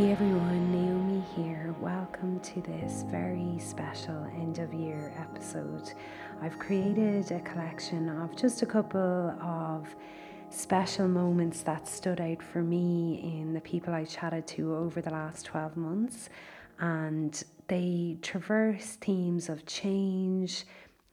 Hey 0.00 0.12
everyone, 0.12 0.72
Naomi 0.72 1.22
here. 1.36 1.74
Welcome 1.78 2.40
to 2.40 2.62
this 2.62 3.04
very 3.08 3.58
special 3.58 4.24
end 4.34 4.58
of 4.58 4.72
year 4.72 5.12
episode. 5.18 5.92
I've 6.40 6.58
created 6.58 7.30
a 7.30 7.40
collection 7.40 8.08
of 8.08 8.34
just 8.34 8.62
a 8.62 8.66
couple 8.66 8.98
of 8.98 9.94
special 10.48 11.06
moments 11.06 11.60
that 11.64 11.86
stood 11.86 12.18
out 12.18 12.42
for 12.42 12.62
me 12.62 13.20
in 13.22 13.52
the 13.52 13.60
people 13.60 13.92
I 13.92 14.06
chatted 14.06 14.46
to 14.46 14.74
over 14.74 15.02
the 15.02 15.10
last 15.10 15.44
12 15.44 15.76
months. 15.76 16.30
And 16.78 17.44
they 17.68 18.16
traverse 18.22 18.96
themes 19.02 19.50
of 19.50 19.66
change, 19.66 20.64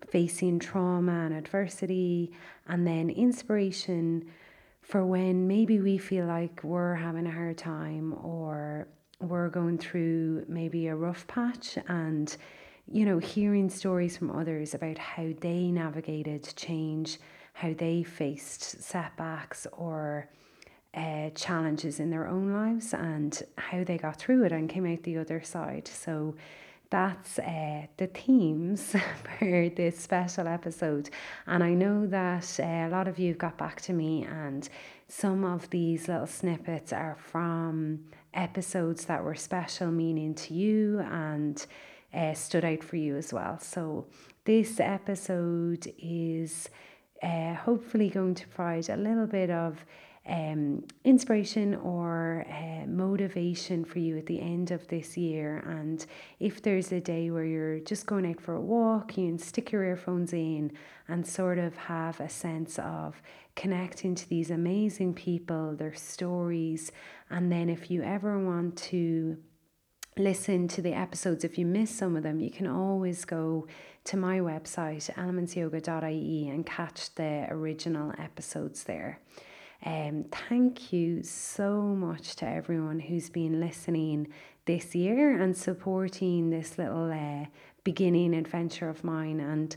facing 0.09 0.59
trauma 0.59 1.25
and 1.25 1.33
adversity, 1.33 2.31
and 2.69 2.87
then 2.87 3.09
inspiration 3.09 4.29
for 4.87 5.05
when 5.05 5.47
maybe 5.47 5.81
we 5.81 5.97
feel 5.97 6.25
like 6.25 6.63
we're 6.63 6.95
having 6.95 7.27
a 7.27 7.31
hard 7.31 7.57
time 7.57 8.13
or 8.23 8.87
we're 9.19 9.49
going 9.49 9.77
through 9.77 10.45
maybe 10.47 10.87
a 10.87 10.95
rough 10.95 11.27
patch 11.27 11.77
and 11.89 12.37
you 12.89 13.03
know 13.05 13.17
hearing 13.17 13.69
stories 13.69 14.15
from 14.15 14.31
others 14.31 14.73
about 14.73 14.97
how 14.97 15.27
they 15.41 15.69
navigated 15.71 16.53
change 16.55 17.19
how 17.51 17.73
they 17.73 18.01
faced 18.01 18.81
setbacks 18.81 19.67
or 19.73 20.29
uh, 20.93 21.29
challenges 21.31 21.99
in 21.99 22.09
their 22.09 22.27
own 22.27 22.53
lives 22.53 22.93
and 22.93 23.43
how 23.57 23.83
they 23.83 23.97
got 23.97 24.17
through 24.17 24.43
it 24.43 24.51
and 24.51 24.69
came 24.69 24.85
out 24.85 25.03
the 25.03 25.17
other 25.17 25.41
side. 25.41 25.87
So 25.87 26.35
that's 26.89 27.39
uh, 27.39 27.87
the 27.97 28.07
themes 28.07 28.95
for 29.39 29.69
this 29.69 29.99
special 29.99 30.47
episode. 30.47 31.09
And 31.45 31.63
I 31.63 31.73
know 31.73 32.07
that 32.07 32.59
uh, 32.59 32.63
a 32.63 32.89
lot 32.89 33.07
of 33.07 33.19
you 33.19 33.33
got 33.33 33.57
back 33.57 33.81
to 33.81 33.93
me, 33.93 34.23
and 34.23 34.67
some 35.07 35.43
of 35.43 35.69
these 35.69 36.07
little 36.07 36.27
snippets 36.27 36.93
are 36.93 37.17
from 37.19 38.05
episodes 38.33 39.05
that 39.05 39.23
were 39.23 39.35
special 39.35 39.91
meaning 39.91 40.35
to 40.35 40.53
you 40.53 40.99
and 40.99 41.65
uh, 42.13 42.33
stood 42.33 42.65
out 42.65 42.83
for 42.83 42.95
you 42.95 43.15
as 43.17 43.33
well. 43.33 43.59
So 43.59 44.05
this 44.45 44.79
episode 44.79 45.91
is 45.97 46.69
uh, 47.21 47.55
hopefully 47.55 48.09
going 48.09 48.35
to 48.35 48.47
provide 48.47 48.89
a 48.89 48.97
little 48.97 49.27
bit 49.27 49.49
of 49.49 49.83
um, 50.27 50.83
inspiration 51.03 51.75
or 51.75 52.45
uh, 52.49 52.85
motivation 52.85 53.85
for 53.85 53.99
you 53.99 54.17
at 54.17 54.25
the 54.25 54.41
end 54.41 54.71
of 54.71 54.87
this 54.87 55.17
year. 55.17 55.63
And 55.67 56.05
if 56.39 56.61
there's 56.61 56.91
a 56.91 56.99
day 56.99 57.31
where 57.31 57.45
you're 57.45 57.79
just 57.79 58.05
going 58.05 58.25
out 58.29 58.41
for 58.41 58.55
a 58.55 58.61
walk, 58.61 59.17
you 59.17 59.27
can 59.27 59.39
stick 59.39 59.71
your 59.71 59.83
earphones 59.83 60.33
in 60.33 60.71
and 61.07 61.25
sort 61.25 61.59
of 61.59 61.77
have 61.77 62.19
a 62.19 62.29
sense 62.29 62.77
of 62.79 63.21
connecting 63.55 64.15
to 64.15 64.29
these 64.29 64.51
amazing 64.51 65.13
people, 65.13 65.75
their 65.75 65.95
stories. 65.95 66.91
And 67.29 67.51
then 67.51 67.69
if 67.69 67.89
you 67.89 68.03
ever 68.03 68.37
want 68.37 68.77
to 68.77 69.37
listen 70.17 70.67
to 70.67 70.81
the 70.81 70.93
episodes, 70.93 71.43
if 71.43 71.57
you 71.57 71.65
miss 71.65 71.95
some 71.95 72.15
of 72.15 72.23
them, 72.23 72.39
you 72.39 72.51
can 72.51 72.67
always 72.67 73.23
go 73.25 73.67
to 74.05 74.17
my 74.17 74.39
website, 74.39 75.13
elementsyoga.ie, 75.15 76.49
and 76.49 76.65
catch 76.65 77.13
the 77.15 77.47
original 77.49 78.13
episodes 78.17 78.83
there. 78.83 79.19
Um, 79.85 80.25
thank 80.49 80.91
you 80.91 81.23
so 81.23 81.81
much 81.81 82.35
to 82.37 82.47
everyone 82.47 82.99
who's 82.99 83.29
been 83.29 83.59
listening 83.59 84.27
this 84.65 84.95
year 84.95 85.39
and 85.39 85.55
supporting 85.55 86.49
this 86.49 86.77
little 86.77 87.11
uh, 87.11 87.45
beginning 87.83 88.33
adventure 88.33 88.89
of 88.89 89.03
mine. 89.03 89.39
And 89.39 89.75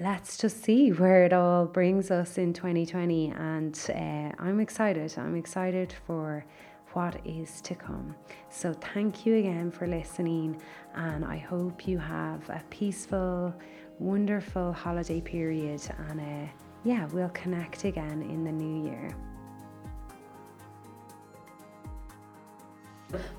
let's 0.00 0.38
just 0.38 0.62
see 0.62 0.90
where 0.90 1.24
it 1.24 1.32
all 1.32 1.66
brings 1.66 2.10
us 2.10 2.38
in 2.38 2.52
2020. 2.52 3.32
And 3.36 3.78
uh, 3.90 4.42
I'm 4.42 4.60
excited. 4.60 5.12
I'm 5.18 5.36
excited 5.36 5.92
for 6.06 6.44
what 6.92 7.20
is 7.26 7.60
to 7.62 7.74
come. 7.74 8.14
So, 8.50 8.72
thank 8.72 9.26
you 9.26 9.36
again 9.36 9.70
for 9.70 9.86
listening, 9.86 10.60
and 10.94 11.24
I 11.24 11.36
hope 11.36 11.86
you 11.86 11.98
have 11.98 12.48
a 12.48 12.62
peaceful, 12.70 13.54
wonderful 13.98 14.72
holiday 14.72 15.20
period. 15.20 15.82
And 16.08 16.20
uh, 16.20 16.50
yeah, 16.88 17.04
we'll 17.12 17.28
connect 17.30 17.84
again 17.84 18.22
in 18.22 18.44
the 18.44 18.52
new 18.52 18.88
year. 18.88 19.10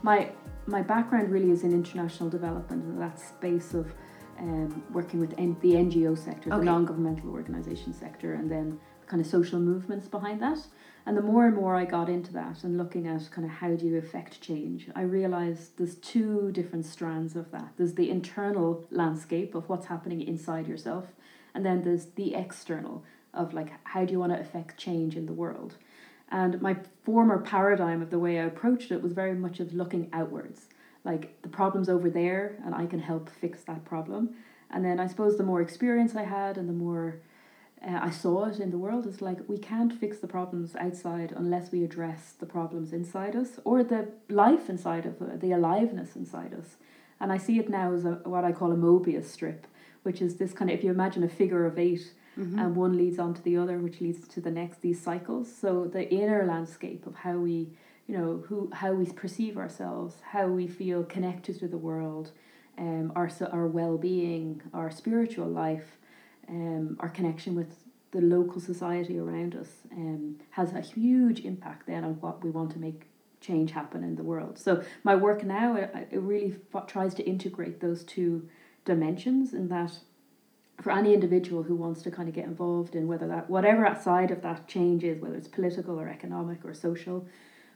My 0.04 0.30
my 0.68 0.84
background 0.84 1.32
really 1.32 1.50
is 1.50 1.64
in 1.64 1.72
international 1.72 2.30
development 2.30 2.84
and 2.84 3.02
that 3.02 3.20
space 3.20 3.74
of 3.74 3.92
um, 4.38 4.84
working 4.92 5.20
with 5.20 5.34
N- 5.40 5.58
the 5.62 5.74
NGO 5.74 6.16
sector, 6.16 6.52
okay. 6.52 6.60
the 6.60 6.66
non-governmental 6.66 7.32
organisation 7.32 7.92
sector, 7.92 8.36
and 8.36 8.52
then 8.52 8.80
kind 9.08 9.20
of 9.20 9.28
social 9.28 9.60
movements 9.60 10.08
behind 10.08 10.40
that. 10.44 10.60
And 11.08 11.18
the 11.18 11.24
more 11.24 11.48
and 11.48 11.56
more 11.56 11.76
I 11.76 11.86
got 11.86 12.08
into 12.08 12.32
that 12.34 12.64
and 12.64 12.78
looking 12.78 13.08
at 13.08 13.32
kind 13.32 13.46
of 13.46 13.52
how 13.52 13.76
do 13.76 13.88
you 13.88 13.98
affect 13.98 14.42
change, 14.42 14.90
I 14.96 15.02
realized 15.02 15.78
there's 15.78 15.96
two 15.96 16.52
different 16.52 16.86
strands 16.86 17.36
of 17.36 17.50
that. 17.50 17.70
There's 17.78 17.96
the 17.96 18.12
internal 18.12 18.86
landscape 18.92 19.56
of 19.56 19.68
what's 19.70 19.88
happening 19.88 20.22
inside 20.22 20.68
yourself, 20.68 21.06
and 21.56 21.66
then 21.66 21.82
there's 21.82 22.06
the 22.16 22.36
external 22.36 23.04
of 23.40 23.54
like 23.54 23.72
how 23.86 24.06
do 24.06 24.12
you 24.12 24.20
want 24.20 24.34
to 24.34 24.40
affect 24.40 24.78
change 24.78 25.16
in 25.16 25.26
the 25.26 25.34
world. 25.34 25.76
And 26.32 26.62
my 26.62 26.76
former 27.04 27.40
paradigm 27.40 28.02
of 28.02 28.12
the 28.12 28.20
way 28.20 28.40
I 28.40 28.44
approached 28.44 28.92
it 28.92 29.02
was 29.02 29.14
very 29.14 29.34
much 29.34 29.60
of 29.60 29.74
looking 29.74 30.10
outwards. 30.14 30.68
Like 31.04 31.42
the 31.42 31.50
problem's 31.50 31.90
over 31.90 32.10
there 32.10 32.58
and 32.66 32.76
I 32.76 32.86
can 32.86 33.00
help 33.00 33.30
fix 33.30 33.64
that 33.64 33.86
problem. 33.86 34.36
And 34.70 34.86
then 34.86 35.00
I 35.00 35.08
suppose 35.08 35.38
the 35.38 35.44
more 35.44 35.62
experience 35.62 36.16
I 36.16 36.24
had 36.24 36.58
and 36.58 36.70
the 36.70 36.74
more 36.74 37.22
uh, 37.82 38.00
I 38.02 38.10
saw 38.10 38.46
it 38.46 38.60
in 38.60 38.72
the 38.72 38.78
world 38.78 39.08
is 39.08 39.22
like 39.22 39.38
we 39.48 39.58
can't 39.58 39.94
fix 39.94 40.20
the 40.20 40.28
problems 40.28 40.76
outside 40.76 41.34
unless 41.36 41.72
we 41.72 41.84
address 41.84 42.34
the 42.38 42.46
problems 42.46 42.92
inside 42.92 43.38
us 43.38 43.60
or 43.64 43.84
the 43.84 44.10
life 44.28 44.70
inside 44.70 45.06
of 45.06 45.22
uh, 45.22 45.38
the 45.38 45.54
aliveness 45.54 46.16
inside 46.16 46.54
us. 46.54 46.76
And 47.22 47.32
I 47.32 47.38
see 47.38 47.58
it 47.58 47.70
now 47.70 47.94
as 47.94 48.04
a, 48.04 48.20
what 48.26 48.44
I 48.44 48.52
call 48.52 48.74
a 48.74 48.76
Mobius 48.76 49.26
strip, 49.26 49.66
which 50.04 50.22
is 50.22 50.36
this 50.36 50.54
kind 50.54 50.70
of 50.70 50.78
if 50.78 50.84
you 50.84 50.92
imagine 50.92 51.24
a 51.24 51.30
figure 51.30 51.66
of 51.66 51.80
eight 51.80 52.14
mm-hmm. 52.40 52.60
and 52.60 52.76
one 52.76 52.98
leads 52.98 53.20
on 53.20 53.34
to 53.34 53.42
the 53.42 53.58
other, 53.58 53.78
which 53.80 54.02
leads 54.02 54.28
to 54.28 54.42
the 54.42 54.52
next. 54.52 54.82
These 54.82 55.02
cycles. 55.02 55.54
So 55.54 55.86
the 55.86 56.10
inner 56.10 56.46
landscape 56.46 57.06
of 57.06 57.16
how 57.16 57.38
we, 57.38 57.70
you 58.08 58.18
know, 58.18 58.44
who 58.48 58.70
how 58.74 58.94
we 58.94 59.06
perceive 59.06 59.58
ourselves, 59.58 60.16
how 60.32 60.48
we 60.48 60.68
feel 60.68 61.04
connected 61.04 61.60
to 61.60 61.68
the 61.68 61.78
world, 61.78 62.32
um, 62.78 63.12
our 63.16 63.30
our 63.52 63.68
well 63.68 63.98
being, 63.98 64.62
our 64.74 64.90
spiritual 64.90 65.48
life 65.48 65.98
um, 66.50 66.98
our 67.00 67.10
connection 67.10 67.56
with 67.56 67.76
the 68.12 68.22
local 68.22 68.60
society 68.60 69.20
around 69.20 69.56
us 69.56 69.70
um, 69.92 70.38
has 70.52 70.74
a 70.74 70.82
huge 70.82 71.42
impact 71.42 71.86
then 71.86 72.04
on 72.04 72.14
what 72.22 72.44
we 72.44 72.50
want 72.50 72.72
to 72.72 72.80
make 72.80 73.08
change 73.40 73.72
happen 73.72 74.04
in 74.04 74.16
the 74.16 74.24
world. 74.24 74.58
So 74.58 74.84
my 75.04 75.16
work 75.16 75.44
now 75.44 75.76
it, 75.76 75.94
it 76.12 76.20
really 76.20 76.56
f- 76.74 76.88
tries 76.88 77.14
to 77.16 77.24
integrate 77.24 77.80
those 77.80 78.04
two 78.04 78.50
dimensions 78.84 79.54
in 79.54 79.70
that 79.70 80.00
for 80.82 80.92
any 80.92 81.14
individual 81.14 81.64
who 81.64 81.76
wants 81.76 82.02
to 82.02 82.12
kind 82.12 82.30
of 82.30 82.36
get 82.36 82.46
involved 82.46 82.96
in 82.96 83.08
whether 83.08 83.28
that 83.28 83.50
whatever 83.50 83.98
side 84.02 84.32
of 84.32 84.42
that 84.42 84.68
change 84.68 85.04
is 85.04 85.22
whether 85.22 85.36
it's 85.36 85.48
political 85.48 86.00
or 86.00 86.08
economic 86.08 86.64
or 86.64 86.74
social 86.74 87.28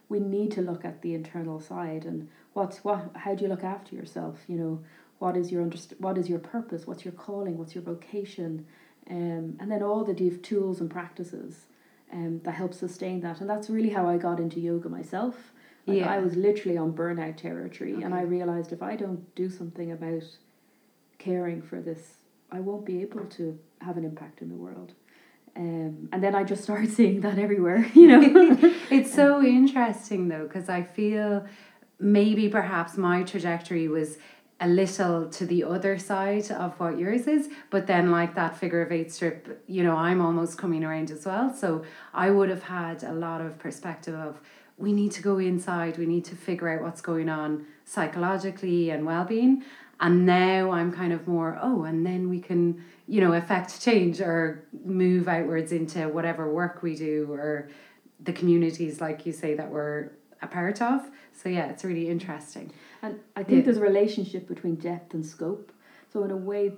we 0.09 0.19
need 0.19 0.51
to 0.51 0.61
look 0.61 0.85
at 0.85 1.01
the 1.01 1.13
internal 1.13 1.59
side 1.59 2.05
and 2.05 2.29
what's 2.53 2.83
what 2.83 3.09
how 3.15 3.35
do 3.35 3.43
you 3.43 3.49
look 3.49 3.63
after 3.63 3.95
yourself? 3.95 4.39
You 4.47 4.57
know 4.57 4.83
what 5.19 5.35
is 5.37 5.51
your 5.51 5.65
underst- 5.65 5.99
what 5.99 6.17
is 6.17 6.29
your 6.29 6.39
purpose? 6.39 6.85
What's 6.85 7.05
your 7.05 7.13
calling? 7.13 7.57
What's 7.57 7.75
your 7.75 7.83
vocation? 7.83 8.65
Um, 9.09 9.57
and 9.59 9.71
then 9.71 9.83
all 9.83 10.03
the 10.03 10.13
div- 10.13 10.41
tools 10.41 10.79
and 10.79 10.89
practices 10.89 11.65
um, 12.11 12.41
that 12.43 12.51
help 12.51 12.73
sustain 12.73 13.21
that. 13.21 13.41
And 13.41 13.49
that's 13.49 13.69
really 13.69 13.89
how 13.89 14.07
i 14.07 14.17
got 14.17 14.39
into 14.39 14.59
yoga 14.59 14.89
myself. 14.89 15.51
Like 15.85 15.97
yeah. 15.97 16.13
i 16.13 16.19
was 16.19 16.37
literally 16.37 16.77
on 16.77 16.93
burnout 16.93 17.35
territory 17.35 17.95
okay. 17.95 18.03
and 18.03 18.13
i 18.15 18.21
realized 18.21 18.71
if 18.71 18.81
i 18.81 18.95
don't 18.95 19.35
do 19.35 19.49
something 19.49 19.91
about 19.91 20.23
caring 21.17 21.61
for 21.61 21.81
this 21.81 22.19
i 22.53 22.59
won't 22.59 22.85
be 22.85 23.01
able 23.01 23.25
to 23.25 23.59
have 23.81 23.97
an 23.97 24.05
impact 24.05 24.41
in 24.41 24.49
the 24.49 24.55
world. 24.55 24.93
Um, 25.55 26.09
and 26.11 26.23
then 26.23 26.33
I 26.33 26.43
just 26.43 26.63
started 26.63 26.91
seeing 26.97 27.21
that 27.21 27.37
everywhere, 27.37 27.85
you 27.93 28.07
know. 28.07 28.57
it's 28.89 29.13
so 29.13 29.43
interesting 29.43 30.29
though, 30.29 30.43
because 30.43 30.69
I 30.69 30.83
feel 30.83 31.45
maybe 31.99 32.49
perhaps 32.49 32.97
my 32.97 33.23
trajectory 33.23 33.87
was 33.87 34.17
a 34.59 34.67
little 34.67 35.27
to 35.29 35.45
the 35.45 35.63
other 35.63 35.97
side 35.97 36.49
of 36.51 36.79
what 36.79 36.97
yours 36.97 37.27
is 37.27 37.49
but 37.69 37.87
then 37.87 38.11
like 38.11 38.35
that 38.35 38.55
figure 38.55 38.81
of 38.81 38.91
eight 38.91 39.11
strip 39.11 39.63
you 39.67 39.83
know 39.83 39.95
i'm 39.95 40.21
almost 40.21 40.57
coming 40.57 40.83
around 40.83 41.11
as 41.11 41.25
well. 41.25 41.53
So 41.53 41.83
i 42.13 42.29
would 42.29 42.49
have 42.49 42.63
had 42.63 43.03
a 43.03 43.13
lot 43.13 43.41
of 43.41 43.57
perspective 43.57 44.15
of 44.15 44.39
we 44.77 44.93
need 44.93 45.11
to 45.13 45.21
go 45.21 45.37
inside 45.37 45.97
we 45.97 46.05
need 46.05 46.25
to 46.25 46.35
figure 46.35 46.69
out 46.69 46.81
what's 46.81 47.01
going 47.01 47.29
on 47.29 47.65
psychologically 47.83 48.89
and 48.89 49.05
well-being 49.05 49.63
and 50.03 50.25
now 50.25 50.71
i'm 50.71 50.91
kind 50.91 51.11
of 51.11 51.27
more 51.27 51.57
oh 51.61 51.83
and 51.83 52.05
then 52.05 52.29
we 52.29 52.39
can 52.39 52.83
you 53.07 53.19
know 53.19 53.33
affect 53.33 53.81
change 53.81 54.21
or 54.21 54.63
move 54.85 55.27
outwards 55.27 55.71
into 55.71 56.07
whatever 56.09 56.53
work 56.53 56.83
we 56.83 56.95
do 56.95 57.27
or 57.31 57.69
the 58.19 58.33
communities 58.33 59.01
like 59.01 59.25
you 59.25 59.33
say 59.33 59.55
that 59.55 59.69
we're 59.69 60.09
a 60.41 60.47
part 60.47 60.81
of 60.81 61.01
so 61.33 61.49
yeah 61.49 61.65
it's 61.65 61.83
really 61.83 62.07
interesting 62.07 62.71
and 63.03 63.19
I 63.35 63.43
think 63.43 63.59
yeah. 63.59 63.65
there's 63.65 63.77
a 63.77 63.81
relationship 63.81 64.47
between 64.47 64.75
depth 64.75 65.13
and 65.13 65.25
scope. 65.25 65.71
So 66.11 66.23
in 66.23 66.31
a 66.31 66.37
way, 66.37 66.71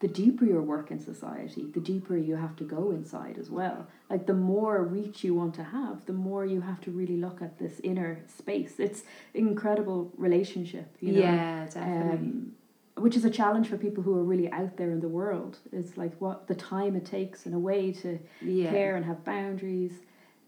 the 0.00 0.08
deeper 0.08 0.44
your 0.44 0.60
work 0.60 0.90
in 0.90 1.00
society, 1.00 1.66
the 1.72 1.80
deeper 1.80 2.16
you 2.16 2.36
have 2.36 2.54
to 2.56 2.64
go 2.64 2.90
inside 2.90 3.38
as 3.38 3.50
well. 3.50 3.86
Like 4.10 4.26
the 4.26 4.34
more 4.34 4.82
reach 4.82 5.24
you 5.24 5.34
want 5.34 5.54
to 5.54 5.64
have, 5.64 6.04
the 6.04 6.12
more 6.12 6.44
you 6.44 6.60
have 6.60 6.80
to 6.82 6.90
really 6.90 7.16
look 7.16 7.40
at 7.40 7.58
this 7.58 7.80
inner 7.82 8.20
space. 8.26 8.74
It's 8.78 9.04
incredible 9.32 10.12
relationship, 10.18 10.94
you 11.00 11.12
know. 11.12 11.20
Yeah, 11.20 11.64
definitely. 11.64 12.10
Um, 12.10 12.52
which 12.96 13.16
is 13.16 13.24
a 13.24 13.30
challenge 13.30 13.68
for 13.68 13.76
people 13.76 14.02
who 14.02 14.16
are 14.16 14.24
really 14.24 14.50
out 14.52 14.76
there 14.76 14.90
in 14.90 15.00
the 15.00 15.08
world. 15.08 15.58
It's 15.72 15.96
like 15.96 16.14
what 16.18 16.46
the 16.46 16.54
time 16.54 16.96
it 16.96 17.04
takes 17.04 17.44
in 17.46 17.52
a 17.52 17.58
way 17.58 17.92
to 17.92 18.18
yeah. 18.40 18.70
care 18.70 18.96
and 18.96 19.04
have 19.04 19.24
boundaries. 19.24 19.92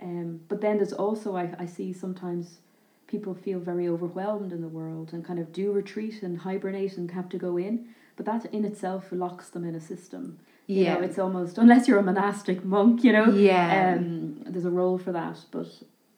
Um, 0.01 0.41
but 0.49 0.61
then 0.61 0.77
there's 0.77 0.93
also 0.93 1.37
I, 1.37 1.55
I 1.59 1.67
see 1.67 1.93
sometimes 1.93 2.59
people 3.07 3.35
feel 3.35 3.59
very 3.59 3.89
overwhelmed 3.89 4.53
in 4.53 4.61
the 4.61 4.69
world 4.69 5.13
and 5.13 5.25
kind 5.25 5.39
of 5.39 5.53
do 5.53 5.73
retreat 5.73 6.23
and 6.23 6.39
hibernate 6.39 6.97
and 6.97 7.11
have 7.11 7.29
to 7.31 7.39
go 7.39 7.57
in 7.57 7.89
but 8.19 8.27
that 8.27 8.45
in 8.53 8.65
itself 8.65 9.07
locks 9.13 9.49
them 9.51 9.65
in 9.65 9.75
a 9.75 9.81
system. 9.81 10.39
You 10.67 10.83
Yeah. 10.83 10.95
know, 10.95 11.01
it's 11.03 11.19
almost 11.19 11.57
unless 11.57 11.87
you're 11.89 11.99
a 11.99 12.03
monastic 12.03 12.65
monk, 12.65 13.03
you 13.05 13.13
know. 13.13 13.33
Yeah. 13.33 13.97
Um, 13.99 14.43
there's 14.45 14.67
a 14.67 14.71
role 14.83 14.99
for 14.99 15.13
that, 15.13 15.39
but 15.51 15.69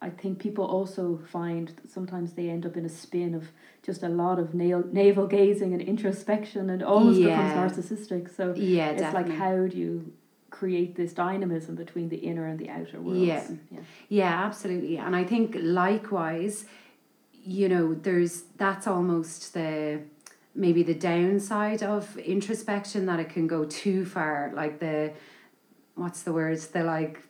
I 0.03 0.09
think 0.09 0.39
people 0.39 0.65
also 0.65 1.21
find 1.31 1.69
that 1.69 1.91
sometimes 1.91 2.33
they 2.33 2.49
end 2.49 2.65
up 2.67 2.75
in 2.77 2.85
a 2.87 2.89
spin 2.89 3.35
of 3.35 3.45
just 3.83 4.03
a 4.03 4.09
lot 4.09 4.39
of 4.39 4.55
nail, 4.55 4.83
navel 4.91 5.27
gazing 5.27 5.73
and 5.75 5.83
introspection, 5.83 6.71
and 6.71 6.83
almost 6.83 7.21
Yeah. 7.21 7.29
becomes 7.29 7.53
narcissistic. 7.77 8.35
So 8.35 8.55
yeah, 8.57 8.91
it's 8.93 9.03
definitely. 9.03 9.31
like 9.33 9.39
how 9.39 9.67
do 9.67 9.77
you 9.77 10.13
create 10.49 10.97
this 10.97 11.13
dynamism 11.13 11.75
between 11.77 12.09
the 12.09 12.17
inner 12.17 12.47
and 12.47 12.59
the 12.59 12.71
outer 12.71 12.99
worlds? 13.01 13.21
Yeah. 13.21 13.45
yeah. 13.71 13.81
Yeah, 14.09 14.45
absolutely. 14.47 14.97
And 14.97 15.15
I 15.15 15.23
think 15.25 15.55
likewise, 15.61 16.65
you 17.45 17.69
know, 17.69 17.95
there's 17.95 18.35
that's 18.57 18.87
almost 18.87 19.55
the 19.55 20.01
maybe 20.55 20.83
the 20.83 20.95
downside 20.95 21.83
of 21.83 22.17
introspection 22.19 23.07
that 23.07 23.21
it 23.21 23.31
can 23.31 23.47
go 23.47 23.65
too 23.65 24.05
far. 24.05 24.53
Like 24.55 24.81
the 24.81 25.13
what's 25.95 26.23
the 26.23 26.33
words? 26.33 26.69
The 26.69 26.85
like 26.85 27.21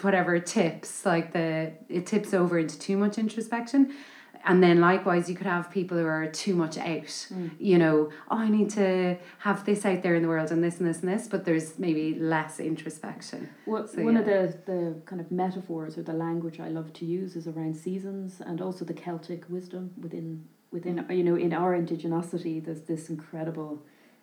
whatever 0.00 0.38
tips, 0.38 1.04
like 1.04 1.32
the 1.32 1.72
it 1.88 2.06
tips 2.06 2.34
over 2.34 2.58
into 2.58 2.78
too 2.78 2.96
much 2.96 3.18
introspection. 3.18 3.94
And 4.42 4.62
then 4.62 4.80
likewise 4.80 5.28
you 5.28 5.36
could 5.36 5.46
have 5.46 5.70
people 5.70 5.98
who 5.98 6.06
are 6.06 6.26
too 6.26 6.54
much 6.54 6.78
out. 6.78 7.04
Mm. 7.04 7.50
You 7.58 7.76
know, 7.76 8.10
oh 8.30 8.38
I 8.38 8.48
need 8.48 8.70
to 8.70 9.18
have 9.40 9.66
this 9.66 9.84
out 9.84 10.02
there 10.02 10.14
in 10.14 10.22
the 10.22 10.28
world 10.28 10.50
and 10.50 10.64
this 10.64 10.78
and 10.78 10.88
this 10.88 11.00
and 11.00 11.12
this, 11.12 11.28
but 11.28 11.44
there's 11.44 11.78
maybe 11.78 12.14
less 12.14 12.58
introspection. 12.58 13.50
Well, 13.66 13.86
So, 13.86 14.02
one 14.02 14.16
of 14.16 14.24
the, 14.24 14.56
the 14.64 15.02
kind 15.04 15.20
of 15.20 15.30
metaphors 15.30 15.98
or 15.98 16.02
the 16.02 16.14
language 16.14 16.58
I 16.58 16.68
love 16.68 16.94
to 16.94 17.04
use 17.04 17.36
is 17.36 17.46
around 17.46 17.76
seasons 17.76 18.40
and 18.40 18.62
also 18.62 18.86
the 18.86 18.94
Celtic 18.94 19.44
wisdom 19.50 19.90
within 20.00 20.46
within 20.70 21.04
you 21.10 21.24
know 21.24 21.36
in 21.36 21.52
our 21.52 21.76
indigenosity. 21.76 22.64
There's 22.64 22.82
this 22.82 23.08
incredible 23.08 23.82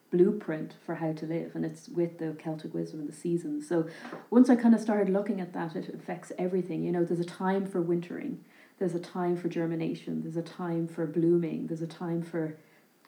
blueprint 0.10 0.74
for 0.86 0.96
how 0.96 1.12
to 1.14 1.26
live, 1.26 1.56
and 1.56 1.66
it's 1.66 1.90
with 1.90 2.18
the 2.18 2.36
Celtic 2.40 2.74
wisdom 2.74 3.02
and 3.02 3.10
the 3.10 3.14
seasons. 3.14 3.68
So 3.68 3.88
once 4.30 4.50
I 4.50 4.56
kind 4.56 4.74
of 4.74 4.82
started 4.82 5.10
looking 5.10 5.42
at 5.42 5.54
that, 5.54 5.76
it 5.76 5.94
affects 5.94 6.32
everything. 6.38 6.84
You 6.84 6.92
know, 6.92 7.04
there's 7.04 7.20
a 7.20 7.26
time 7.26 7.66
for 7.66 7.82
wintering, 7.82 8.44
there's 8.80 8.96
a 8.96 9.00
time 9.00 9.36
for 9.36 9.50
germination, 9.50 10.22
there's 10.22 10.38
a 10.38 10.42
time 10.42 10.88
for 10.88 11.06
blooming, 11.06 11.68
there's 11.68 11.82
a 11.82 11.88
time 11.88 12.22
for 12.22 12.58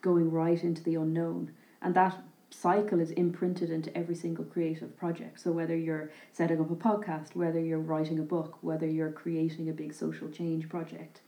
going 0.02 0.32
right 0.32 0.62
into 0.64 0.84
the 0.84 0.96
unknown, 0.96 1.52
and 1.82 1.96
that 1.96 2.22
cycle 2.52 3.00
is 3.00 3.12
imprinted 3.12 3.70
into 3.70 3.96
every 3.96 4.16
single 4.16 4.44
creative 4.44 4.98
project. 4.98 5.40
So 5.40 5.52
whether 5.52 5.78
you're 5.78 6.12
setting 6.34 6.60
up 6.60 6.72
a 6.72 6.76
podcast, 6.76 7.36
whether 7.36 7.60
you're 7.60 7.80
writing 7.80 8.20
a 8.20 8.24
book, 8.24 8.58
whether 8.62 8.88
you're 8.88 9.12
creating 9.12 9.70
a 9.70 9.74
big 9.74 9.94
social 9.94 10.30
change 10.30 10.68
project, 10.68 11.22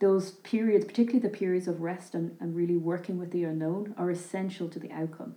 those 0.00 0.32
periods, 0.32 0.84
particularly 0.84 1.18
the 1.20 1.36
periods 1.36 1.66
of 1.68 1.80
rest 1.80 2.14
and, 2.14 2.36
and 2.40 2.54
really 2.54 2.76
working 2.76 3.18
with 3.18 3.30
the 3.32 3.44
unknown, 3.44 3.94
are 3.98 4.10
essential 4.10 4.68
to 4.68 4.78
the 4.78 4.90
outcome. 4.92 5.34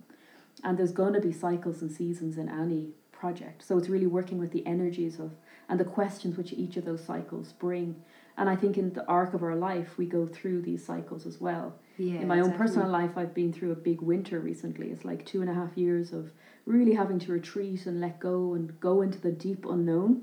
And 0.62 0.78
there's 0.78 0.92
going 0.92 1.14
to 1.14 1.20
be 1.20 1.32
cycles 1.32 1.82
and 1.82 1.90
seasons 1.90 2.38
in 2.38 2.48
any 2.48 2.90
project. 3.10 3.64
So 3.66 3.76
it's 3.78 3.88
really 3.88 4.06
working 4.06 4.38
with 4.38 4.52
the 4.52 4.64
energies 4.66 5.18
of 5.18 5.32
and 5.68 5.80
the 5.80 5.84
questions 5.84 6.36
which 6.36 6.52
each 6.52 6.76
of 6.76 6.84
those 6.84 7.02
cycles 7.04 7.52
bring. 7.52 7.96
And 8.36 8.48
I 8.48 8.56
think 8.56 8.76
in 8.78 8.92
the 8.92 9.06
arc 9.06 9.32
of 9.34 9.42
our 9.42 9.54
life, 9.56 9.96
we 9.96 10.06
go 10.06 10.26
through 10.26 10.62
these 10.62 10.84
cycles 10.84 11.26
as 11.26 11.40
well 11.40 11.74
Yeah. 11.98 12.20
in 12.20 12.28
my 12.28 12.40
own 12.40 12.50
definitely. 12.50 12.66
personal 12.66 12.88
life, 12.90 13.10
I've 13.16 13.34
been 13.34 13.52
through 13.52 13.72
a 13.72 13.76
big 13.76 14.00
winter 14.02 14.38
recently. 14.40 14.90
It's 14.90 15.04
like 15.04 15.24
two 15.24 15.40
and 15.40 15.48
a 15.50 15.54
half 15.54 15.76
years 15.76 16.12
of 16.12 16.30
really 16.66 16.94
having 16.94 17.18
to 17.20 17.32
retreat 17.32 17.86
and 17.86 18.00
let 18.00 18.20
go 18.20 18.54
and 18.54 18.78
go 18.80 19.02
into 19.02 19.18
the 19.20 19.32
deep 19.32 19.64
unknown. 19.64 20.22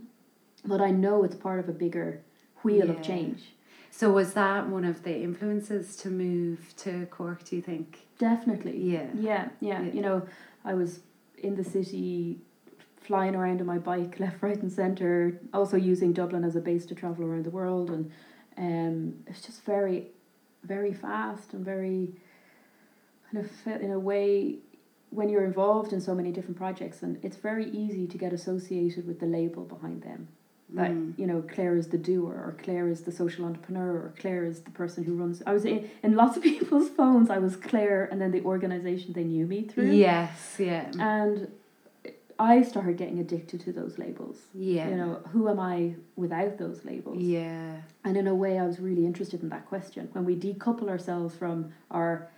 But 0.65 0.81
I 0.81 0.91
know 0.91 1.23
it's 1.23 1.35
part 1.35 1.59
of 1.59 1.67
a 1.69 1.73
bigger 1.73 2.21
wheel 2.63 2.85
Yeah. 2.87 2.93
of 2.93 3.01
change. 3.01 3.53
So 3.91 4.11
was 4.11 4.33
that 4.33 4.67
one 4.67 4.85
of 4.85 5.03
the 5.03 5.15
influences 5.15 5.95
to 5.97 6.09
move 6.09 6.73
to 6.77 7.05
Cork, 7.07 7.43
do 7.43 7.55
you 7.55 7.61
think? 7.61 8.07
Definitely. 8.17 8.77
Yeah. 8.77 9.07
Yeah, 9.13 9.49
yeah. 9.59 9.81
Yeah. 9.81 9.91
You 9.91 10.01
know, 10.01 10.27
I 10.63 10.73
was 10.73 11.01
in 11.37 11.55
the 11.55 11.63
city 11.63 12.39
flying 12.97 13.35
around 13.35 13.59
on 13.61 13.67
my 13.67 13.77
bike 13.77 14.19
left, 14.19 14.41
right, 14.41 14.61
and 14.61 14.71
centre, 14.71 15.39
also 15.53 15.77
using 15.77 16.13
Dublin 16.13 16.43
as 16.43 16.55
a 16.55 16.61
base 16.61 16.85
to 16.87 16.95
travel 16.95 17.25
around 17.25 17.45
the 17.45 17.49
world. 17.49 17.89
And 17.89 18.11
um, 18.57 19.15
it's 19.27 19.41
just 19.41 19.63
very, 19.65 20.07
very 20.63 20.93
fast 20.93 21.53
and 21.53 21.65
very 21.65 22.13
kind 23.31 23.45
of 23.45 23.81
in 23.81 23.91
a 23.91 23.99
way 23.99 24.59
when 25.11 25.29
you're 25.29 25.45
involved 25.45 25.91
in 25.91 26.01
so 26.01 26.13
many 26.13 26.31
different 26.31 26.57
projects, 26.57 27.01
and 27.01 27.17
it's 27.23 27.37
very 27.37 27.69
easy 27.71 28.05
to 28.05 28.17
get 28.17 28.31
associated 28.31 29.07
with 29.07 29.19
the 29.19 29.25
label 29.25 29.63
behind 29.63 30.03
them. 30.03 30.27
That 30.73 30.91
Mm. 30.91 31.17
you 31.17 31.25
know, 31.25 31.41
Claire 31.41 31.75
is 31.75 31.87
the 31.87 31.97
doer, 31.97 32.31
or 32.33 32.55
Claire 32.63 32.87
is 32.89 33.01
the 33.01 33.11
social 33.11 33.43
entrepreneur, 33.45 33.91
or 33.91 34.13
Claire 34.19 34.45
is 34.45 34.61
the 34.61 34.69
person 34.71 35.03
who 35.03 35.15
runs. 35.15 35.41
I 35.47 35.53
was 35.53 35.65
in, 35.65 35.89
in 36.03 36.15
lots 36.15 36.37
of 36.37 36.43
people's 36.51 36.89
phones. 36.89 37.29
I 37.31 37.39
was 37.39 37.55
Claire, 37.55 38.07
and 38.11 38.21
then 38.21 38.31
the 38.31 38.43
organization 38.43 39.13
they 39.13 39.23
knew 39.23 39.47
me 39.47 39.63
through. 39.63 39.91
Yes, 39.91 40.55
yeah. 40.59 40.91
And 40.99 41.47
I 42.37 42.61
started 42.61 42.97
getting 42.97 43.17
addicted 43.19 43.59
to 43.61 43.71
those 43.73 43.97
labels. 43.97 44.37
Yeah. 44.53 44.89
You 44.89 44.95
know, 44.95 45.13
who 45.31 45.49
am 45.49 45.59
I 45.59 45.95
without 46.15 46.57
those 46.59 46.85
labels? 46.85 47.17
Yeah. 47.19 47.77
And 48.05 48.15
in 48.15 48.27
a 48.27 48.35
way, 48.35 48.59
I 48.59 48.65
was 48.65 48.79
really 48.79 49.05
interested 49.07 49.41
in 49.41 49.49
that 49.49 49.65
question. 49.67 50.07
When 50.13 50.23
we 50.23 50.35
decouple 50.35 50.87
ourselves 50.87 51.35
from 51.35 51.71
our 51.91 52.29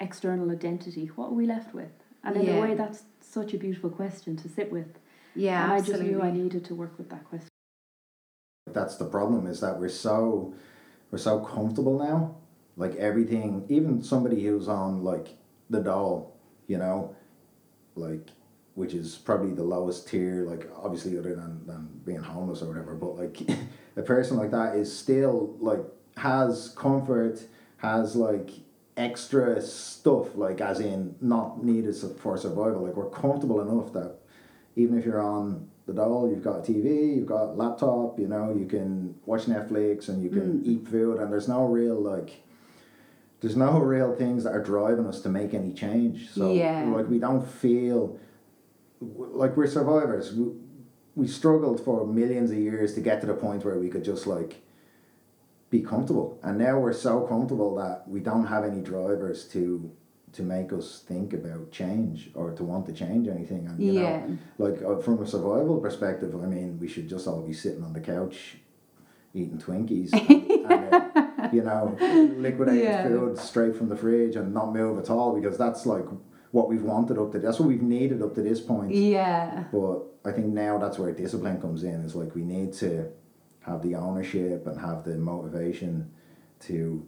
external 0.00 0.50
identity, 0.50 1.06
what 1.16 1.26
are 1.26 1.34
we 1.34 1.44
left 1.46 1.74
with? 1.74 1.90
And 2.24 2.36
in 2.36 2.44
Yeah. 2.46 2.56
a 2.56 2.60
way, 2.60 2.74
that's 2.74 3.02
such 3.20 3.52
a 3.52 3.58
beautiful 3.58 3.90
question 3.90 4.36
to 4.36 4.48
sit 4.48 4.70
with. 4.72 4.98
Yeah, 5.34 5.62
and 5.64 5.72
I 5.72 5.76
absolutely. 5.76 6.06
just 6.06 6.16
knew 6.16 6.22
I 6.22 6.30
needed 6.32 6.64
to 6.66 6.74
work 6.74 6.96
with 6.96 7.10
that 7.10 7.24
question. 7.28 7.49
That's 8.74 8.96
the 8.96 9.04
problem 9.04 9.46
is 9.46 9.60
that 9.60 9.78
we're 9.78 9.88
so 9.88 10.54
we're 11.10 11.18
so 11.18 11.40
comfortable 11.40 11.98
now. 11.98 12.36
Like 12.76 12.96
everything 12.96 13.64
even 13.68 14.02
somebody 14.02 14.44
who's 14.44 14.68
on 14.68 15.02
like 15.04 15.28
the 15.68 15.80
doll 15.80 16.36
you 16.66 16.78
know 16.78 17.14
like 17.94 18.28
which 18.74 18.94
is 18.94 19.16
probably 19.16 19.52
the 19.52 19.62
lowest 19.62 20.08
tier 20.08 20.44
like 20.44 20.68
obviously 20.76 21.18
other 21.18 21.34
than, 21.34 21.66
than 21.66 21.88
being 22.04 22.18
homeless 22.18 22.62
or 22.62 22.68
whatever 22.68 22.94
but 22.94 23.16
like 23.16 23.40
a 23.96 24.02
person 24.02 24.36
like 24.36 24.50
that 24.50 24.76
is 24.76 24.96
still 24.96 25.54
like 25.60 25.80
has 26.16 26.72
comfort 26.76 27.40
has 27.78 28.16
like 28.16 28.50
extra 29.00 29.60
stuff 29.62 30.36
like 30.36 30.60
as 30.60 30.80
in 30.80 31.14
not 31.20 31.64
needed 31.64 31.94
for 32.18 32.36
survival. 32.36 32.82
Like 32.82 32.96
we're 32.96 33.10
comfortable 33.10 33.60
enough 33.60 33.92
that 33.94 34.16
even 34.76 34.98
if 34.98 35.04
you're 35.04 35.22
on 35.22 35.68
the 35.90 36.02
doll, 36.02 36.30
you've 36.30 36.42
got 36.42 36.58
a 36.58 36.72
TV, 36.72 37.16
you've 37.16 37.26
got 37.26 37.44
a 37.50 37.52
laptop, 37.52 38.18
you 38.18 38.28
know, 38.28 38.54
you 38.56 38.66
can 38.66 39.14
watch 39.26 39.46
Netflix 39.46 40.08
and 40.08 40.22
you 40.22 40.30
can 40.30 40.60
mm. 40.60 40.66
eat 40.66 40.88
food, 40.88 41.18
and 41.18 41.32
there's 41.32 41.48
no 41.48 41.64
real 41.64 42.00
like, 42.00 42.42
there's 43.40 43.56
no 43.56 43.78
real 43.78 44.14
things 44.14 44.44
that 44.44 44.52
are 44.54 44.62
driving 44.62 45.06
us 45.06 45.20
to 45.22 45.28
make 45.28 45.52
any 45.52 45.72
change. 45.72 46.30
So 46.30 46.52
Yeah. 46.52 46.84
like 46.84 47.08
we 47.08 47.18
don't 47.18 47.46
feel 47.46 48.18
like 49.00 49.56
we're 49.56 49.66
survivors. 49.66 50.32
We, 50.32 50.52
we 51.16 51.26
struggled 51.26 51.84
for 51.84 52.06
millions 52.06 52.50
of 52.50 52.58
years 52.58 52.94
to 52.94 53.00
get 53.00 53.20
to 53.22 53.26
the 53.26 53.34
point 53.34 53.64
where 53.64 53.78
we 53.78 53.88
could 53.88 54.04
just 54.04 54.26
like 54.26 54.62
be 55.70 55.80
comfortable, 55.80 56.38
and 56.42 56.58
now 56.58 56.78
we're 56.78 56.92
so 56.92 57.22
comfortable 57.22 57.74
that 57.76 58.08
we 58.08 58.20
don't 58.20 58.46
have 58.46 58.64
any 58.64 58.80
drivers 58.80 59.44
to 59.48 59.90
to 60.32 60.42
make 60.42 60.72
us 60.72 61.02
think 61.06 61.32
about 61.32 61.70
change 61.72 62.30
or 62.34 62.52
to 62.52 62.62
want 62.64 62.86
to 62.86 62.92
change 62.92 63.26
anything. 63.28 63.66
And 63.66 63.80
you 63.80 63.92
Yeah. 63.94 64.26
know, 64.26 64.38
like 64.58 64.82
uh, 64.82 64.96
from 64.98 65.20
a 65.22 65.26
survival 65.26 65.78
perspective, 65.78 66.34
I 66.40 66.46
mean, 66.46 66.78
we 66.80 66.88
should 66.88 67.08
just 67.08 67.26
all 67.26 67.42
be 67.42 67.52
sitting 67.52 67.82
on 67.82 67.92
the 67.92 68.00
couch 68.00 68.58
eating 69.32 69.58
Twinkies, 69.58 70.12
and, 70.12 70.50
and, 70.72 70.94
uh, 70.94 71.48
you 71.52 71.62
know, 71.62 71.96
liquidating 72.36 72.82
Yeah. 72.84 73.06
food 73.06 73.38
straight 73.38 73.76
from 73.76 73.88
the 73.88 73.96
fridge 73.96 74.34
and 74.36 74.52
not 74.52 74.72
move 74.74 74.98
at 74.98 75.08
all 75.08 75.34
because 75.34 75.56
that's 75.56 75.86
like 75.86 76.04
what 76.50 76.68
we've 76.68 76.82
wanted 76.82 77.16
up 77.16 77.30
to. 77.32 77.38
That's 77.38 77.60
what 77.60 77.68
we've 77.68 77.82
needed 77.82 78.22
up 78.22 78.34
to 78.34 78.42
this 78.42 78.60
point. 78.60 78.92
Yeah. 78.92 79.64
But 79.72 80.02
I 80.24 80.32
think 80.32 80.48
now 80.48 80.78
that's 80.78 80.98
where 80.98 81.12
discipline 81.12 81.60
comes 81.60 81.84
in. 81.84 82.00
Is 82.04 82.16
like 82.16 82.34
we 82.34 82.42
need 82.42 82.72
to 82.74 83.08
have 83.60 83.82
the 83.82 83.94
ownership 83.94 84.66
and 84.66 84.80
have 84.80 85.04
the 85.04 85.16
motivation 85.16 86.10
to 86.60 87.06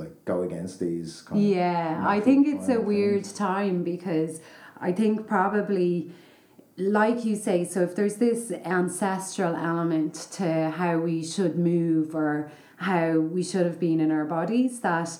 like 0.00 0.24
go 0.24 0.42
against 0.42 0.80
these. 0.80 1.22
Kind 1.22 1.42
Yeah, 1.48 2.02
I 2.06 2.20
think 2.20 2.46
it's 2.48 2.68
a 2.68 2.80
weird 2.80 3.24
things. 3.24 3.32
time 3.32 3.82
because 3.84 4.40
I 4.80 4.92
think 4.92 5.26
probably, 5.26 6.10
like 6.76 7.24
you 7.24 7.36
say, 7.36 7.64
so 7.64 7.82
if 7.82 7.94
there's 7.94 8.16
this 8.16 8.50
ancestral 8.64 9.54
element 9.54 10.14
to 10.32 10.70
how 10.70 10.98
we 10.98 11.24
should 11.24 11.56
move 11.58 12.14
or 12.14 12.50
how 12.76 13.18
we 13.18 13.42
should 13.42 13.66
have 13.66 13.78
been 13.78 14.00
in 14.00 14.10
our 14.10 14.24
bodies, 14.24 14.80
that 14.80 15.10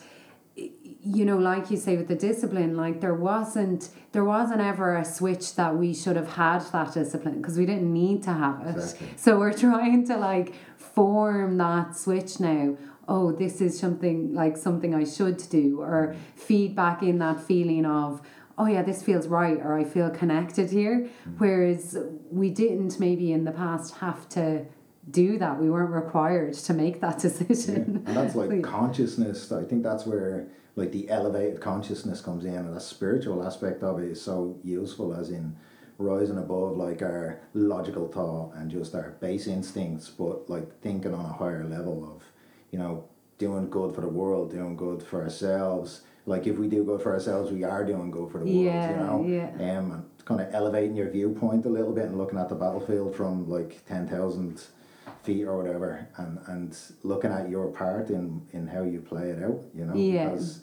you 1.03 1.25
know 1.25 1.39
like 1.39 1.71
you 1.71 1.77
say 1.79 1.97
with 1.97 2.09
the 2.09 2.15
discipline 2.15 2.77
like 2.77 3.01
there 3.01 3.15
wasn't 3.15 3.89
there 4.13 4.25
wasn't 4.25 4.61
ever 4.61 4.97
a 4.97 5.05
switch 5.05 5.55
that 5.55 5.75
we 5.75 5.95
should 5.95 6.15
have 6.17 6.29
had 6.33 6.61
that 6.73 6.93
discipline 6.93 7.37
because 7.41 7.57
we 7.57 7.65
didn't 7.65 7.91
need 7.91 8.23
to 8.23 8.31
have 8.31 8.61
it 8.67 8.73
Exactly. 8.77 9.09
so 9.17 9.39
we're 9.39 9.53
trying 9.67 10.07
to 10.07 10.17
like 10.19 10.53
form 10.77 11.57
that 11.57 11.97
switch 11.97 12.39
now 12.41 12.77
oh 13.11 13.33
this 13.33 13.61
is 13.61 13.79
something 13.79 14.19
like 14.43 14.57
something 14.57 14.95
i 14.95 15.05
should 15.05 15.37
do 15.51 15.81
or 15.81 16.01
mm-hmm. 16.15 16.39
feedback 16.49 17.03
in 17.03 17.19
that 17.19 17.39
feeling 17.51 17.85
of 17.85 18.23
oh 18.57 18.67
yeah 18.67 18.83
this 18.83 19.03
feels 19.03 19.27
right 19.27 19.59
or 19.65 19.79
i 19.79 19.85
feel 19.85 20.09
connected 20.11 20.71
here 20.71 20.97
mm-hmm. 21.01 21.33
whereas 21.43 21.99
we 22.31 22.49
didn't 22.49 22.99
maybe 22.99 23.33
in 23.33 23.45
the 23.45 23.53
past 23.53 23.97
have 23.97 24.29
to 24.29 24.65
do 25.11 25.39
that 25.39 25.59
we 25.61 25.69
weren't 25.71 25.91
required 26.05 26.53
to 26.55 26.73
make 26.73 27.01
that 27.01 27.17
Yeah. 27.23 27.31
decision 27.31 28.05
And 28.07 28.17
that's 28.17 28.35
like 28.35 28.51
So- 28.51 28.61
consciousness. 28.61 29.51
I 29.53 29.65
think 29.65 29.83
that's 29.83 30.07
where 30.07 30.47
like 30.77 30.93
the 30.93 31.09
elevated 31.11 31.61
consciousness 31.61 32.21
comes 32.21 32.45
in, 32.45 32.55
and 32.55 32.75
the 32.77 32.81
spiritual 32.81 33.45
aspect 33.45 33.83
of 33.83 33.99
it 33.99 34.09
is 34.09 34.23
so 34.23 34.57
useful, 34.63 35.13
as 35.13 35.31
in 35.31 35.57
rising 35.99 36.39
above 36.39 36.77
like 36.77 37.03
our 37.03 37.41
logical 37.55 38.07
thought 38.09 38.55
and 38.55 38.71
just 38.71 38.95
our 38.95 39.11
base 39.21 39.47
instincts, 39.47 40.09
but 40.09 40.49
like 40.49 40.81
thinking 40.81 41.13
on 41.13 41.25
a 41.27 41.33
higher 41.33 41.65
level 41.65 42.05
of, 42.05 42.23
you 42.71 42.79
know, 42.79 43.05
doing 43.39 43.69
good 43.71 43.95
for 43.95 44.01
the 44.03 44.09
world, 44.09 44.51
doing 44.51 44.77
good 44.77 45.03
for 45.03 45.23
ourselves. 45.23 46.03
Like 46.27 46.47
if 46.47 46.59
we 46.59 46.69
do 46.69 46.85
good 46.85 47.01
for 47.03 47.13
ourselves, 47.13 47.51
we 47.51 47.65
are 47.65 47.85
doing 47.85 48.11
good 48.11 48.31
for 48.31 48.39
the 48.39 48.45
world. 48.45 48.65
Yeah, 48.65 48.91
you 48.91 48.97
know. 48.97 49.25
yeah. 49.27 49.79
Um, 49.79 49.93
and 49.93 50.05
kind 50.25 50.41
of 50.41 50.55
elevating 50.55 50.95
your 50.97 51.11
viewpoint 51.11 51.65
a 51.67 51.69
little 51.69 51.93
bit 51.93 52.05
and 52.05 52.19
looking 52.19 52.39
at 52.39 52.49
the 52.49 52.55
battlefield 52.55 53.17
from 53.17 53.49
like 53.49 53.85
ten 53.87 54.07
thousand 54.07 54.63
feet 55.25 55.45
or 55.45 55.57
whatever 55.57 56.07
and 56.19 56.39
and 56.47 56.77
looking 57.03 57.33
at 57.33 57.49
your 57.51 57.69
part 57.69 58.11
in 58.11 58.41
in 58.53 58.67
how 58.67 58.83
you 58.83 59.01
play 59.01 59.31
it 59.31 59.43
out 59.43 59.61
you 59.75 59.85
know 59.85 59.95
Yeah. 59.95 60.29
because 60.31 60.61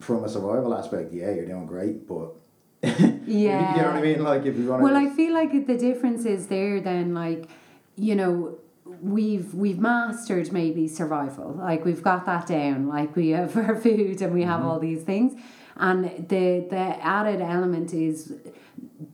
from 0.00 0.24
a 0.24 0.28
survival 0.28 0.72
aspect 0.74 1.12
yeah 1.12 1.30
you're 1.32 1.46
doing 1.46 1.66
great 1.66 2.06
but 2.08 2.34
yeah 2.82 3.74
you 3.76 3.82
know 3.82 3.88
what 3.88 3.96
I 3.96 4.00
mean 4.00 4.22
like 4.22 4.44
if 4.46 4.56
you 4.56 4.66
want 4.68 4.80
to 4.80 4.84
Well, 4.84 4.96
I 4.96 5.08
feel 5.10 5.32
like 5.34 5.66
the 5.66 5.76
difference 5.76 6.24
is 6.24 6.46
there. 6.48 6.80
Then, 6.80 7.14
like, 7.14 7.48
you 7.96 8.14
know, 8.16 8.58
we've 8.84 9.54
we've 9.54 9.78
mastered 9.78 10.52
maybe 10.52 10.88
survival. 10.88 11.54
Like 11.54 11.84
we've 11.84 12.02
got 12.02 12.26
that 12.26 12.46
down. 12.46 12.88
Like 12.88 13.14
we 13.16 13.30
have 13.30 13.56
our 13.68 13.76
food 13.76 14.20
and 14.20 14.34
we 14.34 14.42
have 14.42 14.60
mm-hmm. 14.60 14.68
all 14.68 14.78
these 14.80 15.02
things, 15.02 15.40
and 15.76 16.04
the 16.28 16.66
the 16.68 16.96
added 17.04 17.40
element 17.40 17.92
is 17.92 18.34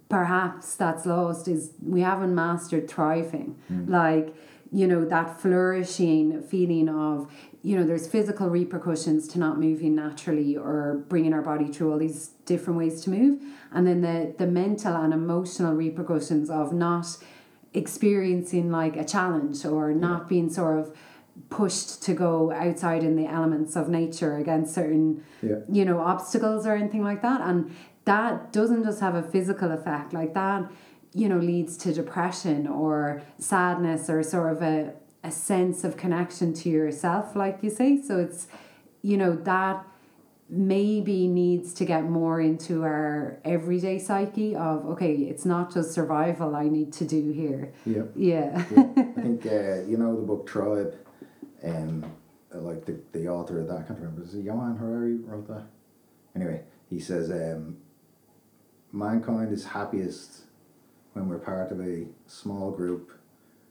perhaps 0.09 0.75
that's 0.75 1.05
lost 1.05 1.49
is 1.49 1.73
we 1.83 2.01
haven't 2.01 2.35
mastered 2.35 2.89
thriving. 2.89 3.57
Mm. 3.71 3.89
Like 3.89 4.35
you 4.73 4.87
know 4.87 5.05
that 5.05 5.41
flourishing 5.41 6.43
feeling 6.43 6.89
of 6.89 7.31
you 7.63 7.77
know 7.77 7.85
there's 7.85 8.07
physical 8.07 8.49
repercussions 8.49 9.27
to 9.29 9.39
not 9.39 9.59
moving 9.59 9.95
naturally 9.95 10.57
or 10.57 11.05
bringing 11.09 11.33
our 11.33 11.43
body 11.43 11.69
through 11.69 11.93
all 11.93 11.99
these 11.99 12.29
different 12.45 12.79
ways 12.79 13.01
to 13.03 13.11
move 13.11 13.41
and 13.73 13.87
then 13.87 14.03
the 14.03 14.35
the 14.39 14.47
mental 14.47 14.95
and 14.95 15.15
emotional 15.15 15.73
repercussions 15.73 16.51
of 16.51 16.73
not 16.73 17.17
experiencing 17.75 18.71
like 18.71 18.97
a 18.97 19.05
challenge 19.05 19.65
or 19.65 19.93
not 19.93 20.29
being 20.29 20.49
sort 20.51 20.79
of 20.79 20.97
pushed 21.51 22.03
to 22.03 22.15
go 22.15 22.51
outside 22.53 23.05
in 23.05 23.15
the 23.17 23.27
elements 23.27 23.77
of 23.77 23.89
nature 23.89 24.37
against 24.37 24.75
certain 24.75 25.23
Yeah. 25.43 25.57
you 25.71 25.85
know 25.85 25.99
obstacles 26.01 26.67
or 26.67 26.75
anything 26.75 27.05
like 27.05 27.23
that. 27.23 27.41
And 27.41 27.71
that 28.05 28.53
doesn't 28.53 28.85
just 28.85 29.01
have 29.01 29.15
a 29.15 29.23
physical 29.23 29.71
effect. 29.71 30.13
Like 30.13 30.35
that 30.35 30.71
you 31.15 31.29
know 31.29 31.39
leads 31.39 31.77
to 31.79 31.93
depression 31.93 32.67
or 32.67 33.23
sadness 33.39 34.11
or 34.11 34.23
sort 34.23 34.53
of 34.57 34.63
a, 34.63 34.93
a 35.23 35.31
sense 35.31 35.85
of 35.85 35.97
connection 35.97 36.53
to 36.55 36.69
yourself 36.69 37.37
like 37.37 37.59
you 37.63 37.71
say. 37.71 38.01
So 38.03 38.19
it's 38.19 38.49
you 39.03 39.17
know 39.17 39.37
that 39.37 39.87
maybe 40.51 41.27
needs 41.27 41.75
to 41.75 41.85
get 41.85 42.05
more 42.05 42.41
into 42.41 42.83
our 42.83 43.39
everyday 43.45 43.99
psyche 43.99 44.57
of 44.57 44.87
okay 44.87 45.13
it's 45.13 45.45
not 45.45 45.73
just 45.73 45.93
survival 45.93 46.57
i 46.57 46.65
need 46.65 46.91
to 46.91 47.05
do 47.05 47.31
here 47.33 47.71
yeah 47.85 48.03
yeah 48.15 48.65
yeah. 48.75 49.09
I 49.19 49.21
think 49.21 49.47
uh, 49.47 49.83
you 49.83 49.97
know 49.99 50.17
the 50.17 50.23
book 50.23 50.47
Tribe, 50.47 50.95
um, 51.65 52.05
uh, 52.55 52.59
like 52.59 52.85
the, 52.87 52.99
the 53.13 53.29
author 53.29 53.61
of 53.61 53.67
that 53.69 53.79
I 53.79 53.83
can't 53.83 53.99
remember. 53.99 54.23
Is 54.23 54.35
it 54.35 54.45
Johan 54.45 54.77
Harari 54.77 55.17
wrote 55.17 55.49
that? 55.49 55.65
Anyway, 56.35 56.63
he 56.89 57.01
says 57.01 57.31
um, 57.31 57.77
mankind 58.93 59.53
is 59.53 59.65
happiest 59.65 60.43
when 61.13 61.29
we're 61.29 61.39
part 61.39 61.73
of 61.73 61.81
a 61.81 62.07
small 62.27 62.71
group 62.71 63.13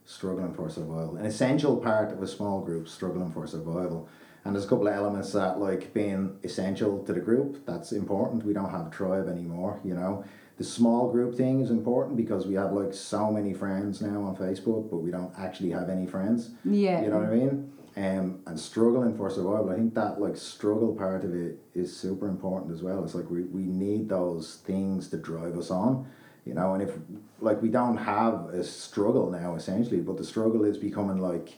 struggling 0.04 0.54
for 0.54 0.68
survival. 0.68 1.16
An 1.16 1.26
essential 1.26 1.76
part 1.76 2.12
of 2.12 2.22
a 2.22 2.26
small 2.26 2.60
group 2.60 2.88
struggling 2.88 3.32
for 3.32 3.46
survival. 3.46 4.08
And 4.48 4.56
there's 4.56 4.64
a 4.64 4.68
couple 4.68 4.88
of 4.88 4.94
elements 4.94 5.30
that 5.34 5.60
like 5.60 5.92
being 5.92 6.38
essential 6.42 7.04
to 7.04 7.12
the 7.12 7.20
group, 7.20 7.66
that's 7.66 7.92
important. 7.92 8.46
We 8.46 8.54
don't 8.54 8.70
have 8.70 8.86
a 8.86 8.90
tribe 8.90 9.28
anymore, 9.28 9.78
you 9.84 9.92
know. 9.92 10.24
The 10.56 10.64
small 10.64 11.12
group 11.12 11.34
thing 11.34 11.60
is 11.60 11.70
important 11.70 12.16
because 12.16 12.46
we 12.46 12.54
have 12.54 12.72
like 12.72 12.94
so 12.94 13.30
many 13.30 13.52
friends 13.52 14.00
now 14.00 14.22
on 14.22 14.36
Facebook, 14.36 14.88
but 14.88 15.00
we 15.00 15.10
don't 15.10 15.34
actually 15.38 15.68
have 15.72 15.90
any 15.90 16.06
friends. 16.06 16.52
yeah 16.64 17.02
You 17.02 17.10
know 17.10 17.18
what 17.18 17.28
I 17.28 17.34
mean? 17.34 17.72
Um, 17.98 18.40
and 18.46 18.58
struggling 18.58 19.14
for 19.18 19.28
survival, 19.28 19.68
I 19.68 19.74
think 19.74 19.94
that 19.96 20.18
like 20.18 20.38
struggle 20.38 20.94
part 20.94 21.24
of 21.24 21.34
it 21.34 21.58
is 21.74 21.94
super 21.94 22.26
important 22.26 22.72
as 22.72 22.82
well. 22.82 23.04
It's 23.04 23.14
like 23.14 23.28
we, 23.28 23.42
we 23.42 23.66
need 23.66 24.08
those 24.08 24.62
things 24.64 25.08
to 25.08 25.18
drive 25.18 25.58
us 25.58 25.70
on, 25.70 26.08
you 26.46 26.54
know. 26.54 26.72
And 26.72 26.82
if 26.82 26.94
like 27.40 27.60
we 27.60 27.68
don't 27.68 27.98
have 27.98 28.48
a 28.54 28.64
struggle 28.64 29.30
now 29.30 29.56
essentially, 29.56 30.00
but 30.00 30.16
the 30.16 30.24
struggle 30.24 30.64
is 30.64 30.78
becoming 30.78 31.18
like 31.18 31.52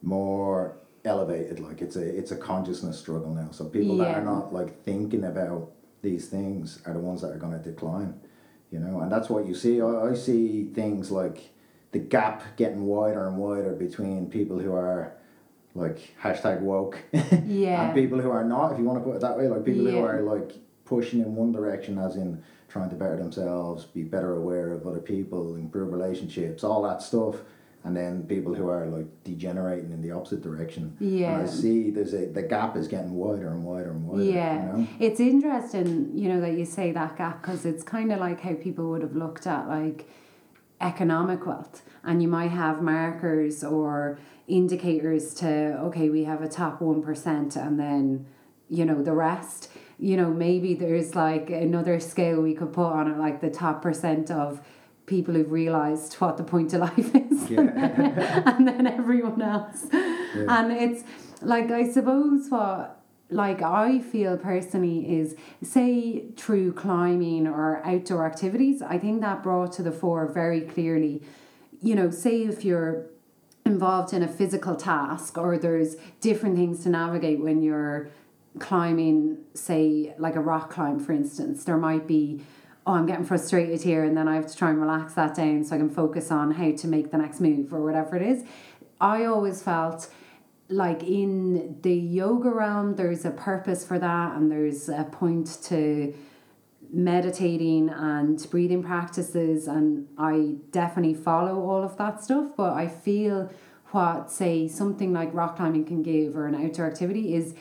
more 0.00 0.78
elevated. 1.04 1.60
Like 1.60 1.80
it's 1.82 1.96
a 1.96 2.02
it's 2.18 2.30
a 2.30 2.36
consciousness 2.36 2.98
struggle 2.98 3.34
now. 3.34 3.48
So 3.50 3.64
people 3.66 3.96
that 3.98 4.14
are 4.16 4.24
not 4.24 4.52
like 4.52 4.82
thinking 4.84 5.24
about 5.24 5.70
these 6.02 6.28
things 6.28 6.80
are 6.86 6.92
the 6.92 7.00
ones 7.00 7.20
that 7.22 7.30
are 7.30 7.38
going 7.38 7.52
to 7.52 7.58
decline, 7.70 8.20
you 8.70 8.78
know. 8.78 9.00
And 9.00 9.10
that's 9.10 9.28
what 9.28 9.46
you 9.46 9.54
see. 9.54 9.80
I, 9.80 10.10
I 10.10 10.14
see 10.14 10.64
things 10.64 11.10
like 11.10 11.50
the 11.92 11.98
gap 11.98 12.56
getting 12.56 12.84
wider 12.86 13.26
and 13.28 13.36
wider 13.36 13.72
between 13.74 14.28
people 14.30 14.58
who 14.58 14.72
are 14.74 15.14
like 15.74 16.14
hashtag 16.22 16.60
woke 16.60 16.98
Yeah. 17.46 17.86
and 17.86 17.94
people 17.94 18.20
who 18.20 18.30
are 18.30 18.44
not 18.44 18.72
if 18.72 18.78
you 18.78 18.84
want 18.84 18.98
to 18.98 19.04
put 19.04 19.16
it 19.16 19.20
that 19.22 19.38
way 19.38 19.48
like 19.48 19.64
people 19.64 19.86
who 19.86 19.98
are 20.04 20.20
like 20.20 20.52
pushing 20.84 21.20
in 21.20 21.34
one 21.34 21.50
direction 21.50 21.98
as 21.98 22.16
in 22.16 22.42
trying 22.68 22.90
to 22.90 22.94
better 22.96 23.16
themselves 23.16 23.84
be 23.86 24.02
better 24.02 24.36
aware 24.36 24.72
of 24.74 24.86
other 24.86 25.00
people 25.00 25.54
improve 25.56 25.90
relationships 25.90 26.62
all 26.62 26.82
that 26.82 27.00
stuff 27.00 27.36
and 27.84 27.96
then 27.96 28.22
people 28.24 28.54
who 28.54 28.68
are 28.68 28.86
like 28.86 29.06
degenerating 29.24 29.90
in 29.90 30.00
the 30.00 30.10
opposite 30.12 30.40
direction 30.42 30.96
Yeah. 31.00 31.32
and 31.38 31.42
I 31.42 31.46
see 31.46 31.90
there's 31.90 32.14
a 32.14 32.26
the 32.26 32.42
gap 32.42 32.76
is 32.76 32.86
getting 32.88 33.12
wider 33.14 33.48
and 33.48 33.64
wider 33.64 33.90
and 33.90 34.06
wider 34.06 34.22
Yeah, 34.24 34.54
you 34.54 34.72
know 34.82 34.88
it's 35.00 35.20
interesting, 35.20 36.10
you 36.16 36.28
know, 36.28 36.40
that 36.40 36.52
you 36.56 36.64
say 36.64 36.92
that 36.92 37.16
gap 37.16 37.42
because 37.42 37.64
it's 37.66 37.82
kind 37.82 38.12
of 38.12 38.20
like 38.20 38.40
how 38.40 38.54
people 38.54 38.88
would 38.90 39.02
have 39.02 39.16
looked 39.16 39.46
at 39.46 39.68
like 39.68 40.08
economic 40.80 41.46
wealth, 41.46 41.82
and 42.02 42.20
you 42.22 42.28
might 42.28 42.50
have 42.50 42.82
markers 42.82 43.62
or 43.62 44.18
indicators 44.48 45.32
to 45.34 45.78
okay, 45.78 46.08
we 46.10 46.24
have 46.24 46.42
a 46.42 46.48
top 46.48 46.80
one 46.80 47.02
percent, 47.02 47.56
and 47.56 47.78
then 47.78 48.26
you 48.68 48.84
know 48.84 49.02
the 49.02 49.12
rest. 49.12 49.70
You 49.98 50.16
know, 50.16 50.30
maybe 50.30 50.74
there's 50.74 51.14
like 51.14 51.50
another 51.50 52.00
scale 52.00 52.40
we 52.42 52.54
could 52.54 52.72
put 52.72 52.86
on 52.90 53.08
it, 53.10 53.18
like 53.18 53.40
the 53.40 53.50
top 53.50 53.80
percent 53.82 54.30
of 54.32 54.60
people 55.06 55.34
who've 55.34 55.50
realized 55.50 56.14
what 56.14 56.36
the 56.36 56.44
point 56.44 56.72
of 56.72 56.80
life 56.80 56.98
is 57.14 57.50
and 57.50 58.68
then 58.68 58.86
everyone 58.86 59.42
else. 59.42 59.86
And 59.92 60.72
it's 60.72 61.04
like 61.42 61.70
i 61.70 61.88
suppose 61.90 62.48
what 62.48 63.00
like 63.30 63.62
i 63.62 63.98
feel 63.98 64.36
personally 64.36 65.18
is 65.18 65.34
say 65.62 66.24
through 66.36 66.72
climbing 66.72 67.46
or 67.46 67.84
outdoor 67.84 68.26
activities 68.26 68.82
i 68.82 68.98
think 68.98 69.20
that 69.20 69.42
brought 69.42 69.72
to 69.72 69.82
the 69.82 69.92
fore 69.92 70.26
very 70.26 70.60
clearly 70.60 71.22
you 71.80 71.94
know 71.94 72.10
say 72.10 72.42
if 72.42 72.64
you're 72.64 73.06
involved 73.64 74.12
in 74.12 74.22
a 74.22 74.28
physical 74.28 74.74
task 74.74 75.38
or 75.38 75.56
there's 75.58 75.96
different 76.20 76.56
things 76.56 76.82
to 76.82 76.88
navigate 76.88 77.40
when 77.40 77.62
you're 77.62 78.08
climbing 78.58 79.38
say 79.54 80.14
like 80.18 80.36
a 80.36 80.40
rock 80.40 80.70
climb 80.70 81.00
for 81.00 81.12
instance 81.12 81.64
there 81.64 81.78
might 81.78 82.06
be 82.06 82.40
oh 82.86 82.92
i'm 82.92 83.06
getting 83.06 83.24
frustrated 83.24 83.82
here 83.82 84.04
and 84.04 84.16
then 84.16 84.28
i 84.28 84.34
have 84.34 84.46
to 84.46 84.56
try 84.56 84.70
and 84.70 84.80
relax 84.80 85.14
that 85.14 85.34
down 85.34 85.64
so 85.64 85.74
i 85.74 85.78
can 85.78 85.90
focus 85.90 86.30
on 86.30 86.52
how 86.52 86.70
to 86.72 86.86
make 86.86 87.10
the 87.10 87.18
next 87.18 87.40
move 87.40 87.72
or 87.72 87.82
whatever 87.82 88.16
it 88.16 88.22
is. 88.22 88.44
I 89.02 89.24
always 89.24 89.60
felt 89.60 90.08
like 90.68 91.02
in 91.02 91.80
the 91.82 91.94
yoga 91.94 92.50
realm 92.50 92.94
there's 92.94 93.24
a 93.24 93.32
purpose 93.32 93.84
for 93.84 93.98
that 93.98 94.36
and 94.36 94.50
there's 94.50 94.88
a 94.88 95.04
point 95.10 95.58
to 95.64 96.14
meditating 96.92 97.88
and 97.88 98.46
breathing 98.50 98.82
practices 98.82 99.66
and 99.66 100.06
I 100.16 100.56
definitely 100.70 101.14
follow 101.14 101.60
all 101.60 101.82
of 101.82 101.96
that 101.98 102.22
stuff 102.22 102.52
but 102.56 102.74
I 102.74 102.86
feel 102.86 103.50
what 103.90 104.30
say 104.30 104.68
something 104.68 105.12
like 105.12 105.34
rock 105.34 105.56
climbing 105.56 105.84
can 105.84 106.02
give 106.02 106.36
or 106.36 106.46
an 106.46 106.54
outdoor 106.54 106.86
activity 106.86 107.34
is 107.34 107.54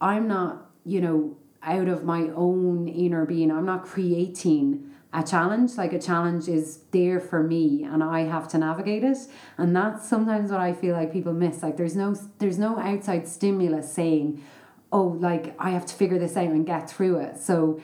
I'm 0.00 0.26
not 0.26 0.70
you 0.84 1.00
know 1.00 1.36
out 1.66 1.88
of 1.88 2.04
my 2.04 2.30
own 2.34 2.88
inner 2.88 3.26
being. 3.26 3.50
I'm 3.50 3.66
not 3.66 3.84
creating 3.84 4.90
a 5.12 5.22
challenge. 5.22 5.76
Like 5.76 5.92
a 5.92 6.00
challenge 6.00 6.48
is 6.48 6.80
there 6.92 7.20
for 7.20 7.42
me 7.42 7.84
and 7.84 8.02
I 8.02 8.20
have 8.20 8.48
to 8.48 8.58
navigate 8.58 9.04
it. 9.04 9.18
And 9.58 9.74
that's 9.74 10.08
sometimes 10.08 10.50
what 10.50 10.60
I 10.60 10.72
feel 10.72 10.94
like 10.94 11.12
people 11.12 11.32
miss. 11.32 11.62
Like 11.62 11.76
there's 11.76 11.96
no 11.96 12.16
there's 12.38 12.58
no 12.58 12.78
outside 12.78 13.28
stimulus 13.28 13.92
saying 13.92 14.42
oh, 14.92 15.18
like 15.20 15.54
I 15.58 15.70
have 15.70 15.86
to 15.86 15.94
figure 15.94 16.18
this 16.18 16.36
out 16.36 16.46
and 16.46 16.66
get 16.66 16.88
through 16.88 17.18
it. 17.18 17.38
So, 17.38 17.80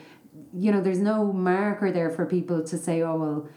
you 0.55 0.73
know, 0.73 0.81
there's 0.81 0.99
no 0.99 1.33
marker 1.33 1.91
there 1.91 2.11
for 2.11 2.27
people 2.27 2.63
to 2.65 2.79
say, 2.79 3.03
oh, 3.03 3.17
well, 3.17 3.49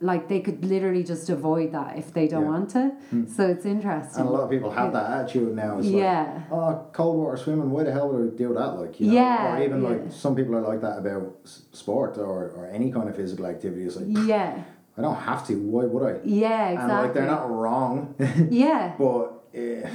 like 0.00 0.28
they 0.28 0.40
could 0.40 0.62
literally 0.64 1.02
just 1.02 1.30
avoid 1.30 1.72
that 1.72 1.96
if 1.96 2.12
they 2.12 2.28
don't 2.28 2.42
Yeah. 2.44 2.50
want 2.50 2.70
to. 2.70 2.92
So 3.28 3.46
it's 3.46 3.64
interesting. 3.64 4.20
And 4.20 4.28
a 4.28 4.32
lot 4.32 4.42
of 4.42 4.50
people 4.50 4.70
have 4.70 4.92
that 4.92 5.10
attitude 5.10 5.54
now. 5.56 5.78
It's 5.78 5.86
Yeah. 5.88 6.42
like, 6.50 6.52
oh, 6.52 6.86
cold 6.92 7.16
water 7.18 7.36
swimming, 7.38 7.70
why 7.70 7.84
the 7.84 7.92
hell 7.92 8.08
would 8.10 8.32
I 8.34 8.36
do 8.36 8.52
that? 8.54 8.78
Like, 8.78 9.00
you 9.00 9.06
know? 9.06 9.12
Yeah, 9.14 9.56
Or 9.56 9.62
even 9.62 9.82
yeah. 9.82 9.88
like 9.88 10.12
some 10.12 10.34
people 10.36 10.54
are 10.54 10.60
like 10.60 10.82
that 10.82 10.98
about 10.98 11.34
sport 11.44 12.18
or, 12.18 12.50
or 12.56 12.66
any 12.66 12.92
kind 12.92 13.08
of 13.08 13.16
physical 13.16 13.46
activity. 13.46 13.84
It's 13.84 13.96
like, 13.96 14.26
Yeah. 14.26 14.62
I 14.98 15.02
don't 15.02 15.14
have 15.14 15.46
to, 15.48 15.54
why 15.60 15.84
would 15.84 16.02
I? 16.02 16.20
Yeah, 16.24 16.68
And 16.80 16.88
like, 16.88 17.12
they're 17.14 17.26
not 17.26 17.50
wrong, 17.50 18.14
yeah. 18.50 18.94
but 18.98 19.44
eh, 19.54 19.86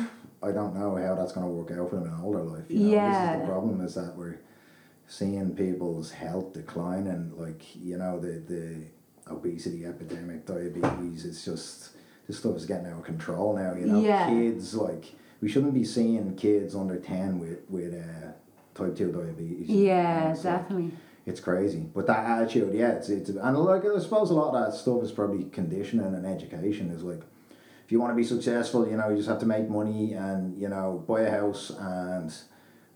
I 0.43 0.51
don't 0.51 0.73
know 0.75 0.95
how 0.95 1.13
that's 1.15 1.31
going 1.33 1.45
to 1.47 1.51
work 1.51 1.71
out 1.71 1.89
for 1.89 1.95
them 1.97 2.05
in 2.05 2.13
older 2.23 2.41
life. 2.41 2.65
You 2.69 2.79
know? 2.79 2.85
This 2.85 2.91
Yeah. 2.93 3.33
is 3.35 3.41
the 3.41 3.47
problem 3.47 3.81
is 3.81 3.93
that 3.95 4.15
we're 4.17 4.39
seeing 5.07 5.55
people's 5.55 6.11
health 6.11 6.53
decline 6.53 7.05
and 7.07 7.33
like, 7.33 7.61
you 7.75 7.97
know, 7.97 8.19
the, 8.19 8.41
the 8.47 8.85
obesity 9.31 9.85
epidemic, 9.85 10.45
diabetes, 10.45 11.25
it's 11.25 11.43
just, 11.45 11.91
this 12.27 12.39
stuff 12.39 12.55
is 12.55 12.65
getting 12.65 12.87
out 12.87 12.99
of 12.99 13.03
control 13.03 13.55
now, 13.55 13.73
you 13.73 13.85
know? 13.85 13.99
Yeah. 14.01 14.27
Kids, 14.29 14.75
like, 14.75 15.13
we 15.41 15.49
shouldn't 15.49 15.73
be 15.73 15.83
seeing 15.83 16.35
kids 16.35 16.75
under 16.75 16.97
10 16.97 17.39
with, 17.39 17.59
with 17.69 17.93
uh, 17.93 18.31
type 18.75 18.95
2 18.95 19.11
diabetes. 19.11 19.67
Yeah, 19.69 20.31
It's 20.31 20.43
like- 20.45 20.61
definitely. 20.61 20.91
it's 21.25 21.39
crazy. 21.39 21.85
But 21.93 22.07
that 22.07 22.25
attitude, 22.25 22.73
yeah, 22.73 22.91
it's, 22.91 23.09
it's 23.09 23.29
and 23.29 23.57
like 23.57 23.83
I 23.85 23.99
suppose 23.99 24.29
a 24.29 24.33
lot 24.33 24.53
of 24.55 24.65
that 24.71 24.77
stuff 24.77 25.03
is 25.03 25.11
probably 25.11 25.45
conditioning 25.45 26.05
and 26.13 26.25
education. 26.25 26.89
Is 26.91 27.03
like, 27.03 27.21
if 27.85 27.91
you 27.91 27.99
want 27.99 28.11
to 28.11 28.15
be 28.15 28.23
successful, 28.23 28.87
you 28.87 28.97
know, 28.97 29.09
you 29.09 29.17
just 29.17 29.29
have 29.29 29.39
to 29.39 29.45
make 29.45 29.67
money 29.69 30.13
and 30.13 30.57
you 30.59 30.69
know 30.69 31.03
buy 31.07 31.21
a 31.21 31.31
house 31.31 31.71
and 31.79 32.33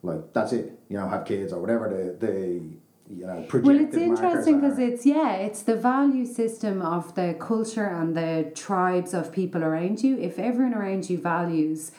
like 0.04 0.34
that's 0.34 0.54
it. 0.54 0.80
You 0.90 0.98
know, 0.98 1.08
have 1.10 1.26
kids 1.26 1.52
or 1.54 1.60
whatever 1.62 1.90
the 1.90 2.26
the 2.26 2.62
you 3.10 3.28
know 3.28 3.46
Well, 3.54 3.80
it's 3.80 3.96
interesting 3.96 4.60
because 4.60 4.80
it's 4.80 5.06
yeah, 5.06 5.34
it's 5.34 5.62
the 5.62 5.76
value 5.76 6.26
system 6.26 6.82
of 6.82 7.14
the 7.16 7.36
culture 7.40 7.86
and 7.86 8.16
the 8.16 8.52
tribes 8.56 9.14
of 9.14 9.32
people 9.32 9.64
around 9.64 10.04
you. 10.04 10.18
If 10.18 10.40
everyone 10.40 10.74
around 10.74 11.10
you 11.10 11.20
values 11.20 11.92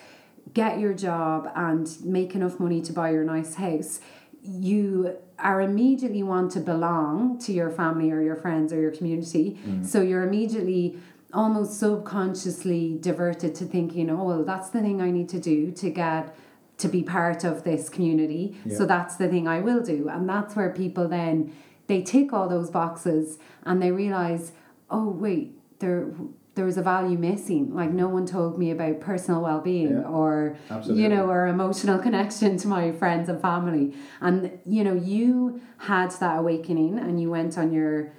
get 0.53 0.81
your 0.81 0.95
job 0.95 1.51
and 1.55 1.89
make 2.05 2.35
enough 2.35 2.59
money 2.59 2.81
to 2.81 2.93
buy 2.93 3.11
your 3.11 3.25
nice 3.25 3.55
house, 3.55 4.01
you 4.43 5.17
are 5.39 5.61
immediately 5.61 6.23
want 6.23 6.51
to 6.53 6.61
belong 6.61 7.39
to 7.41 7.53
your 7.53 7.71
family 7.71 8.11
or 8.11 8.23
your 8.23 8.37
friends 8.37 8.73
or 8.73 8.81
your 8.81 8.91
community. 8.91 9.59
Mm-hmm. 9.61 9.85
So 9.85 10.01
you're 10.01 10.23
immediately 10.23 10.99
almost 11.33 11.79
subconsciously 11.79 12.99
diverted 13.01 13.55
to 13.57 13.65
thinking, 13.65 14.11
oh 14.11 14.25
well, 14.25 14.45
that's 14.45 14.71
the 14.71 14.81
thing 14.81 15.01
I 15.01 15.11
need 15.11 15.29
to 15.31 15.39
do 15.39 15.71
to 15.73 15.91
get 15.91 16.35
to 16.78 16.88
be 16.88 17.02
part 17.02 17.45
of 17.45 17.64
this 17.64 17.88
community. 17.88 18.56
So 18.76 18.85
that's 18.87 19.16
the 19.16 19.28
thing 19.28 19.49
I 19.49 19.61
will 19.61 19.83
do. 19.83 20.09
And 20.09 20.28
that's 20.28 20.54
where 20.54 20.71
people 20.71 21.09
then 21.09 21.52
they 21.87 22.02
tick 22.02 22.33
all 22.33 22.49
those 22.49 22.68
boxes 22.71 23.38
and 23.64 23.80
they 23.80 23.92
realize, 23.92 24.52
oh 24.90 25.09
wait, 25.11 25.56
there 25.78 26.09
there 26.54 26.64
was 26.64 26.78
a 26.78 26.83
value 26.83 27.18
missing. 27.18 27.75
Like 27.75 27.90
no 27.90 28.09
one 28.09 28.25
told 28.26 28.59
me 28.59 28.71
about 28.71 29.00
personal 29.00 29.42
well 29.42 29.61
being 29.61 29.90
Yeah. 29.90 30.02
or 30.09 30.56
Absolutely. 30.71 31.02
you 31.02 31.09
know, 31.11 31.28
or 31.30 31.47
emotional 31.47 31.99
connection 32.06 32.56
to 32.59 32.68
my 32.68 32.92
friends 32.92 33.28
and 33.28 33.40
family. 33.40 33.95
And 34.21 34.59
you 34.66 34.83
know, 34.85 34.95
you 34.95 35.61
had 35.78 36.11
that 36.12 36.38
awakening 36.38 36.99
and 36.99 37.21
you 37.21 37.30
went 37.30 37.56
on 37.59 37.73
your 37.73 38.12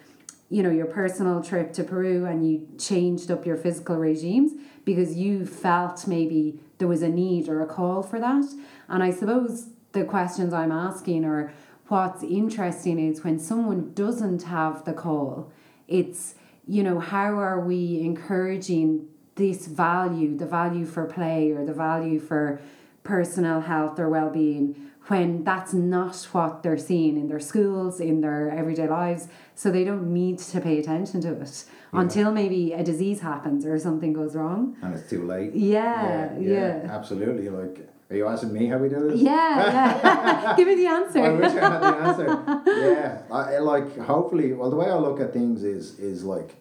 you 0.50 0.64
know, 0.64 0.70
your 0.70 0.86
personal 0.86 1.44
trip 1.44 1.74
to 1.74 1.84
Peru 1.84 2.26
and 2.26 2.50
you 2.50 2.66
changed 2.80 3.30
up 3.30 3.46
your 3.46 3.58
physical 3.58 3.98
regimes 3.98 4.54
because 4.88 5.18
you 5.18 5.46
felt 5.46 6.08
maybe 6.08 6.58
there 6.78 6.88
was 6.88 7.02
a 7.02 7.10
need 7.10 7.50
or 7.50 7.62
a 7.62 7.66
call 7.66 8.02
for 8.02 8.22
that. 8.22 8.46
And 8.88 9.04
I 9.04 9.12
suppose 9.12 9.68
the 9.92 10.06
questions 10.06 10.54
I'm 10.54 10.72
asking 10.72 11.26
are 11.26 11.52
what's 11.90 12.24
interesting 12.24 12.98
is 12.98 13.22
when 13.22 13.38
someone 13.38 13.92
doesn't 13.94 14.44
have 14.44 14.86
the 14.86 14.94
call, 14.94 15.52
it's, 15.90 16.36
you 16.66 16.84
know, 16.84 17.00
how 17.00 17.38
are 17.38 17.60
we 17.60 18.00
encouraging 18.00 19.10
this 19.36 19.68
value, 19.68 20.38
the 20.38 20.46
value 20.46 20.86
for 20.86 21.04
play 21.04 21.52
or 21.52 21.66
the 21.66 21.74
value 21.74 22.18
for 22.18 22.62
personal 23.04 23.60
health 23.60 24.00
or 24.00 24.08
well 24.08 24.30
being 24.30 24.87
when 25.08 25.44
that's 25.44 25.74
not 25.74 26.16
what 26.32 26.64
they're 26.64 26.78
seeing 26.78 27.18
in 27.18 27.28
their 27.28 27.40
schools, 27.40 28.00
in 28.00 28.22
their 28.22 28.52
everyday 28.52 28.88
lives. 28.88 29.28
So 29.56 29.72
they 29.72 29.84
don't 29.84 30.14
need 30.14 30.40
to 30.40 30.62
pay 30.62 30.80
attention 30.80 31.22
to 31.22 31.34
it 31.42 31.66
until 31.94 32.32
maybe 32.32 32.74
a 32.74 32.84
disease 32.84 33.22
happens 33.22 33.66
or 33.66 33.80
something 33.80 34.14
goes 34.14 34.36
wrong. 34.36 34.76
and 34.82 34.94
it's 34.94 35.10
too 35.10 35.24
late. 35.26 35.54
Yeah, 35.54 36.38
yeah. 36.40 36.88
absolutely. 36.90 37.50
Like, 37.50 37.90
are 38.10 38.16
you 38.16 38.28
asking 38.28 38.54
me 38.54 38.68
how 38.68 38.78
we 38.78 38.90
do 38.90 39.10
this? 39.10 39.20
Yeah, 39.20 39.34
yeah. 39.66 40.54
Give 40.58 40.68
me 40.68 40.76
the 40.76 40.88
answer. 40.88 41.22
I 41.22 41.30
wish 41.32 41.52
I 41.52 41.70
had 41.70 41.82
the 41.82 41.98
answer. 42.08 42.62
yeah, 42.68 43.22
I 43.32 43.58
like 43.60 43.98
hopefully. 43.98 44.54
Well, 44.54 44.70
the 44.70 44.78
way 44.78 44.90
I 44.90 44.96
look 44.96 45.20
at 45.20 45.34
things 45.34 45.64
is 45.64 46.00
is 46.00 46.24
like 46.24 46.56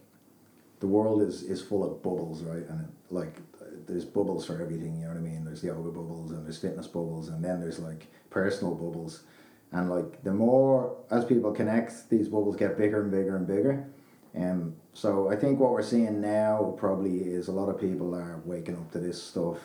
the 0.80 0.86
world 0.86 1.22
is 1.22 1.42
is 1.42 1.62
full 1.62 1.84
of 1.84 2.02
bubbles, 2.02 2.42
right? 2.42 2.64
And 2.68 2.88
like 3.10 3.34
there's 3.86 4.04
bubbles 4.04 4.46
for 4.46 4.60
everything. 4.60 4.96
You 4.96 5.02
know 5.02 5.08
what 5.08 5.18
I 5.18 5.20
mean? 5.20 5.44
There's 5.44 5.62
yoga 5.62 5.90
bubbles 5.90 6.30
and 6.32 6.44
there's 6.44 6.58
fitness 6.58 6.86
bubbles, 6.86 7.28
and 7.28 7.44
then 7.44 7.60
there's 7.60 7.78
like 7.78 8.06
personal 8.30 8.74
bubbles. 8.74 9.22
And 9.72 9.90
like 9.90 10.22
the 10.22 10.32
more 10.32 10.96
as 11.10 11.24
people 11.24 11.52
connect, 11.52 12.08
these 12.10 12.28
bubbles 12.28 12.56
get 12.56 12.78
bigger 12.78 13.02
and 13.02 13.10
bigger 13.10 13.36
and 13.36 13.46
bigger. 13.46 13.88
And 14.34 14.76
so 14.92 15.30
I 15.30 15.36
think 15.36 15.58
what 15.58 15.72
we're 15.72 15.82
seeing 15.82 16.20
now 16.20 16.74
probably 16.78 17.18
is 17.18 17.48
a 17.48 17.52
lot 17.52 17.68
of 17.68 17.80
people 17.80 18.14
are 18.14 18.42
waking 18.44 18.76
up 18.76 18.90
to 18.92 18.98
this 18.98 19.22
stuff 19.22 19.58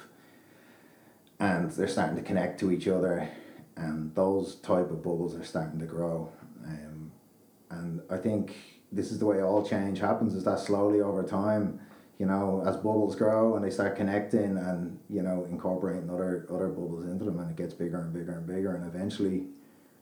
and 1.42 1.72
they're 1.72 1.88
starting 1.88 2.16
to 2.16 2.22
connect 2.22 2.60
to 2.60 2.72
each 2.72 2.88
other 2.88 3.28
and 3.76 4.14
those 4.16 4.56
type 4.58 4.92
of 4.92 5.04
bubbles 5.04 5.36
are 5.36 5.44
starting 5.44 5.80
to 5.80 5.86
grow 5.86 6.32
um, 6.66 7.12
and 7.72 8.02
i 8.10 8.18
think 8.18 8.56
this 8.92 9.12
is 9.12 9.20
the 9.20 9.26
way 9.26 9.42
all 9.42 9.66
change 9.66 10.00
happens 10.00 10.36
is 10.36 10.44
that 10.44 10.60
slowly 10.60 11.02
over 11.02 11.24
time 11.24 11.80
you 12.22 12.28
know 12.28 12.64
as 12.68 12.76
bubbles 12.76 13.16
grow 13.16 13.56
and 13.56 13.66
they 13.66 13.72
start 13.72 13.96
connecting 13.96 14.56
and 14.56 15.00
you 15.10 15.24
know 15.24 15.48
incorporating 15.50 16.08
other 16.08 16.46
other 16.54 16.68
bubbles 16.68 17.04
into 17.06 17.26
them 17.26 17.40
and 17.40 17.50
it 17.50 17.58
gets 17.58 17.74
bigger 17.74 18.00
and 18.00 18.14
bigger 18.14 18.34
and 18.34 18.46
bigger 18.46 18.76
and 18.76 18.86
eventually 18.86 19.48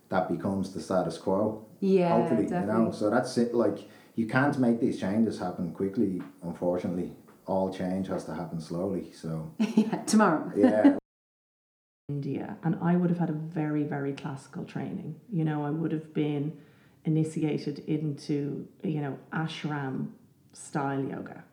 that 0.10 0.28
becomes 0.28 0.74
the 0.74 0.82
status 0.82 1.18
quo 1.18 1.66
yeah, 1.80 2.10
hopefully 2.10 2.44
you 2.44 2.66
know 2.72 2.92
so 2.92 3.10
that's 3.10 3.38
it 3.38 3.56
like 3.56 3.88
you 4.16 4.28
can't 4.28 4.60
make 4.60 4.82
these 4.82 5.00
changes 5.00 5.40
happen 5.40 5.72
quickly 5.72 6.22
unfortunately 6.44 7.14
all 7.46 7.74
change 7.74 8.10
has 8.10 8.26
to 8.26 8.34
happen 8.34 8.60
slowly 8.60 9.06
so 9.14 9.50
yeah, 9.60 10.04
tomorrow. 10.04 10.52
yeah 10.58 10.98
India, 12.10 12.58
and 12.64 12.76
I 12.82 12.96
would 12.96 13.12
have 13.12 13.20
had 13.20 13.30
a 13.30 13.34
very, 13.34 13.84
very 13.84 14.14
classical 14.14 14.66
training. 14.66 15.16
You 15.32 15.46
know, 15.46 15.64
I 15.64 15.70
would 15.70 15.92
have 15.92 16.12
been 16.12 16.58
initiated 17.06 17.84
into, 17.86 18.68
you 18.84 19.00
know, 19.00 19.20
ashram 19.32 20.08
style 20.52 21.04
yoga. 21.04 21.44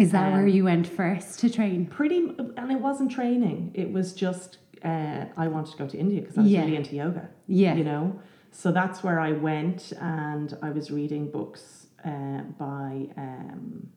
Is 0.00 0.12
that 0.12 0.28
Um, 0.28 0.32
where 0.32 0.46
you 0.46 0.64
went 0.64 0.86
first 0.86 1.38
to 1.40 1.50
train? 1.50 1.84
Pretty, 1.84 2.34
and 2.56 2.72
it 2.72 2.80
wasn't 2.80 3.10
training. 3.10 3.70
It 3.74 3.92
was 3.92 4.14
just 4.14 4.56
uh, 4.82 5.26
I 5.36 5.46
wanted 5.48 5.72
to 5.72 5.76
go 5.76 5.86
to 5.86 5.98
India 5.98 6.22
because 6.22 6.38
I 6.38 6.40
was 6.40 6.50
Yeah. 6.50 6.60
really 6.62 6.76
into 6.76 6.96
yoga. 6.96 7.28
Yeah. 7.46 7.74
You 7.74 7.84
know, 7.84 8.18
so 8.50 8.72
that's 8.72 9.04
where 9.04 9.20
I 9.20 9.32
went, 9.32 9.92
and 10.00 10.56
I 10.62 10.70
was 10.70 10.90
reading 10.90 11.30
books 11.30 11.88
uh, 12.02 12.40
by. 12.58 13.08
Um, 13.18 13.88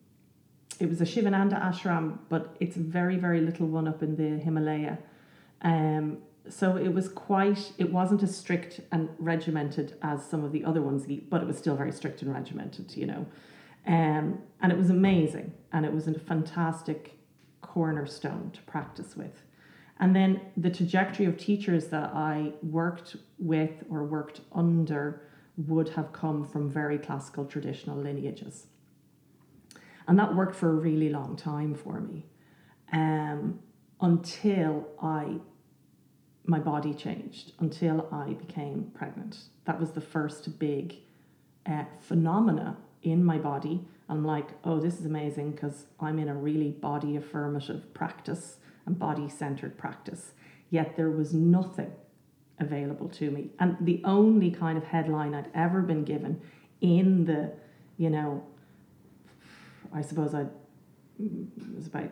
it 0.82 0.90
was 0.90 1.00
a 1.00 1.06
Shivananda 1.06 1.56
ashram, 1.56 2.18
but 2.28 2.58
it's 2.60 2.76
a 2.76 2.82
very, 2.82 3.16
very 3.16 3.40
little 3.40 3.68
one 3.68 3.88
up 3.88 4.04
in 4.04 4.18
the 4.18 4.44
Himalaya. 4.44 4.98
Um, 5.62 6.18
so 6.50 6.76
it 6.76 6.94
was 6.94 7.08
quite, 7.08 7.72
it 7.78 7.94
wasn't 7.94 8.22
as 8.24 8.36
strict 8.36 8.82
and 8.92 9.08
regimented 9.20 9.96
as 10.02 10.26
some 10.26 10.44
of 10.44 10.52
the 10.52 10.66
other 10.66 10.82
ones, 10.82 11.06
but 11.30 11.42
it 11.42 11.48
was 11.48 11.58
still 11.58 11.78
very 11.78 11.94
strict 11.94 12.22
and 12.24 12.34
regimented, 12.34 12.98
you 12.98 13.06
know. 13.06 13.26
Um, 13.86 14.40
and 14.62 14.72
it 14.72 14.78
was 14.78 14.90
amazing, 14.90 15.54
and 15.72 15.86
it 15.86 15.94
was 15.94 16.08
a 16.08 16.18
fantastic 16.18 17.18
cornerstone 17.62 18.52
to 18.52 18.62
practice 18.62 19.16
with. 19.16 19.44
And 20.00 20.16
then 20.16 20.42
the 20.58 20.70
trajectory 20.70 21.26
of 21.26 21.38
teachers 21.38 21.88
that 21.88 22.12
I 22.14 22.54
worked 22.62 23.16
with 23.38 23.72
or 23.90 24.04
worked 24.04 24.42
under 24.52 25.22
would 25.58 25.90
have 25.90 26.12
come 26.12 26.44
from 26.44 26.70
very 26.70 26.98
classical 26.98 27.46
traditional 27.46 27.98
lineages. 27.98 28.68
And 30.08 30.18
that 30.20 30.36
worked 30.36 30.56
for 30.56 30.70
a 30.70 30.74
really 30.74 31.10
long 31.10 31.36
time 31.36 31.76
for 31.76 32.00
me 32.00 32.26
um, 32.92 33.60
until 34.02 34.88
I, 35.02 35.38
my 36.46 36.60
body 36.60 36.94
changed, 36.94 37.54
until 37.60 38.08
I 38.12 38.34
became 38.34 38.92
pregnant. 38.94 39.38
That 39.66 39.80
was 39.80 39.92
the 39.92 40.02
first 40.02 40.60
big 40.60 40.96
uh, 41.66 41.86
phenomena 42.02 42.78
in 43.04 43.24
my 43.24 43.38
body. 43.38 43.86
I'm 44.10 44.26
like, 44.26 44.50
oh, 44.64 44.80
this 44.80 45.00
is 45.00 45.06
amazing 45.06 45.52
because 45.52 45.86
I'm 46.00 46.20
in 46.20 46.28
a 46.30 46.36
really 46.36 46.72
body 46.72 47.16
affirmative 47.16 47.94
practice 47.94 48.58
and 48.86 48.98
body 48.98 49.30
centered 49.30 49.78
practice. 49.78 50.34
Yet 50.70 50.96
there 50.96 51.10
was 51.10 51.34
nothing 51.34 51.92
available 52.60 53.10
to 53.10 53.32
me. 53.32 53.52
And 53.60 53.78
the 53.82 54.02
only 54.04 54.52
kind 54.52 54.78
of 54.78 54.84
headline 54.84 55.34
I'd 55.34 55.50
ever 55.54 55.82
been 55.82 56.04
given 56.04 56.42
in 56.82 57.26
the, 57.26 57.54
you 57.98 58.10
know, 58.10 58.44
I 59.94 60.02
suppose 60.02 60.34
I 60.34 60.48
was 61.76 61.88
about 61.88 62.10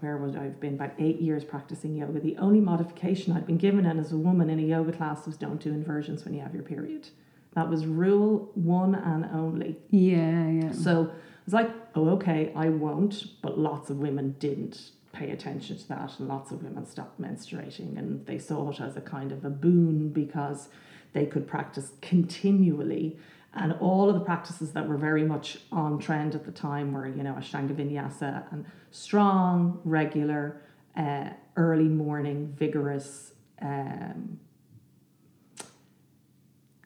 where 0.00 0.16
would 0.16 0.36
I 0.36 0.44
have 0.44 0.58
been? 0.58 0.74
About 0.74 0.92
eight 0.98 1.20
years 1.20 1.44
practicing 1.44 1.94
yoga. 1.94 2.18
The 2.18 2.36
only 2.38 2.60
modification 2.60 3.36
I'd 3.36 3.46
been 3.46 3.56
given 3.56 3.86
and 3.86 4.00
as 4.00 4.10
a 4.10 4.16
woman 4.16 4.50
in 4.50 4.58
a 4.58 4.62
yoga 4.62 4.92
class 4.92 5.26
was 5.26 5.36
don't 5.36 5.60
do 5.60 5.70
inversions 5.70 6.24
when 6.24 6.34
you 6.34 6.40
have 6.40 6.54
your 6.54 6.64
period. 6.64 7.08
That 7.54 7.68
was 7.68 7.86
rule 7.86 8.50
one 8.54 8.94
and 8.94 9.26
only. 9.26 9.76
Yeah, 9.90 10.48
yeah. 10.48 10.72
So 10.72 11.10
I 11.10 11.44
was 11.44 11.54
like, 11.54 11.70
oh, 11.94 12.08
okay, 12.10 12.52
I 12.56 12.68
won't. 12.68 13.24
But 13.42 13.58
lots 13.58 13.90
of 13.90 13.98
women 13.98 14.36
didn't 14.38 14.90
pay 15.12 15.30
attention 15.30 15.76
to 15.76 15.88
that, 15.88 16.18
and 16.18 16.28
lots 16.28 16.50
of 16.50 16.62
women 16.62 16.86
stopped 16.86 17.20
menstruating, 17.20 17.98
and 17.98 18.24
they 18.26 18.38
saw 18.38 18.70
it 18.70 18.80
as 18.80 18.96
a 18.96 19.02
kind 19.02 19.30
of 19.30 19.44
a 19.44 19.50
boon 19.50 20.08
because 20.08 20.68
they 21.12 21.26
could 21.26 21.46
practice 21.46 21.92
continually. 22.00 23.18
And 23.54 23.74
all 23.80 24.08
of 24.08 24.14
the 24.14 24.24
practices 24.24 24.72
that 24.72 24.88
were 24.88 24.96
very 24.96 25.24
much 25.24 25.58
on 25.70 25.98
trend 25.98 26.34
at 26.34 26.46
the 26.46 26.52
time 26.52 26.92
were, 26.92 27.06
you 27.06 27.22
know, 27.22 27.34
Ashtanga 27.34 27.74
Vinyasa 27.74 28.50
and 28.50 28.64
strong, 28.90 29.78
regular, 29.84 30.62
uh, 30.96 31.30
early 31.56 31.88
morning, 31.88 32.54
vigorous, 32.58 33.34
um, 33.60 34.40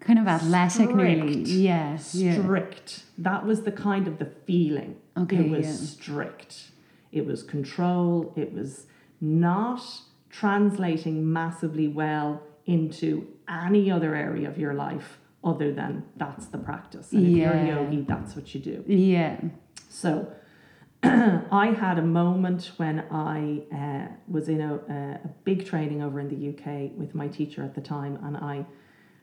kind 0.07 0.19
of 0.19 0.29
athletic, 0.29 0.95
nearly. 0.95 1.45
strict. 1.45 1.49
Yeah, 1.49 1.99
yeah. 2.13 2.41
strict. 2.41 3.03
That 3.19 3.45
was 3.45 3.63
the 3.63 3.73
kind 3.73 4.07
of 4.07 4.19
the 4.19 4.27
feeling. 4.47 4.97
Okay, 5.17 5.37
it 5.37 5.51
was 5.51 5.67
yeah. 5.67 5.73
strict. 5.73 6.71
It 7.11 7.27
was 7.27 7.43
control. 7.43 8.33
It 8.37 8.53
was 8.53 8.87
not 9.21 9.83
translating 10.31 11.33
massively 11.33 11.89
well 11.89 12.43
into 12.67 13.27
any 13.49 13.91
other 13.91 14.15
area 14.15 14.49
of 14.49 14.59
your 14.59 14.75
life 14.75 15.19
other 15.43 15.73
than 15.73 16.05
that's 16.17 16.47
the 16.47 16.59
practice. 16.59 17.13
And 17.13 17.27
if 17.27 17.37
you're 17.37 17.53
a 17.53 17.67
yogi, 17.67 18.03
that's 18.03 18.37
what 18.37 18.55
you 18.55 18.61
do. 18.61 18.85
Yeah. 18.87 19.41
So 19.89 20.31
I 21.03 21.77
had 21.79 21.99
a 21.99 22.03
moment 22.03 22.73
when 22.77 23.01
I 23.11 23.63
uh, 23.75 24.13
was 24.29 24.49
in 24.49 24.61
a, 24.61 24.75
a 24.75 25.29
big 25.45 25.67
training 25.67 26.03
over 26.03 26.21
in 26.21 26.29
the 26.29 26.49
UK 26.51 26.91
with 26.97 27.15
my 27.15 27.29
teacher 27.29 27.63
at 27.63 27.75
the 27.75 27.81
time, 27.81 28.19
and 28.25 28.37
I 28.37 28.67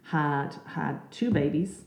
had 0.04 0.56
had 0.66 1.12
two 1.12 1.32
babies, 1.32 1.84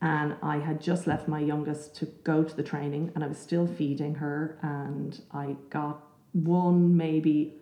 and 0.00 0.36
I 0.42 0.58
had 0.58 0.80
just 0.80 1.06
left 1.06 1.28
my 1.28 1.40
youngest 1.40 1.96
to 1.96 2.06
go 2.24 2.44
to 2.44 2.56
the 2.56 2.62
training, 2.62 3.12
and 3.14 3.24
I 3.24 3.26
was 3.26 3.38
still 3.38 3.66
feeding 3.66 4.16
her, 4.16 4.58
and 4.62 5.20
I 5.32 5.56
got 5.70 6.02
one 6.32 6.96
maybe 6.96 7.54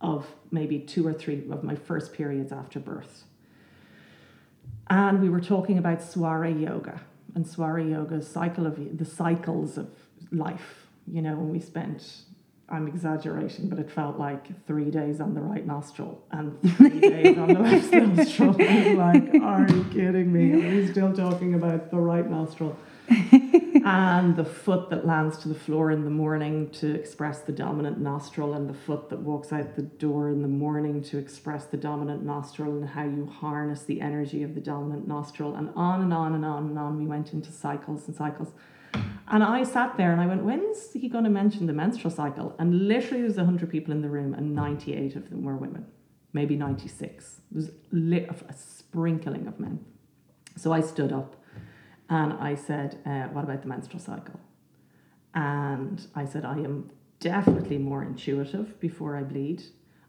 of 0.00 0.26
maybe 0.50 0.78
two 0.78 1.06
or 1.06 1.12
three 1.12 1.44
of 1.50 1.64
my 1.64 1.74
first 1.74 2.12
periods 2.12 2.52
after 2.52 2.78
birth. 2.78 3.24
And 4.88 5.20
we 5.20 5.28
were 5.28 5.40
talking 5.40 5.78
about 5.78 5.98
Swara 5.98 6.60
Yoga 6.60 7.00
and 7.34 7.44
Swara 7.44 7.88
Yoga 7.90 8.22
cycle 8.22 8.66
of 8.66 8.98
the 8.98 9.04
cycles 9.04 9.76
of 9.76 9.88
life. 10.30 10.86
You 11.08 11.22
know, 11.22 11.34
when 11.34 11.50
we 11.50 11.60
spent, 11.60 12.22
I'm 12.68 12.88
exaggerating, 12.88 13.68
but 13.68 13.78
it 13.78 13.90
felt 13.90 14.18
like 14.18 14.66
three 14.66 14.90
days 14.90 15.20
on 15.20 15.34
the 15.34 15.40
right 15.40 15.64
nostril 15.64 16.24
and 16.32 16.60
three 16.76 17.00
days 17.00 17.38
on 17.38 17.48
the 17.48 17.60
left 17.60 17.92
nostril. 17.92 18.56
Like, 18.96 19.34
are 19.40 19.68
you 19.68 19.84
kidding 19.92 20.32
me? 20.32 20.52
Are 20.52 20.76
we 20.76 20.88
still 20.88 21.14
talking 21.14 21.54
about 21.54 21.90
the 21.90 21.98
right 21.98 22.28
nostril? 22.28 22.76
and 23.08 24.34
the 24.34 24.44
foot 24.44 24.90
that 24.90 25.06
lands 25.06 25.38
to 25.38 25.48
the 25.48 25.54
floor 25.54 25.92
in 25.92 26.02
the 26.02 26.10
morning 26.10 26.68
to 26.70 26.92
express 26.92 27.40
the 27.40 27.52
dominant 27.52 28.00
nostril, 28.00 28.54
and 28.54 28.68
the 28.68 28.74
foot 28.74 29.10
that 29.10 29.20
walks 29.20 29.52
out 29.52 29.76
the 29.76 29.82
door 29.82 30.28
in 30.28 30.42
the 30.42 30.48
morning 30.48 31.00
to 31.04 31.18
express 31.18 31.66
the 31.66 31.76
dominant 31.76 32.24
nostril, 32.24 32.72
and 32.72 32.88
how 32.88 33.04
you 33.04 33.26
harness 33.26 33.82
the 33.82 34.00
energy 34.00 34.42
of 34.42 34.56
the 34.56 34.60
dominant 34.60 35.06
nostril, 35.06 35.54
and 35.54 35.70
on 35.76 36.02
and 36.02 36.12
on 36.12 36.34
and 36.34 36.44
on 36.44 36.66
and 36.66 36.78
on. 36.78 36.98
We 36.98 37.06
went 37.06 37.32
into 37.32 37.52
cycles 37.52 38.08
and 38.08 38.16
cycles. 38.16 38.48
And 39.28 39.42
I 39.42 39.64
sat 39.64 39.96
there 39.96 40.12
and 40.12 40.20
I 40.20 40.26
went, 40.26 40.44
when's 40.44 40.92
he 40.92 41.08
going 41.08 41.24
to 41.24 41.30
mention 41.30 41.66
the 41.66 41.72
menstrual 41.72 42.12
cycle? 42.12 42.54
And 42.58 42.86
literally, 42.86 43.18
there 43.18 43.28
was 43.28 43.36
100 43.36 43.68
people 43.68 43.92
in 43.92 44.00
the 44.00 44.08
room, 44.08 44.34
and 44.34 44.54
98 44.54 45.16
of 45.16 45.30
them 45.30 45.42
were 45.42 45.56
women, 45.56 45.86
maybe 46.32 46.54
96. 46.54 47.40
It 47.50 47.54
was 47.54 47.72
lit 47.90 48.30
a 48.48 48.52
sprinkling 48.52 49.48
of 49.48 49.58
men. 49.58 49.84
So 50.56 50.72
I 50.72 50.80
stood 50.80 51.12
up 51.12 51.36
and 52.08 52.34
I 52.34 52.54
said, 52.54 52.98
uh, 53.04 53.28
What 53.32 53.44
about 53.44 53.62
the 53.62 53.68
menstrual 53.68 54.00
cycle? 54.00 54.40
And 55.34 56.06
I 56.14 56.24
said, 56.24 56.44
I 56.44 56.58
am 56.58 56.90
definitely 57.20 57.78
more 57.78 58.02
intuitive 58.02 58.78
before 58.80 59.16
I 59.16 59.22
bleed. 59.22 59.62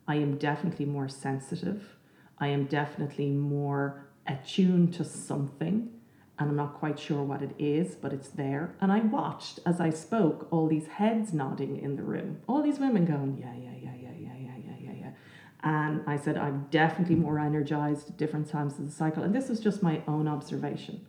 I 0.08 0.15
am 0.15 0.38
definitely 0.38 0.86
more 0.86 1.10
sensitive. 1.10 1.97
I 2.39 2.47
am 2.47 2.65
definitely 2.65 3.30
more 3.32 4.08
attuned 4.25 4.93
to 4.93 5.03
something. 5.03 5.89
And 6.39 6.50
I'm 6.50 6.56
not 6.56 6.76
quite 6.76 7.00
sure 7.00 7.23
what 7.23 7.41
it 7.41 7.56
is, 7.58 7.95
but 7.95 8.13
it's 8.13 8.30
there. 8.30 8.76
And 8.80 8.91
I 8.91 9.00
watched 9.00 9.60
as 9.65 9.82
I 9.82 9.89
spoke 9.89 10.47
all 10.52 10.67
these 10.67 10.88
heads 10.88 11.34
nodding 11.34 11.78
in 11.78 11.95
the 11.95 12.04
room, 12.04 12.41
all 12.47 12.62
these 12.62 12.80
women 12.80 13.06
going, 13.06 13.38
Yeah, 13.39 13.54
yeah, 13.56 13.71
yeah, 13.82 13.95
yeah, 13.95 14.13
yeah, 14.19 14.34
yeah, 14.38 14.58
yeah, 14.65 14.76
yeah, 14.80 14.91
yeah. 15.00 15.12
And 15.63 16.04
I 16.06 16.17
said, 16.17 16.38
I'm 16.38 16.67
definitely 16.69 17.15
more 17.15 17.39
energized 17.39 18.10
at 18.10 18.17
different 18.17 18.50
times 18.50 18.78
of 18.78 18.86
the 18.86 18.91
cycle. 18.91 19.23
And 19.23 19.34
this 19.34 19.50
was 19.50 19.60
just 19.60 19.82
my 19.82 20.02
own 20.08 20.28
observation. 20.28 21.06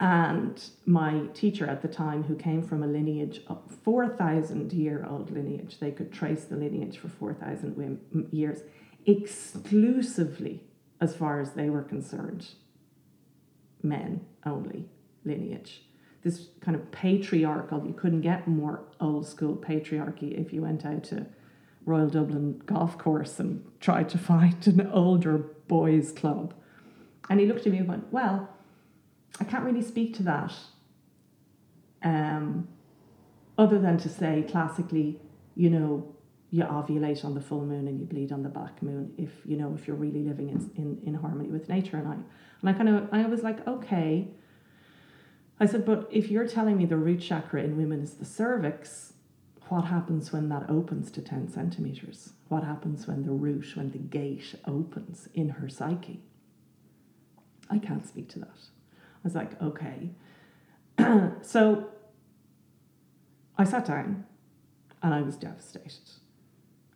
And 0.00 0.62
my 0.86 1.26
teacher 1.34 1.66
at 1.66 1.82
the 1.82 1.88
time, 1.88 2.22
who 2.22 2.34
came 2.34 2.62
from 2.62 2.82
a 2.82 2.86
lineage 2.86 3.42
of 3.48 3.58
4,000 3.84 4.72
year 4.72 5.06
old 5.08 5.30
lineage, 5.30 5.78
they 5.78 5.90
could 5.90 6.10
trace 6.10 6.44
the 6.44 6.56
lineage 6.56 6.96
for 6.96 7.08
4,000 7.08 8.28
years 8.30 8.62
exclusively, 9.04 10.62
as 11.00 11.14
far 11.14 11.40
as 11.40 11.52
they 11.52 11.68
were 11.68 11.82
concerned, 11.82 12.48
men 13.82 14.24
only 14.44 14.88
lineage. 15.24 15.82
This 16.22 16.48
kind 16.60 16.76
of 16.76 16.90
patriarchal, 16.90 17.86
you 17.86 17.94
couldn't 17.94 18.20
get 18.20 18.46
more 18.46 18.82
old 19.00 19.26
school 19.26 19.56
patriarchy 19.56 20.38
if 20.38 20.52
you 20.52 20.62
went 20.62 20.84
out 20.84 21.04
to 21.04 21.26
Royal 21.86 22.08
Dublin 22.08 22.62
golf 22.66 22.98
course 22.98 23.40
and 23.40 23.64
tried 23.80 24.08
to 24.10 24.18
find 24.30 24.66
an 24.66 24.86
older 24.88 25.38
boys' 25.38 26.12
club. 26.12 26.54
And 27.28 27.40
he 27.40 27.46
looked 27.46 27.66
at 27.66 27.72
me 27.72 27.78
and 27.78 27.88
went, 27.88 28.12
Well, 28.12 28.48
I 29.38 29.44
can't 29.44 29.64
really 29.64 29.82
speak 29.82 30.14
to 30.16 30.22
that. 30.24 30.52
Um, 32.02 32.68
other 33.56 33.78
than 33.78 33.98
to 33.98 34.08
say 34.08 34.44
classically, 34.50 35.20
you 35.54 35.70
know, 35.70 36.14
you 36.50 36.64
ovulate 36.64 37.24
on 37.24 37.34
the 37.34 37.40
full 37.40 37.64
moon 37.64 37.86
and 37.86 38.00
you 38.00 38.06
bleed 38.06 38.32
on 38.32 38.42
the 38.42 38.48
black 38.48 38.82
moon 38.82 39.12
if 39.16 39.30
you 39.44 39.56
know 39.56 39.72
if 39.78 39.86
you're 39.86 39.96
really 39.96 40.22
living 40.22 40.48
in, 40.48 40.70
in, 40.76 41.00
in 41.06 41.14
harmony 41.14 41.48
with 41.48 41.68
nature. 41.68 41.96
And 41.96 42.08
I 42.08 42.14
and 42.14 42.68
I 42.68 42.72
kind 42.72 42.88
of 42.88 43.08
I 43.12 43.24
was 43.26 43.42
like 43.42 43.66
okay. 43.66 44.28
I 45.60 45.66
said 45.66 45.84
but 45.84 46.08
if 46.10 46.30
you're 46.30 46.48
telling 46.48 46.76
me 46.76 46.86
the 46.86 46.96
root 46.96 47.20
chakra 47.20 47.62
in 47.62 47.76
women 47.76 48.02
is 48.02 48.14
the 48.14 48.24
cervix 48.24 49.12
what 49.68 49.84
happens 49.84 50.32
when 50.32 50.48
that 50.48 50.68
opens 50.68 51.12
to 51.12 51.22
10 51.22 51.48
centimeters? 51.48 52.30
What 52.48 52.64
happens 52.64 53.06
when 53.06 53.22
the 53.24 53.30
root 53.30 53.76
when 53.76 53.92
the 53.92 53.98
gate 53.98 54.56
opens 54.66 55.28
in 55.32 55.50
her 55.50 55.68
psyche? 55.68 56.20
I 57.70 57.78
can't 57.78 58.04
speak 58.04 58.28
to 58.30 58.40
that. 58.40 58.48
I 58.48 59.22
was 59.22 59.36
like 59.36 59.60
okay. 59.62 60.10
So 61.42 61.90
I 63.56 63.64
sat 63.64 63.84
down 63.84 64.24
and 65.02 65.14
I 65.14 65.22
was 65.22 65.36
devastated 65.36 66.10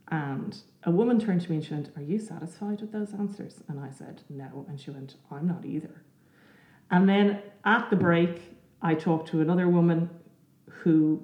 and 0.09 0.57
a 0.85 0.91
woman 0.91 1.19
turned 1.19 1.41
to 1.43 1.51
me 1.51 1.57
and 1.57 1.65
she 1.65 1.73
went, 1.73 1.91
Are 1.97 2.03
you 2.03 2.19
satisfied 2.19 2.81
with 2.81 2.93
those 2.93 3.15
answers? 3.15 3.63
And 3.69 3.81
I 3.81 3.91
said, 3.91 4.23
No. 4.29 4.67
And 4.69 4.79
she 4.79 4.91
went, 4.91 5.17
I'm 5.31 5.47
not 5.47 5.65
either. 5.65 6.03
And 6.91 7.09
then 7.09 7.43
at 7.65 7.89
the 7.91 7.97
break, 7.97 8.43
I 8.83 8.95
talked 8.95 9.29
to 9.31 9.41
another 9.41 9.69
woman 9.69 10.11
who 10.69 11.23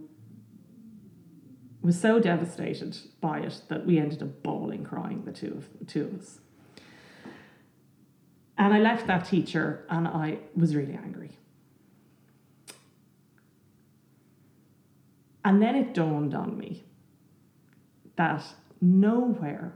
was 1.83 2.01
so 2.01 2.19
devastated 2.19 2.97
by 3.21 3.41
it 3.41 3.63
that 3.69 3.87
we 3.87 3.99
ended 3.99 4.23
up 4.23 4.43
bawling, 4.43 4.85
crying, 4.85 5.25
the 5.25 5.33
two 5.33 5.53
of, 5.53 5.79
the 5.79 5.85
two 5.85 6.05
of 6.05 6.21
us. 6.21 6.39
And 8.57 8.75
I 8.75 8.79
left 8.79 9.07
that 9.07 9.27
teacher 9.27 9.87
and 9.89 10.07
I 10.07 10.39
was 10.55 10.75
really 10.77 10.95
angry. 10.95 11.39
And 15.45 15.63
then 15.63 15.75
it 15.75 15.95
dawned 15.95 16.35
on 16.35 16.59
me 16.59 16.85
that 18.17 18.45
nowhere 18.81 19.75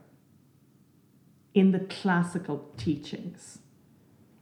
in 1.53 1.71
the 1.73 1.81
classical 1.81 2.71
teachings 2.77 3.59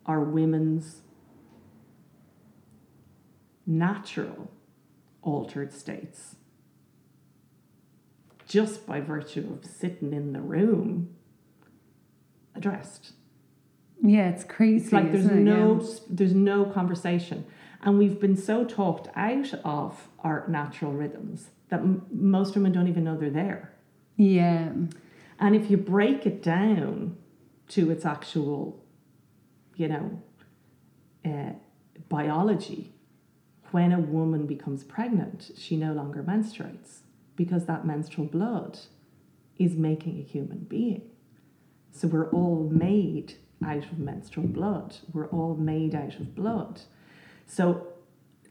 are 0.06 0.20
women's 0.20 1.02
natural 3.66 4.50
altered 5.22 5.72
states 5.72 6.36
just 8.46 8.86
by 8.86 9.00
virtue 9.00 9.56
of 9.62 9.64
sitting 9.68 10.12
in 10.12 10.32
the 10.32 10.40
room 10.40 11.14
addressed 12.54 13.12
Yeah, 14.02 14.28
it's 14.30 14.44
crazy. 14.44 14.84
it's 14.84 14.92
like 14.92 15.12
there's 15.12 15.26
no 15.26 15.80
Yeah. 15.80 15.88
there's 16.10 16.34
no 16.34 16.64
conversation 16.64 17.44
and 17.82 17.98
we've 17.98 18.20
been 18.20 18.36
so 18.36 18.64
talked 18.64 19.08
out 19.14 19.54
of 19.64 20.08
our 20.20 20.46
natural 20.48 20.92
rhythms 20.92 21.50
that 21.68 21.80
m- 21.80 22.04
most 22.10 22.54
women 22.56 22.72
don't 22.72 22.88
even 22.88 23.04
know 23.04 23.16
they're 23.16 23.30
there 23.30 23.71
Yeah. 24.30 24.72
and 25.38 25.56
if 25.56 25.70
you 25.70 25.76
break 25.76 26.26
it 26.26 26.42
down 26.42 27.16
to 27.68 27.90
its 27.90 28.04
actual, 28.04 28.84
you 29.76 29.88
know, 29.88 30.22
uh, 31.24 31.52
biology, 32.08 32.92
when 33.70 33.90
a 33.92 33.98
woman 33.98 34.46
becomes 34.46 34.84
pregnant, 34.84 35.50
she 35.56 35.76
no 35.76 35.92
longer 35.92 36.22
menstruates. 36.22 37.00
because 37.34 37.64
that 37.64 37.86
menstrual 37.86 38.26
blood 38.26 38.78
is 39.58 39.74
making 39.74 40.18
a 40.18 40.22
human 40.22 40.58
being. 40.58 41.02
So 41.90 42.06
we're 42.06 42.28
all 42.30 42.68
made 42.70 43.34
out 43.64 43.84
of 43.84 43.98
menstrual 43.98 44.48
blood. 44.48 44.96
We're 45.14 45.28
all 45.28 45.54
made 45.56 45.94
out 45.94 46.16
of 46.16 46.34
blood. 46.34 46.82
So 47.46 47.86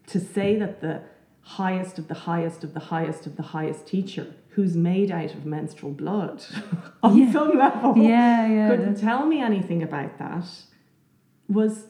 to 0.07 0.19
say 0.19 0.57
that 0.57 0.81
the 0.81 1.03
highest 1.41 1.97
of 1.99 2.07
the 2.07 2.13
highest 2.13 2.63
of 2.63 2.73
the 2.73 2.79
highest 2.79 3.25
of 3.25 3.35
the 3.35 3.43
highest 3.43 3.87
teacher 3.87 4.33
who's 4.49 4.75
made 4.75 5.09
out 5.11 5.33
of 5.33 5.45
menstrual 5.45 5.91
blood 5.91 6.43
on 7.03 7.17
Yeah. 7.17 7.31
some 7.31 7.57
level 7.57 7.97
Yeah, 7.97 8.47
yeah. 8.47 8.69
couldn't 8.69 8.95
tell 8.99 9.25
me 9.25 9.41
anything 9.41 9.81
about 9.81 10.17
that 10.19 10.45
was 11.49 11.85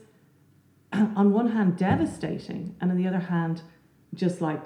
on 0.93 1.31
one 1.31 1.49
hand 1.51 1.77
devastating 1.77 2.75
and 2.81 2.91
on 2.91 2.97
the 2.97 3.07
other 3.07 3.19
hand 3.19 3.61
just 4.13 4.41
like 4.41 4.63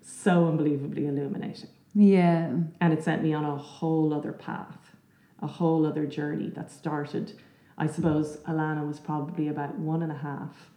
so 0.00 0.46
unbelievably 0.48 1.06
illuminating 1.06 1.70
Yeah. 1.94 2.50
and 2.80 2.92
it 2.92 3.02
sent 3.02 3.22
me 3.22 3.32
on 3.34 3.44
a 3.44 3.56
whole 3.56 4.14
other 4.14 4.32
path 4.32 4.94
a 5.40 5.46
whole 5.46 5.86
other 5.86 6.06
journey 6.06 6.50
that 6.50 6.70
started 6.70 7.32
i 7.76 7.86
suppose 7.86 8.38
alana 8.48 8.86
was 8.86 8.98
probably 9.00 9.48
about 9.48 9.76
one 9.78 10.02
and 10.02 10.10
a 10.12 10.16
half 10.18 10.70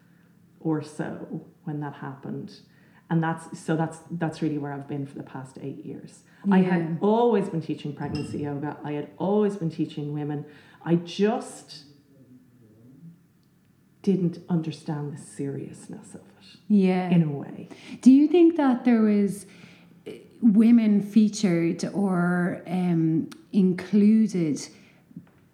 or 0.60 0.82
so 0.84 1.46
when 1.64 1.80
that 1.80 1.94
happened 1.96 2.52
and 3.12 3.22
that's 3.22 3.60
so 3.60 3.76
that's 3.76 4.00
that's 4.22 4.42
really 4.42 4.58
where 4.58 4.74
i've 4.74 4.88
been 4.88 5.06
for 5.06 5.18
the 5.24 5.28
past 5.36 5.58
eight 5.62 5.86
years 5.86 6.12
i 6.52 6.60
had 6.72 6.98
always 7.02 7.48
been 7.54 7.62
teaching 7.62 7.92
pregnancy 7.94 8.40
yoga 8.48 8.72
i 8.84 8.94
had 9.00 9.08
always 9.28 9.56
been 9.62 9.70
teaching 9.70 10.14
women 10.14 10.44
i 10.92 10.96
just 10.96 11.84
didn't 14.02 14.40
understand 14.50 15.14
the 15.14 15.18
seriousness 15.22 16.16
of 16.16 16.22
it 16.22 16.46
Yeah. 16.68 17.10
in 17.10 17.22
a 17.24 17.32
way 17.44 17.68
Do 18.02 18.12
you 18.12 18.28
think 18.28 18.56
that 18.58 18.84
there 18.86 19.02
was 19.02 19.46
uh, 20.08 20.12
women 20.42 21.02
featured 21.04 21.80
or 21.94 22.64
um, 22.66 23.30
included 23.54 24.58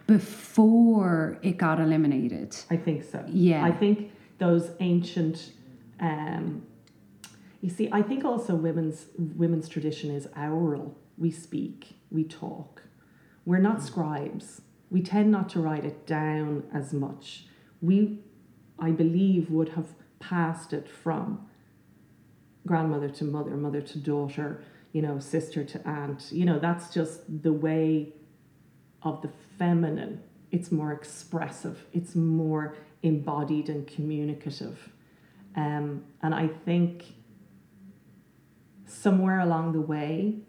before 0.06 1.38
it 1.42 1.58
got 1.58 1.78
eliminated? 1.82 2.56
I 2.70 2.78
think 2.78 3.04
so. 3.04 3.20
Yeah. 3.28 3.66
I 3.66 3.72
think 3.72 4.12
those 4.38 4.72
ancient 4.80 5.52
um 6.00 6.62
you 7.68 7.74
see, 7.74 7.90
I 7.92 8.02
think 8.02 8.24
also 8.24 8.56
women's 8.56 9.08
women's 9.18 9.68
tradition 9.68 10.10
is 10.10 10.26
oral. 10.38 10.98
We 11.18 11.32
speak, 11.32 11.98
we 12.10 12.24
talk. 12.24 12.84
We're 13.44 13.58
not 13.58 13.84
scribes. 13.84 14.62
We 14.90 15.02
tend 15.02 15.32
not 15.32 15.50
to 15.50 15.60
write 15.60 15.84
it 15.84 16.08
down 16.08 16.64
as 16.74 16.94
much. 16.94 17.48
We 17.82 18.22
I 18.80 18.92
believe 18.92 19.50
would 19.50 19.68
have 19.70 19.88
passed 20.20 20.72
it 20.72 20.88
from 20.88 21.46
grandmother 22.66 23.10
to 23.10 23.26
mother, 23.26 23.58
mother 23.58 23.82
to 23.82 23.98
daughter, 23.98 24.64
you 24.94 25.02
know, 25.02 25.20
sister 25.20 25.66
to 25.66 25.86
aunt. 25.86 26.32
You 26.32 26.46
know, 26.46 26.60
that's 26.60 26.94
just 26.94 27.20
the 27.44 27.52
way 27.52 28.14
of 29.04 29.22
the 29.22 29.32
feminine. 29.60 30.24
It's 30.52 30.72
more 30.72 30.94
expressive, 30.94 31.84
it's 31.92 32.16
more 32.16 32.78
embodied 33.04 33.68
and 33.68 33.86
communicative. 33.86 34.90
Um, 35.58 36.06
and 36.22 36.34
I 36.34 36.48
think 36.48 37.04
somewhere 38.88 39.40
along 39.40 39.74
the 39.74 39.82
way, 39.82 40.40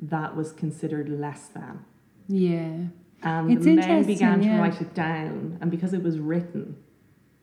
that 0.00 0.36
was 0.36 0.52
considered 0.52 1.08
less 1.08 1.48
than. 1.48 1.84
Yeah. 2.28 2.74
And 3.22 3.50
It's 3.50 3.64
men 3.64 4.04
began 4.04 4.40
to 4.40 4.46
yeah. 4.46 4.58
write 4.60 4.80
it 4.80 4.94
down, 4.94 5.58
and 5.60 5.70
because 5.70 5.94
it 5.94 6.02
was 6.02 6.18
written, 6.18 6.76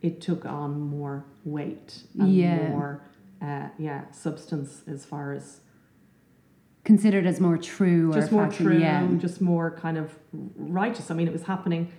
it 0.02 0.22
took 0.22 0.46
on 0.46 0.80
more 0.80 1.26
weight 1.44 2.04
and 2.18 2.32
Yeah. 2.34 2.70
more, 2.70 3.02
uh, 3.42 3.70
yeah, 3.78 4.10
substance 4.12 4.84
as 4.88 5.06
far 5.06 5.34
as 5.34 5.62
Considered 6.84 7.28
as 7.28 7.40
more 7.40 7.58
true 7.60 8.12
just 8.12 8.32
or 8.32 8.36
more 8.36 8.46
factual, 8.48 8.68
true, 8.72 8.80
Yeah. 8.80 9.08
just 9.18 9.40
more 9.40 9.70
kind 9.70 9.98
of 10.00 10.18
righteous. 10.58 11.12
I 11.12 11.14
mean, 11.14 11.28
it 11.28 11.34
was 11.34 11.44
happening 11.44 11.90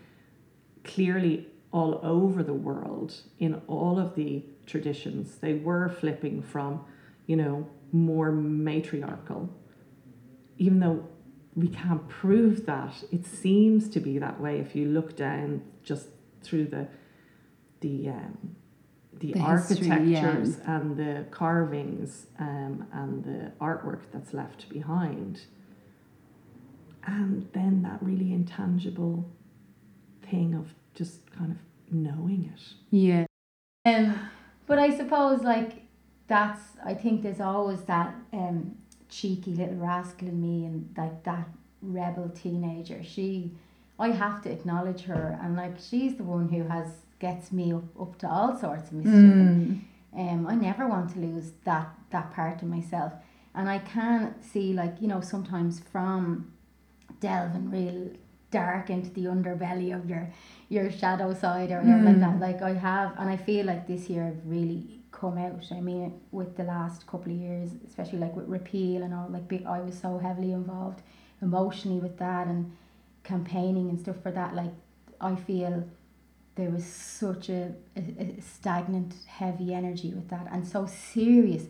clearly 0.82 1.46
all 1.72 2.00
over 2.02 2.42
the 2.42 2.52
world 2.54 3.22
in 3.38 3.54
all 3.68 3.98
of 4.00 4.16
the 4.16 4.44
traditions. 4.66 5.38
They 5.38 5.54
were 5.54 5.88
flipping 5.88 6.42
from, 6.42 6.80
you 7.26 7.36
know, 7.36 7.66
more 7.92 8.32
matriarchal, 8.32 9.48
even 10.58 10.80
though 10.80 11.06
we 11.54 11.68
can't 11.68 12.08
prove 12.08 12.66
that. 12.66 12.94
It 13.12 13.26
seems 13.26 13.88
to 13.90 14.00
be 14.00 14.18
that 14.18 14.40
way 14.40 14.58
if 14.58 14.74
you 14.74 14.86
look 14.86 15.16
down 15.16 15.62
just 15.84 16.08
through 16.42 16.66
the 16.66 16.88
the 17.80 18.08
um, 18.08 18.56
the, 19.18 19.32
The 19.32 19.38
history, 19.40 19.86
yeah. 19.86 20.26
architectures 20.26 20.58
and 20.66 20.96
the 20.96 21.24
carvings 21.30 22.26
um, 22.38 22.86
and 22.92 23.22
the 23.24 23.52
artwork 23.60 24.00
that's 24.12 24.32
left 24.34 24.68
behind. 24.68 25.42
And 27.04 27.48
then 27.52 27.82
that 27.82 28.02
really 28.02 28.32
intangible 28.32 29.28
thing 30.22 30.54
of 30.54 30.74
just 30.94 31.30
kind 31.32 31.52
of 31.52 31.58
knowing 31.92 32.52
it. 32.54 32.62
Yeah. 32.90 33.26
Um, 33.84 34.18
but 34.66 34.78
I 34.78 34.96
suppose 34.96 35.42
like 35.42 35.81
that's 36.32 36.62
I 36.84 36.94
think 36.94 37.22
there's 37.22 37.40
always 37.40 37.82
that 37.82 38.14
um 38.32 38.76
cheeky 39.08 39.52
little 39.60 39.80
rascal 39.90 40.28
in 40.28 40.40
me 40.40 40.64
and 40.64 40.76
like 40.96 41.22
that 41.24 41.46
rebel 41.82 42.30
teenager. 42.30 43.02
She 43.02 43.52
I 43.98 44.08
have 44.22 44.42
to 44.44 44.50
acknowledge 44.50 45.02
her 45.02 45.38
and 45.42 45.56
like 45.56 45.76
she's 45.78 46.14
the 46.16 46.24
one 46.24 46.48
who 46.48 46.62
has 46.74 46.88
gets 47.18 47.52
me 47.52 47.72
up, 47.72 47.84
up 48.00 48.18
to 48.20 48.28
all 48.28 48.56
sorts 48.56 48.88
of 48.88 48.94
mischief. 48.94 49.14
Mm. 49.14 49.80
Um, 50.14 50.46
I 50.46 50.54
never 50.54 50.86
want 50.86 51.12
to 51.12 51.18
lose 51.18 51.52
that 51.64 51.88
that 52.10 52.32
part 52.32 52.62
of 52.62 52.68
myself, 52.68 53.12
and 53.54 53.68
I 53.76 53.78
can 53.78 54.34
see 54.52 54.72
like 54.72 54.94
you 55.02 55.08
know 55.08 55.20
sometimes 55.20 55.80
from 55.92 56.52
delving 57.20 57.70
real 57.70 58.10
dark 58.50 58.90
into 58.90 59.10
the 59.10 59.24
underbelly 59.34 59.94
of 59.98 60.08
your 60.08 60.24
your 60.68 60.90
shadow 60.90 61.32
side 61.34 61.70
or 61.70 61.80
whatever 61.82 62.04
like 62.10 62.20
that. 62.20 62.40
Like 62.40 62.60
I 62.62 62.74
have, 62.88 63.14
and 63.18 63.28
I 63.28 63.36
feel 63.36 63.66
like 63.66 63.86
this 63.86 64.08
year 64.10 64.24
I've 64.28 64.44
really 64.46 65.01
come 65.22 65.38
out. 65.38 65.64
I 65.70 65.80
mean, 65.80 66.20
with 66.32 66.56
the 66.56 66.64
last 66.64 67.06
couple 67.06 67.32
of 67.32 67.38
years, 67.38 67.70
especially 67.88 68.18
like 68.18 68.34
with 68.38 68.48
repeal 68.48 69.00
and 69.04 69.14
all, 69.14 69.28
like 69.30 69.46
big, 69.46 69.64
I 69.76 69.80
was 69.80 69.96
so 70.06 70.18
heavily 70.18 70.52
involved 70.52 71.00
emotionally 71.40 72.00
with 72.06 72.16
that 72.18 72.46
and 72.48 72.60
campaigning 73.22 73.88
and 73.90 73.98
stuff 74.00 74.18
for 74.22 74.32
that. 74.32 74.50
Like 74.62 74.74
I 75.20 75.36
feel 75.36 75.74
there 76.56 76.70
was 76.70 76.84
such 76.84 77.48
a, 77.48 77.62
a, 77.96 78.00
a 78.00 78.40
stagnant, 78.40 79.14
heavy 79.26 79.72
energy 79.72 80.10
with 80.18 80.28
that, 80.34 80.46
and 80.52 80.66
so 80.66 80.86
serious 80.86 81.64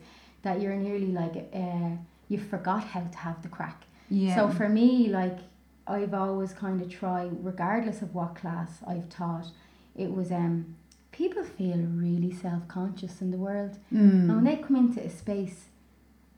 that 0.45 0.61
you're 0.61 0.81
nearly 0.89 1.13
like 1.23 1.37
uh, 1.65 1.93
you 2.29 2.39
forgot 2.39 2.85
how 2.95 3.05
to 3.15 3.19
have 3.19 3.43
the 3.43 3.49
crack. 3.57 3.85
Yeah. 4.09 4.35
So 4.37 4.49
for 4.49 4.69
me, 4.69 5.09
like 5.09 5.39
I've 5.87 6.15
always 6.15 6.53
kind 6.65 6.81
of 6.81 6.89
tried, 6.89 7.33
regardless 7.45 8.01
of 8.03 8.15
what 8.15 8.35
class 8.35 8.71
I've 8.93 9.09
taught, 9.21 9.49
it 9.95 10.11
was 10.19 10.33
um 10.33 10.77
people 11.13 11.45
feel 11.45 11.77
really 11.79 12.33
self 12.33 12.67
conscious 12.69 13.21
in 13.21 13.31
the 13.31 13.37
world, 13.39 13.79
and 13.91 14.29
when 14.29 14.41
Mm. 14.41 14.45
they 14.45 14.57
come 14.57 14.77
into 14.77 15.01
a 15.05 15.09
space, 15.11 15.69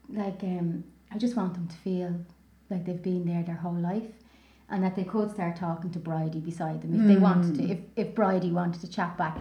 like 0.09 0.43
um, 0.43 0.83
I 1.11 1.17
just 1.17 1.35
want 1.35 1.53
them 1.53 1.67
to 1.67 1.75
feel 1.77 2.13
like 2.69 2.85
they've 2.85 3.01
been 3.01 3.25
there 3.25 3.43
their 3.43 3.55
whole 3.55 3.73
life. 3.93 4.11
And 4.67 4.83
that 4.83 4.95
they 4.95 5.03
could 5.03 5.29
start 5.29 5.57
talking 5.57 5.91
to 5.91 5.99
Bridie 5.99 6.39
beside 6.39 6.81
them 6.81 6.95
if 6.99 7.07
they 7.07 7.17
wanted 7.17 7.53
to, 7.57 7.63
if, 7.73 7.79
if 7.95 8.15
Bridie 8.15 8.49
wanted 8.51 8.81
to 8.81 8.87
chat 8.89 9.15
back. 9.15 9.37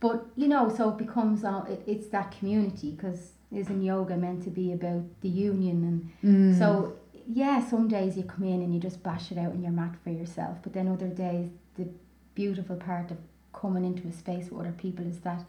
But, 0.00 0.24
you 0.34 0.48
know, 0.48 0.70
so 0.70 0.88
it 0.88 0.96
becomes, 0.96 1.44
uh, 1.44 1.62
it, 1.68 1.82
it's 1.86 2.06
that 2.08 2.30
community 2.38 2.92
because 2.92 3.32
isn't 3.52 3.82
yoga 3.82 4.16
meant 4.16 4.42
to 4.44 4.50
be 4.50 4.72
about 4.72 5.02
the 5.20 5.28
union 5.28 5.84
and 5.84 6.10
Mm. 6.24 6.58
so 6.58 6.94
yeah, 7.26 7.60
some 7.62 7.86
days 7.86 8.16
you 8.16 8.22
come 8.24 8.44
in 8.44 8.62
and 8.62 8.72
you 8.74 8.80
just 8.80 9.02
bash 9.02 9.30
it 9.30 9.36
out 9.36 9.52
in 9.52 9.62
your 9.62 9.72
mat 9.72 9.94
for 10.02 10.08
yourself, 10.10 10.56
but 10.62 10.72
then 10.72 10.88
other 10.88 11.08
days 11.08 11.50
the 11.76 11.86
beautiful 12.34 12.76
part 12.76 13.10
of 13.10 13.18
coming 13.52 13.84
into 13.84 14.06
a 14.08 14.12
space 14.12 14.50
with 14.50 14.60
other 14.60 14.72
people 14.76 15.06
is 15.06 15.20
that 15.20 15.44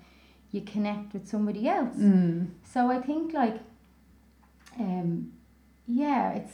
you 0.52 0.62
connect 0.62 1.14
with 1.14 1.28
somebody 1.28 1.68
else. 1.68 1.96
Mm. 1.98 2.50
So 2.64 2.90
I 2.92 3.00
think 3.02 3.34
like, 3.34 3.60
um, 4.80 5.32
yeah, 5.88 6.34
it's 6.34 6.54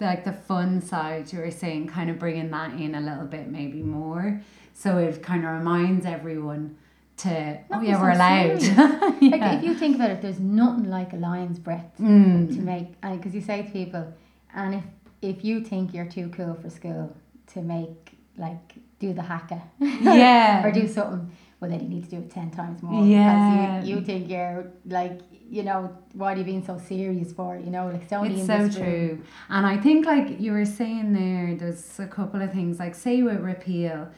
like 0.00 0.24
the 0.24 0.32
fun 0.32 0.80
side 0.82 1.32
you 1.32 1.38
were 1.38 1.50
saying 1.50 1.88
kind 1.88 2.10
of 2.10 2.18
bringing 2.18 2.50
that 2.50 2.72
in 2.74 2.94
a 2.94 3.00
little 3.00 3.24
bit 3.24 3.48
maybe 3.48 3.80
more 3.80 4.42
so 4.74 4.98
it 4.98 5.22
kind 5.22 5.42
of 5.42 5.52
reminds 5.52 6.04
everyone 6.04 6.76
to 7.16 7.30
Not 7.70 7.78
oh 7.78 7.80
be 7.80 7.86
yeah 7.86 8.02
we're 8.02 8.10
allowed 8.10 8.60
serious. 8.60 8.76
like 9.22 9.54
if 9.58 9.64
you 9.64 9.74
think 9.74 9.96
about 9.96 10.10
it, 10.10 10.20
there's 10.20 10.38
nothing 10.38 10.90
like 10.90 11.14
a 11.14 11.16
lion's 11.16 11.58
breath 11.58 11.96
to 11.96 12.02
Mm. 12.02 12.58
make, 12.58 13.00
because 13.00 13.34
you 13.34 13.40
say 13.40 13.62
to 13.62 13.70
people, 13.70 14.12
and 14.54 14.74
if 14.74 14.84
if 15.22 15.42
you 15.42 15.62
think 15.64 15.94
you're 15.94 16.04
too 16.04 16.28
cool 16.28 16.52
for 16.60 16.68
school 16.68 17.16
to 17.54 17.62
make 17.62 18.18
like 18.36 18.74
do 18.98 19.12
the 19.12 19.22
haka, 19.22 19.62
yeah. 19.80 20.62
Or 20.66 20.72
do 20.72 20.86
something, 20.88 21.30
well 21.60 21.70
then 21.70 21.80
you 21.80 21.88
need 21.88 22.04
to 22.04 22.10
do 22.10 22.16
it 22.18 22.30
ten 22.30 22.50
times 22.50 22.82
more. 22.82 23.04
Yeah. 23.04 23.78
Because 23.80 23.88
you, 23.88 23.96
you 23.96 24.00
think 24.02 24.28
you're 24.28 24.72
like, 24.86 25.20
you 25.48 25.62
know, 25.62 25.96
why 26.14 26.32
are 26.32 26.36
you 26.36 26.44
being 26.44 26.64
so 26.64 26.78
serious 26.78 27.32
for? 27.32 27.56
You 27.56 27.70
know, 27.70 27.88
like 27.88 28.02
it's 28.02 28.12
only 28.12 28.40
it's 28.40 28.48
in 28.48 28.72
so 28.72 28.78
true. 28.80 29.22
and 29.48 29.66
i 29.66 29.76
think 29.76 30.06
like 30.06 30.40
you 30.40 30.52
were 30.52 30.64
saying 30.64 31.12
there 31.12 31.54
there's 31.56 31.98
a 32.00 32.06
couple 32.06 32.40
of 32.42 32.52
things 32.52 32.78
like 32.78 32.94
say 32.94 33.22
with 33.22 33.40
repeal 33.40 34.08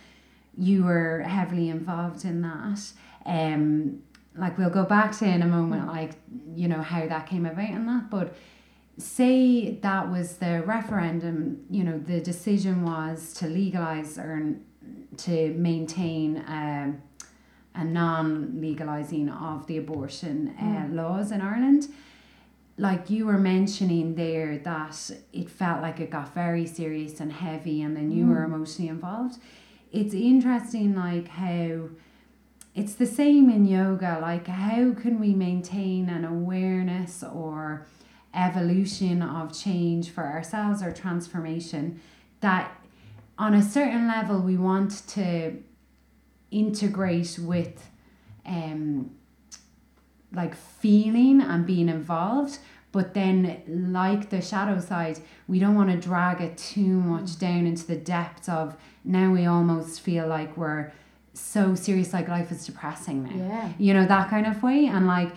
you 0.57 0.85
were 0.85 1.21
heavily 1.23 1.69
involved 1.69 2.25
in 2.25 2.43
that. 2.43 2.81
Um 3.27 4.03
like 4.37 4.57
we'll 4.59 4.71
go 4.71 4.85
back 4.85 5.11
to 5.19 5.25
in 5.25 5.43
a 5.43 5.47
moment 5.47 5.87
like 5.89 6.13
you 6.55 6.69
know 6.69 6.81
how 6.83 7.07
that 7.07 7.27
came 7.27 7.45
about 7.47 7.71
and 7.71 7.89
that 7.89 8.09
but 8.11 8.35
say 8.99 9.73
that 9.77 10.11
was 10.11 10.39
the 10.39 10.63
referendum, 10.67 11.65
you 11.71 11.85
know, 11.85 11.99
the 11.99 12.21
decision 12.21 12.83
was 12.85 13.33
to 13.35 13.47
legalize 13.47 14.19
or 14.19 14.57
to 15.19 15.53
maintain 15.55 16.45
um, 16.47 17.03
a 17.75 17.85
non 17.85 18.61
legalizing 18.61 19.29
of 19.29 19.67
the 19.67 19.77
abortion 19.77 20.55
uh, 20.59 20.63
mm. 20.63 20.95
laws 20.95 21.33
in 21.33 21.41
Ireland. 21.41 21.89
Like 22.77 23.11
you 23.11 23.27
were 23.27 23.39
mentioning 23.39 24.15
there, 24.15 24.59
that 24.59 25.11
it 25.33 25.51
felt 25.51 25.83
like 25.83 25.99
it 26.01 26.11
got 26.11 26.33
very 26.33 26.67
serious 26.67 27.21
and 27.21 27.33
heavy, 27.33 27.83
and 27.83 27.97
then 27.97 28.11
you 28.11 28.25
mm. 28.25 28.29
were 28.31 28.45
emotionally 28.45 28.89
involved. 28.89 29.39
It's 29.91 30.15
interesting, 30.15 30.95
like 30.95 31.29
how 31.29 31.89
it's 32.75 32.95
the 32.95 33.07
same 33.07 33.51
in 33.51 33.67
yoga. 33.67 34.19
Like, 34.21 34.47
how 34.47 34.93
can 34.93 35.19
we 35.19 35.35
maintain 35.35 36.09
an 36.09 36.25
awareness 36.25 37.25
or 37.25 37.87
evolution 38.35 39.23
of 39.23 39.59
change 39.59 40.11
for 40.11 40.25
ourselves 40.25 40.83
or 40.83 40.93
transformation 40.93 42.01
that 42.41 42.71
on 43.39 43.55
a 43.55 43.63
certain 43.63 44.09
level 44.09 44.41
we 44.41 44.57
want 44.57 45.07
to 45.09 45.63
integrate 46.51 47.39
with 47.41 47.89
um 48.47 49.11
like 50.33 50.55
feeling 50.55 51.41
and 51.41 51.67
being 51.67 51.89
involved 51.89 52.59
but 52.91 53.15
then 53.15 53.63
like 53.67 54.31
the 54.31 54.41
shadow 54.41 54.81
side 54.81 55.19
we 55.47 55.59
don't 55.59 55.75
want 55.75 55.91
to 55.91 55.97
drag 55.97 56.41
it 56.41 56.57
too 56.57 57.01
much 57.01 57.39
down 57.39 57.67
into 57.67 57.87
the 57.87 57.97
depths 57.97 58.49
of 58.49 58.77
now 59.05 59.31
we 59.31 59.47
almost 59.47 60.01
feel 60.01 60.27
like 60.27 60.57
we're 60.57 60.91
so 61.35 61.75
serious 61.75 62.13
like 62.13 62.29
life 62.29 62.51
is 62.51 62.67
depressing 62.67 63.23
now 63.23 63.35
yeah 63.35 63.73
you 63.79 63.95
know 63.95 64.07
that 64.07 64.29
kind 64.29 64.47
of 64.47 64.63
way 64.63 64.87
and 64.87 65.07
like 65.07 65.33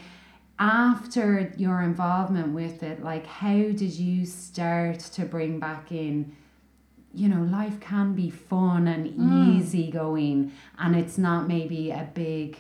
after 0.61 1.51
your 1.57 1.81
involvement 1.81 2.53
with 2.53 2.83
it, 2.83 3.03
like 3.03 3.25
how 3.25 3.55
did 3.55 3.81
you 3.81 4.27
start 4.27 4.99
to 4.99 5.25
bring 5.25 5.59
back 5.59 5.91
in? 5.91 6.35
You 7.13 7.30
know, 7.30 7.43
life 7.43 7.80
can 7.80 8.13
be 8.13 8.30
fun 8.30 8.88
and 8.88 9.06
mm. 9.08 9.58
easy 9.58 9.91
going, 9.91 10.52
and 10.80 10.95
it's 10.95 11.17
not 11.17 11.47
maybe 11.47 11.91
a 11.91 12.10
big 12.13 12.60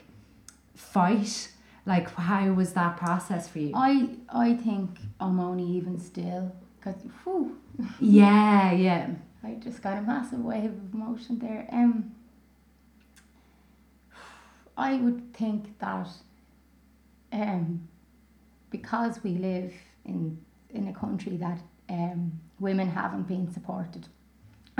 fight. 0.75 1.51
Like, 1.85 2.13
how 2.13 2.51
was 2.51 2.73
that 2.73 2.97
process 2.97 3.47
for 3.47 3.59
you? 3.59 3.71
I 3.75 4.09
I 4.29 4.55
think 4.55 4.99
I'm 5.19 5.39
only 5.39 5.63
even 5.63 5.99
still 5.99 6.51
because 6.77 7.01
yeah, 7.99 8.71
yeah. 8.71 9.09
I 9.43 9.53
just 9.53 9.81
got 9.81 9.97
a 9.97 10.01
massive 10.01 10.43
wave 10.43 10.65
of 10.65 10.93
emotion 10.93 11.39
there. 11.39 11.67
Um, 11.71 12.15
I 14.77 14.95
would 14.95 15.33
think 15.33 15.79
that 15.79 16.07
um, 17.31 17.87
because 18.69 19.23
we 19.23 19.31
live 19.31 19.73
in 20.05 20.39
in 20.69 20.87
a 20.87 20.93
country 20.93 21.37
that 21.37 21.59
um, 21.89 22.39
women 22.59 22.87
haven't 22.87 23.27
been 23.27 23.51
supported, 23.51 24.07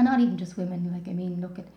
and 0.02 0.10
not 0.10 0.20
even 0.20 0.36
just 0.36 0.58
women. 0.58 0.92
Like 0.92 1.08
I 1.08 1.14
mean, 1.14 1.40
look 1.42 1.60
at 1.60 1.68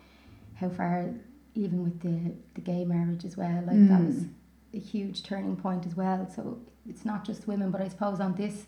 how 0.55 0.69
far 0.69 1.11
even 1.53 1.83
with 1.83 1.99
the 2.01 2.33
the 2.55 2.61
gay 2.61 2.83
marriage 2.83 3.23
as 3.23 3.37
well. 3.37 3.63
Like 3.65 3.75
mm. 3.75 3.89
that 3.89 4.01
was 4.01 4.15
mm. 4.15 4.29
a 4.73 4.79
huge 4.79 5.21
turning 5.23 5.55
point 5.55 5.85
as 5.85 5.95
well. 5.95 6.27
So 6.35 6.59
it's 6.89 7.05
not 7.05 7.23
just 7.23 7.47
women, 7.47 7.69
but 7.69 7.81
I 7.81 7.87
suppose 7.87 8.19
on 8.19 8.33
this 8.33 8.65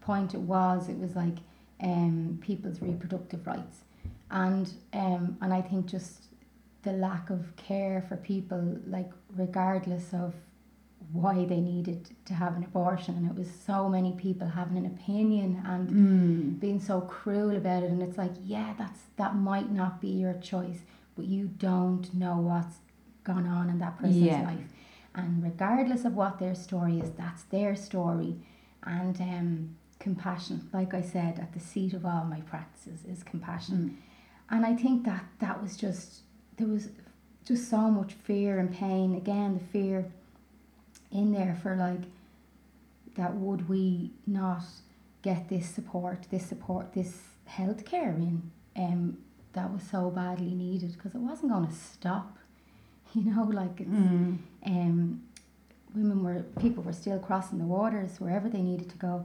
point 0.00 0.32
it 0.32 0.40
was 0.40 0.88
it 0.88 0.98
was 0.98 1.14
like 1.14 1.36
um, 1.82 2.38
people's 2.40 2.80
reproductive 2.80 3.46
rights, 3.46 3.80
and 4.30 4.72
um, 4.94 5.36
and 5.42 5.52
I 5.52 5.60
think 5.60 5.84
just 5.86 6.24
the 6.82 6.92
lack 6.92 7.28
of 7.28 7.54
care 7.56 8.02
for 8.08 8.16
people, 8.16 8.78
like 8.86 9.10
regardless 9.36 10.14
of 10.14 10.32
why 11.14 11.44
they 11.44 11.60
needed 11.60 12.10
to 12.24 12.34
have 12.34 12.56
an 12.56 12.64
abortion 12.64 13.14
and 13.14 13.30
it 13.30 13.36
was 13.38 13.48
so 13.64 13.88
many 13.88 14.12
people 14.14 14.48
having 14.48 14.76
an 14.76 14.84
opinion 14.84 15.62
and 15.64 15.88
mm. 15.88 16.60
being 16.60 16.80
so 16.80 17.00
cruel 17.02 17.56
about 17.56 17.84
it 17.84 17.90
and 17.90 18.02
it's 18.02 18.18
like 18.18 18.32
yeah 18.42 18.74
that's 18.76 18.98
that 19.16 19.36
might 19.36 19.70
not 19.70 20.00
be 20.00 20.08
your 20.08 20.34
choice 20.34 20.80
but 21.14 21.24
you 21.24 21.46
don't 21.46 22.12
know 22.14 22.36
what's 22.38 22.78
gone 23.22 23.46
on 23.46 23.70
in 23.70 23.78
that 23.78 23.96
person's 23.96 24.16
yeah. 24.16 24.42
life 24.42 24.66
and 25.14 25.40
regardless 25.40 26.04
of 26.04 26.14
what 26.14 26.40
their 26.40 26.54
story 26.54 26.98
is 26.98 27.12
that's 27.12 27.44
their 27.44 27.76
story 27.76 28.34
and 28.82 29.20
um, 29.20 29.76
compassion 30.00 30.68
like 30.72 30.94
i 30.94 31.00
said 31.00 31.38
at 31.38 31.52
the 31.52 31.60
seat 31.60 31.92
of 31.92 32.04
all 32.04 32.24
my 32.24 32.40
practices 32.40 33.04
is 33.04 33.22
compassion 33.22 33.76
mm. 33.76 34.56
and 34.56 34.66
i 34.66 34.74
think 34.74 35.04
that 35.04 35.24
that 35.38 35.62
was 35.62 35.76
just 35.76 36.22
there 36.56 36.66
was 36.66 36.88
just 37.46 37.70
so 37.70 37.88
much 37.88 38.14
fear 38.14 38.58
and 38.58 38.74
pain 38.74 39.14
again 39.14 39.54
the 39.54 39.64
fear 39.66 40.10
in 41.14 41.32
there 41.32 41.56
for 41.62 41.76
like 41.76 42.02
that 43.16 43.34
would 43.34 43.68
we 43.68 44.10
not 44.26 44.62
get 45.22 45.48
this 45.48 45.66
support, 45.70 46.26
this 46.30 46.44
support, 46.46 46.92
this 46.92 47.22
healthcare 47.48 48.14
in 48.16 48.50
um 48.76 49.16
that 49.52 49.72
was 49.72 49.82
so 49.84 50.10
badly 50.10 50.52
needed 50.54 50.92
because 50.92 51.14
it 51.14 51.20
wasn't 51.20 51.50
going 51.50 51.66
to 51.66 51.74
stop. 51.74 52.38
You 53.14 53.32
know, 53.32 53.44
like 53.44 53.80
it's 53.80 53.88
mm. 53.88 54.38
um 54.66 55.22
women 55.94 56.24
were 56.24 56.42
people 56.60 56.82
were 56.82 56.92
still 56.92 57.20
crossing 57.20 57.58
the 57.58 57.64
waters 57.64 58.20
wherever 58.20 58.48
they 58.48 58.60
needed 58.60 58.90
to 58.90 58.96
go. 58.96 59.24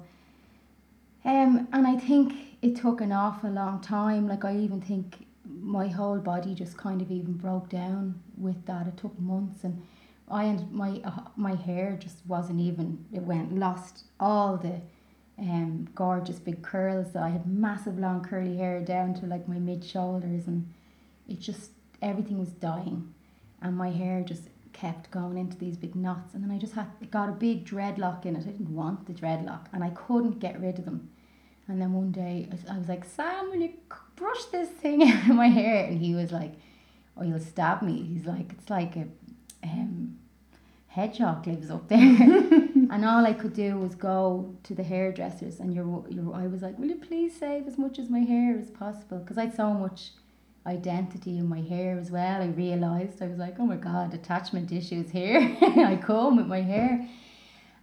Um, 1.26 1.68
and 1.74 1.88
I 1.88 1.98
think 1.98 2.34
it 2.62 2.76
took 2.76 3.02
an 3.02 3.12
awful 3.12 3.50
long 3.50 3.82
time. 3.82 4.28
Like 4.28 4.46
I 4.46 4.56
even 4.58 4.80
think 4.80 5.26
my 5.44 5.88
whole 5.88 6.20
body 6.20 6.54
just 6.54 6.78
kind 6.78 7.02
of 7.02 7.12
even 7.12 7.34
broke 7.34 7.70
down 7.70 8.22
with 8.38 8.66
that. 8.68 8.88
It 8.88 8.98
took 8.98 9.20
months 9.20 9.64
and 9.64 9.82
I 10.30 10.44
and 10.44 10.72
my 10.72 11.02
uh, 11.04 11.30
my 11.36 11.56
hair 11.56 11.98
just 12.00 12.26
wasn't 12.28 12.60
even 12.60 13.06
it 13.12 13.22
went 13.22 13.58
lost. 13.58 14.06
All 14.20 14.58
the 14.58 14.82
um 15.40 15.88
gorgeous 15.96 16.40
big 16.40 16.62
curls. 16.62 17.12
That 17.14 17.24
I 17.24 17.30
had 17.30 17.48
massive 17.48 17.98
long 17.98 18.24
curly 18.24 18.58
hair 18.58 18.82
down 18.82 19.14
to 19.16 19.26
like 19.26 19.48
my 19.48 19.60
mid 19.60 19.84
shoulders 19.84 20.48
and 20.48 20.72
it 21.28 21.40
just 21.40 21.72
everything 22.02 22.40
was 22.40 22.50
dying. 22.50 23.14
And 23.62 23.76
my 23.76 23.90
hair 23.90 24.22
just 24.22 24.44
kept 24.72 25.12
going 25.12 25.38
into 25.38 25.58
these 25.58 25.76
big 25.76 25.96
knots. 25.96 26.34
And 26.34 26.44
then 26.44 26.52
I 26.52 26.58
just 26.58 26.74
had 26.74 26.88
it 27.02 27.12
got 27.12 27.30
a 27.30 27.34
big 27.34 27.66
dreadlock 27.66 28.26
in 28.26 28.36
it. 28.36 28.46
I 28.48 28.52
didn't 28.52 28.74
want 28.74 29.08
the 29.08 29.14
dreadlock 29.14 29.68
and 29.74 29.84
I 29.84 29.90
couldn't 29.90 30.40
get 30.40 30.62
rid 30.62 30.80
of 30.80 30.86
them. 30.86 31.10
And 31.68 31.82
then 31.82 31.94
one 31.94 32.12
day 32.12 32.48
I 32.70 32.78
was 32.78 32.88
like 32.88 33.04
Sam 33.04 33.50
will 33.50 33.62
you 33.62 33.74
brush 34.16 34.46
this 34.46 34.70
thing 34.70 35.04
out 35.12 35.30
of 35.30 35.36
my 35.36 35.48
hair? 35.48 35.86
And 35.86 36.00
he 36.00 36.14
was 36.14 36.32
like 36.32 36.54
oh 37.18 37.24
you'll 37.24 37.40
stab 37.40 37.82
me. 37.82 38.04
He's 38.04 38.26
like 38.26 38.52
it's 38.52 38.70
like 38.70 38.96
a 38.96 39.08
um, 39.64 40.18
hedgehog 40.88 41.48
lives 41.48 41.70
up 41.70 41.88
there. 41.88 42.00
and 42.00 43.06
all 43.06 43.26
I 43.26 43.34
could 43.34 43.54
do 43.54 43.78
was 43.78 43.96
go 43.96 44.56
to 44.64 44.76
the 44.76 44.84
hairdressers, 44.84 45.60
and 45.60 45.74
you're, 45.74 46.06
you're, 46.10 46.34
I 46.34 46.48
was 46.48 46.62
like, 46.62 46.78
Will 46.78 46.88
you 46.88 46.96
please 46.96 47.38
save 47.38 47.68
as 47.68 47.78
much 47.78 48.00
as 48.00 48.10
my 48.10 48.20
hair 48.20 48.58
as 48.58 48.70
possible? 48.70 49.20
Because 49.20 49.38
I 49.38 49.46
had 49.46 49.56
so 49.56 49.74
much 49.74 50.12
identity 50.66 51.38
in 51.38 51.48
my 51.48 51.62
hair 51.62 51.98
as 51.98 52.12
well. 52.12 52.42
I 52.42 52.48
realised 52.48 53.22
I 53.22 53.28
was 53.28 53.38
like, 53.38 53.60
Oh 53.60 53.66
my 53.66 53.78
god, 53.78 54.14
attachment 54.14 54.72
issues 54.72 55.10
here. 55.12 55.58
I 55.62 56.00
comb 56.02 56.38
with 56.38 56.48
my 56.48 56.62
hair. 56.62 57.08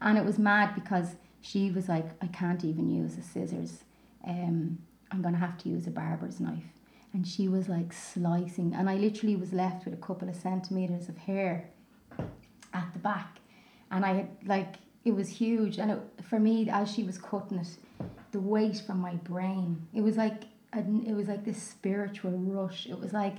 And 0.00 0.18
it 0.18 0.24
was 0.24 0.38
mad 0.38 0.74
because 0.74 1.16
she 1.40 1.70
was 1.70 1.88
like, 1.88 2.06
I 2.20 2.26
can't 2.26 2.64
even 2.64 2.90
use 2.90 3.16
the 3.16 3.22
scissors. 3.22 3.84
Um, 4.26 4.78
I'm 5.10 5.22
going 5.22 5.34
to 5.34 5.40
have 5.40 5.56
to 5.58 5.68
use 5.68 5.86
a 5.86 5.90
barber's 5.90 6.40
knife. 6.40 6.75
And 7.16 7.26
she 7.26 7.48
was 7.48 7.66
like 7.66 7.94
slicing, 7.94 8.74
and 8.74 8.90
I 8.90 8.96
literally 8.96 9.36
was 9.36 9.54
left 9.54 9.86
with 9.86 9.94
a 9.94 9.96
couple 9.96 10.28
of 10.28 10.36
centimetres 10.36 11.08
of 11.08 11.16
hair 11.16 11.70
at 12.74 12.92
the 12.92 12.98
back. 12.98 13.38
And 13.90 14.04
I 14.04 14.12
had 14.12 14.28
like 14.44 14.74
it 15.02 15.14
was 15.14 15.30
huge 15.30 15.78
and 15.78 15.92
it, 15.92 16.00
for 16.28 16.38
me 16.38 16.68
as 16.68 16.92
she 16.92 17.04
was 17.04 17.16
cutting 17.16 17.58
it 17.58 17.78
the 18.32 18.40
weight 18.40 18.82
from 18.86 18.98
my 18.98 19.14
brain 19.14 19.86
it 19.94 20.02
was 20.02 20.18
like 20.18 20.42
a, 20.74 20.80
it 20.80 21.14
was 21.14 21.28
like 21.28 21.42
this 21.46 21.62
spiritual 21.62 22.32
rush. 22.32 22.86
It 22.86 23.00
was 23.00 23.14
like 23.14 23.36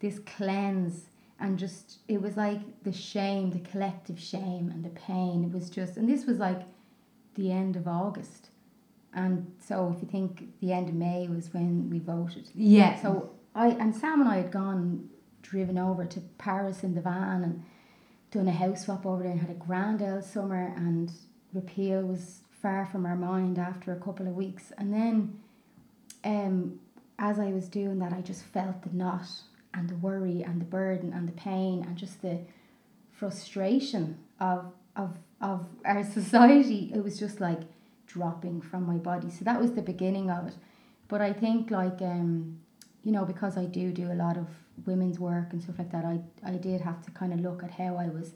this 0.00 0.18
cleanse 0.36 1.06
and 1.40 1.58
just 1.58 2.00
it 2.08 2.20
was 2.20 2.36
like 2.36 2.60
the 2.82 2.92
shame 2.92 3.52
the 3.52 3.70
collective 3.70 4.20
shame 4.20 4.70
and 4.70 4.84
the 4.84 4.90
pain. 4.90 5.44
It 5.44 5.50
was 5.50 5.70
just 5.70 5.96
and 5.96 6.06
this 6.06 6.26
was 6.26 6.38
like 6.38 6.60
the 7.36 7.50
end 7.50 7.74
of 7.74 7.88
august 7.88 8.50
and 9.14 9.52
so 9.58 9.92
if 9.94 10.02
you 10.02 10.08
think 10.08 10.48
the 10.60 10.72
end 10.72 10.88
of 10.88 10.94
may 10.94 11.28
was 11.28 11.52
when 11.52 11.88
we 11.90 11.98
voted. 11.98 12.48
Yeah. 12.54 13.00
So 13.00 13.30
i 13.54 13.68
and 13.68 13.94
sam 13.94 14.20
and 14.20 14.28
i 14.28 14.36
had 14.36 14.50
gone 14.50 15.08
driven 15.42 15.78
over 15.78 16.04
to 16.04 16.20
paris 16.38 16.82
in 16.82 16.94
the 16.94 17.00
van 17.00 17.44
and 17.44 17.62
done 18.30 18.48
a 18.48 18.52
house 18.52 18.86
swap 18.86 19.06
over 19.06 19.22
there 19.22 19.30
and 19.30 19.40
had 19.40 19.50
a 19.50 19.54
grand 19.54 20.02
old 20.02 20.24
summer 20.24 20.74
and 20.76 21.12
repeal 21.52 22.02
was 22.02 22.40
far 22.60 22.86
from 22.86 23.06
our 23.06 23.14
mind 23.14 23.58
after 23.58 23.92
a 23.92 24.00
couple 24.00 24.26
of 24.26 24.34
weeks. 24.34 24.72
And 24.76 24.92
then 24.92 25.40
um 26.24 26.80
as 27.18 27.38
I 27.38 27.52
was 27.52 27.68
doing 27.68 27.98
that 28.00 28.12
I 28.12 28.22
just 28.22 28.42
felt 28.42 28.82
the 28.82 28.90
knot 28.96 29.28
and 29.72 29.88
the 29.88 29.96
worry 29.96 30.42
and 30.42 30.60
the 30.60 30.64
burden 30.64 31.12
and 31.12 31.28
the 31.28 31.32
pain 31.32 31.84
and 31.86 31.96
just 31.96 32.22
the 32.22 32.40
frustration 33.12 34.18
of 34.40 34.72
of 34.96 35.18
of 35.40 35.66
our 35.84 36.02
society. 36.18 36.90
It 36.94 37.04
was 37.04 37.18
just 37.18 37.40
like 37.40 37.60
dropping 38.14 38.60
from 38.60 38.82
my 38.86 38.98
body 39.10 39.30
so 39.30 39.44
that 39.44 39.60
was 39.60 39.72
the 39.72 39.82
beginning 39.92 40.30
of 40.30 40.46
it 40.48 40.56
but 41.08 41.20
I 41.20 41.32
think 41.32 41.70
like 41.70 42.00
um 42.00 42.58
you 43.02 43.12
know 43.12 43.24
because 43.24 43.54
I 43.58 43.66
do 43.66 43.92
do 43.92 44.06
a 44.10 44.18
lot 44.24 44.36
of 44.36 44.48
women's 44.86 45.18
work 45.18 45.52
and 45.52 45.62
stuff 45.62 45.78
like 45.78 45.92
that, 45.92 46.04
I, 46.04 46.20
I 46.44 46.52
did 46.52 46.80
have 46.80 47.04
to 47.04 47.10
kind 47.10 47.32
of 47.32 47.40
look 47.40 47.62
at 47.62 47.70
how 47.70 47.96
I 47.96 48.08
was 48.08 48.32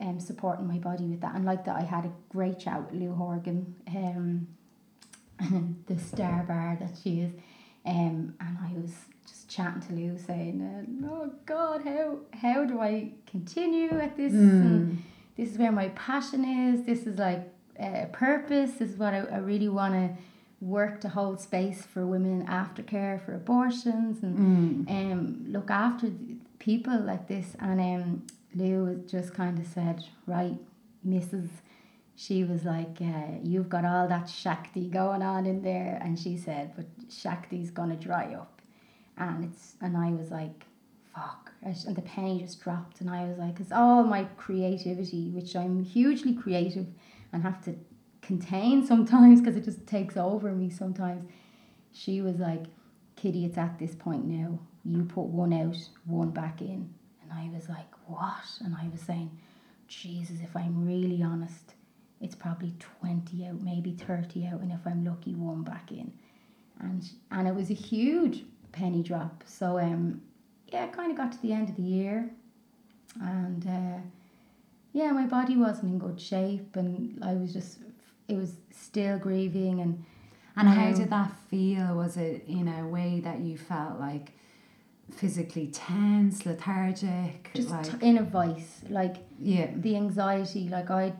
um, 0.00 0.18
supporting 0.18 0.66
my 0.66 0.78
body 0.78 1.04
with 1.04 1.20
that. 1.20 1.34
And 1.34 1.44
like 1.44 1.64
that, 1.66 1.76
I 1.76 1.82
had 1.82 2.06
a 2.06 2.12
great 2.30 2.58
chat 2.58 2.82
with 2.82 3.00
Lou 3.00 3.14
Horgan 3.14 3.74
um, 3.88 4.48
the 5.86 5.98
star 5.98 6.42
bar 6.42 6.76
that 6.80 6.92
she 7.02 7.20
is. 7.20 7.32
Um, 7.86 8.34
and 8.40 8.58
I 8.62 8.72
was 8.78 8.92
just 9.26 9.48
chatting 9.48 9.80
to 9.82 9.94
Lou 9.94 10.18
saying, 10.18 10.60
uh, 10.60 11.06
"Oh 11.10 11.32
God, 11.46 11.82
how 11.82 12.18
how 12.34 12.64
do 12.64 12.80
I 12.80 13.12
continue 13.26 13.90
at 13.98 14.16
this? 14.18 14.32
And 14.34 15.02
this 15.36 15.52
is 15.52 15.58
where 15.58 15.72
my 15.72 15.88
passion 15.90 16.44
is. 16.44 16.84
This 16.84 17.06
is 17.06 17.18
like 17.18 17.49
uh, 17.80 18.06
purpose. 18.12 18.72
This 18.72 18.90
is 18.90 18.96
what 18.98 19.14
I, 19.14 19.18
I 19.18 19.38
really 19.38 19.68
want 19.68 19.94
to 19.94 20.10
work 20.60 21.00
to 21.00 21.08
hold 21.08 21.40
space 21.40 21.82
for 21.82 22.06
women 22.06 22.40
in 22.40 22.46
aftercare 22.46 23.24
for 23.24 23.34
abortions 23.34 24.22
and 24.22 24.88
um, 24.88 25.44
look 25.48 25.70
after 25.70 26.10
people 26.58 26.98
like 27.00 27.28
this." 27.28 27.56
And 27.58 27.80
um, 27.80 28.26
Lou 28.54 29.02
just 29.06 29.34
kind 29.34 29.58
of 29.58 29.66
said, 29.66 30.04
"Right, 30.26 30.58
Mrs." 31.06 31.48
She 32.16 32.44
was 32.44 32.64
like, 32.64 32.98
uh, 33.00 33.38
"You've 33.42 33.70
got 33.70 33.84
all 33.86 34.06
that 34.08 34.28
Shakti 34.28 34.88
going 34.88 35.22
on 35.22 35.46
in 35.46 35.62
there," 35.62 35.98
and 36.02 36.18
she 36.18 36.36
said, 36.36 36.72
"But 36.76 36.86
Shakti's 37.08 37.70
gonna 37.70 37.96
dry 37.96 38.34
up." 38.34 38.60
and 39.20 39.44
it's 39.44 39.74
and 39.80 39.96
I 39.96 40.10
was 40.10 40.30
like, 40.30 40.64
fuck, 41.14 41.52
and 41.62 41.76
the 41.94 42.02
penny 42.02 42.40
just 42.40 42.60
dropped, 42.62 43.00
and 43.00 43.10
I 43.10 43.24
was 43.24 43.38
like, 43.38 43.60
it's 43.60 43.72
all 43.72 44.02
my 44.02 44.24
creativity, 44.36 45.28
which 45.28 45.54
I'm 45.54 45.84
hugely 45.84 46.34
creative, 46.34 46.86
and 47.32 47.42
have 47.42 47.62
to 47.64 47.74
contain 48.22 48.84
sometimes 48.92 49.40
because 49.40 49.56
it 49.56 49.64
just 49.64 49.86
takes 49.86 50.16
over 50.16 50.52
me 50.52 50.70
sometimes. 50.70 51.28
She 51.92 52.20
was 52.20 52.36
like, 52.38 52.64
Kitty, 53.16 53.44
it's 53.44 53.58
at 53.58 53.78
this 53.78 53.94
point 53.94 54.24
now. 54.24 54.58
You 54.84 55.04
put 55.04 55.26
one 55.26 55.52
out, 55.52 55.76
one 56.06 56.30
back 56.30 56.62
in, 56.62 56.88
and 57.22 57.32
I 57.32 57.50
was 57.54 57.68
like, 57.68 57.88
what? 58.06 58.44
And 58.60 58.74
I 58.74 58.88
was 58.88 59.00
saying, 59.02 59.30
Jesus, 59.88 60.38
if 60.42 60.56
I'm 60.56 60.86
really 60.86 61.22
honest, 61.22 61.74
it's 62.20 62.34
probably 62.34 62.74
twenty 62.78 63.46
out, 63.46 63.60
maybe 63.60 63.92
thirty 63.92 64.46
out, 64.46 64.60
and 64.60 64.72
if 64.72 64.86
I'm 64.86 65.04
lucky, 65.04 65.34
one 65.34 65.62
back 65.62 65.90
in 65.90 66.12
and 66.80 67.08
and 67.30 67.46
it 67.46 67.54
was 67.54 67.70
a 67.70 67.74
huge 67.74 68.44
penny 68.72 69.02
drop. 69.02 69.44
So 69.46 69.78
um, 69.78 70.22
yeah, 70.68 70.84
I 70.84 70.86
kind 70.88 71.10
of 71.10 71.16
got 71.16 71.32
to 71.32 71.42
the 71.42 71.52
end 71.52 71.68
of 71.68 71.76
the 71.76 71.82
year, 71.82 72.30
and 73.20 73.66
uh, 73.66 73.98
yeah, 74.92 75.12
my 75.12 75.26
body 75.26 75.56
wasn't 75.56 75.92
in 75.92 75.98
good 75.98 76.20
shape, 76.20 76.76
and 76.76 77.22
I 77.22 77.34
was 77.34 77.52
just 77.52 77.78
it 78.28 78.36
was 78.36 78.54
still 78.70 79.18
grieving 79.18 79.80
and 79.80 80.04
And 80.56 80.68
how 80.68 80.88
Um, 80.88 80.94
did 80.94 81.10
that 81.10 81.32
feel? 81.48 81.96
Was 81.96 82.16
it 82.16 82.44
in 82.46 82.68
a 82.68 82.86
way 82.86 83.20
that 83.20 83.38
you 83.40 83.56
felt 83.56 83.98
like 84.00 84.32
physically 85.10 85.68
tense, 85.68 86.44
lethargic? 86.44 87.50
just 87.54 87.70
like 87.70 88.02
in 88.02 88.18
a 88.18 88.22
vice 88.22 88.82
like 88.88 89.16
yeah. 89.38 89.70
the 89.76 89.96
anxiety. 89.96 90.68
Like 90.68 90.90
I'd 90.90 91.16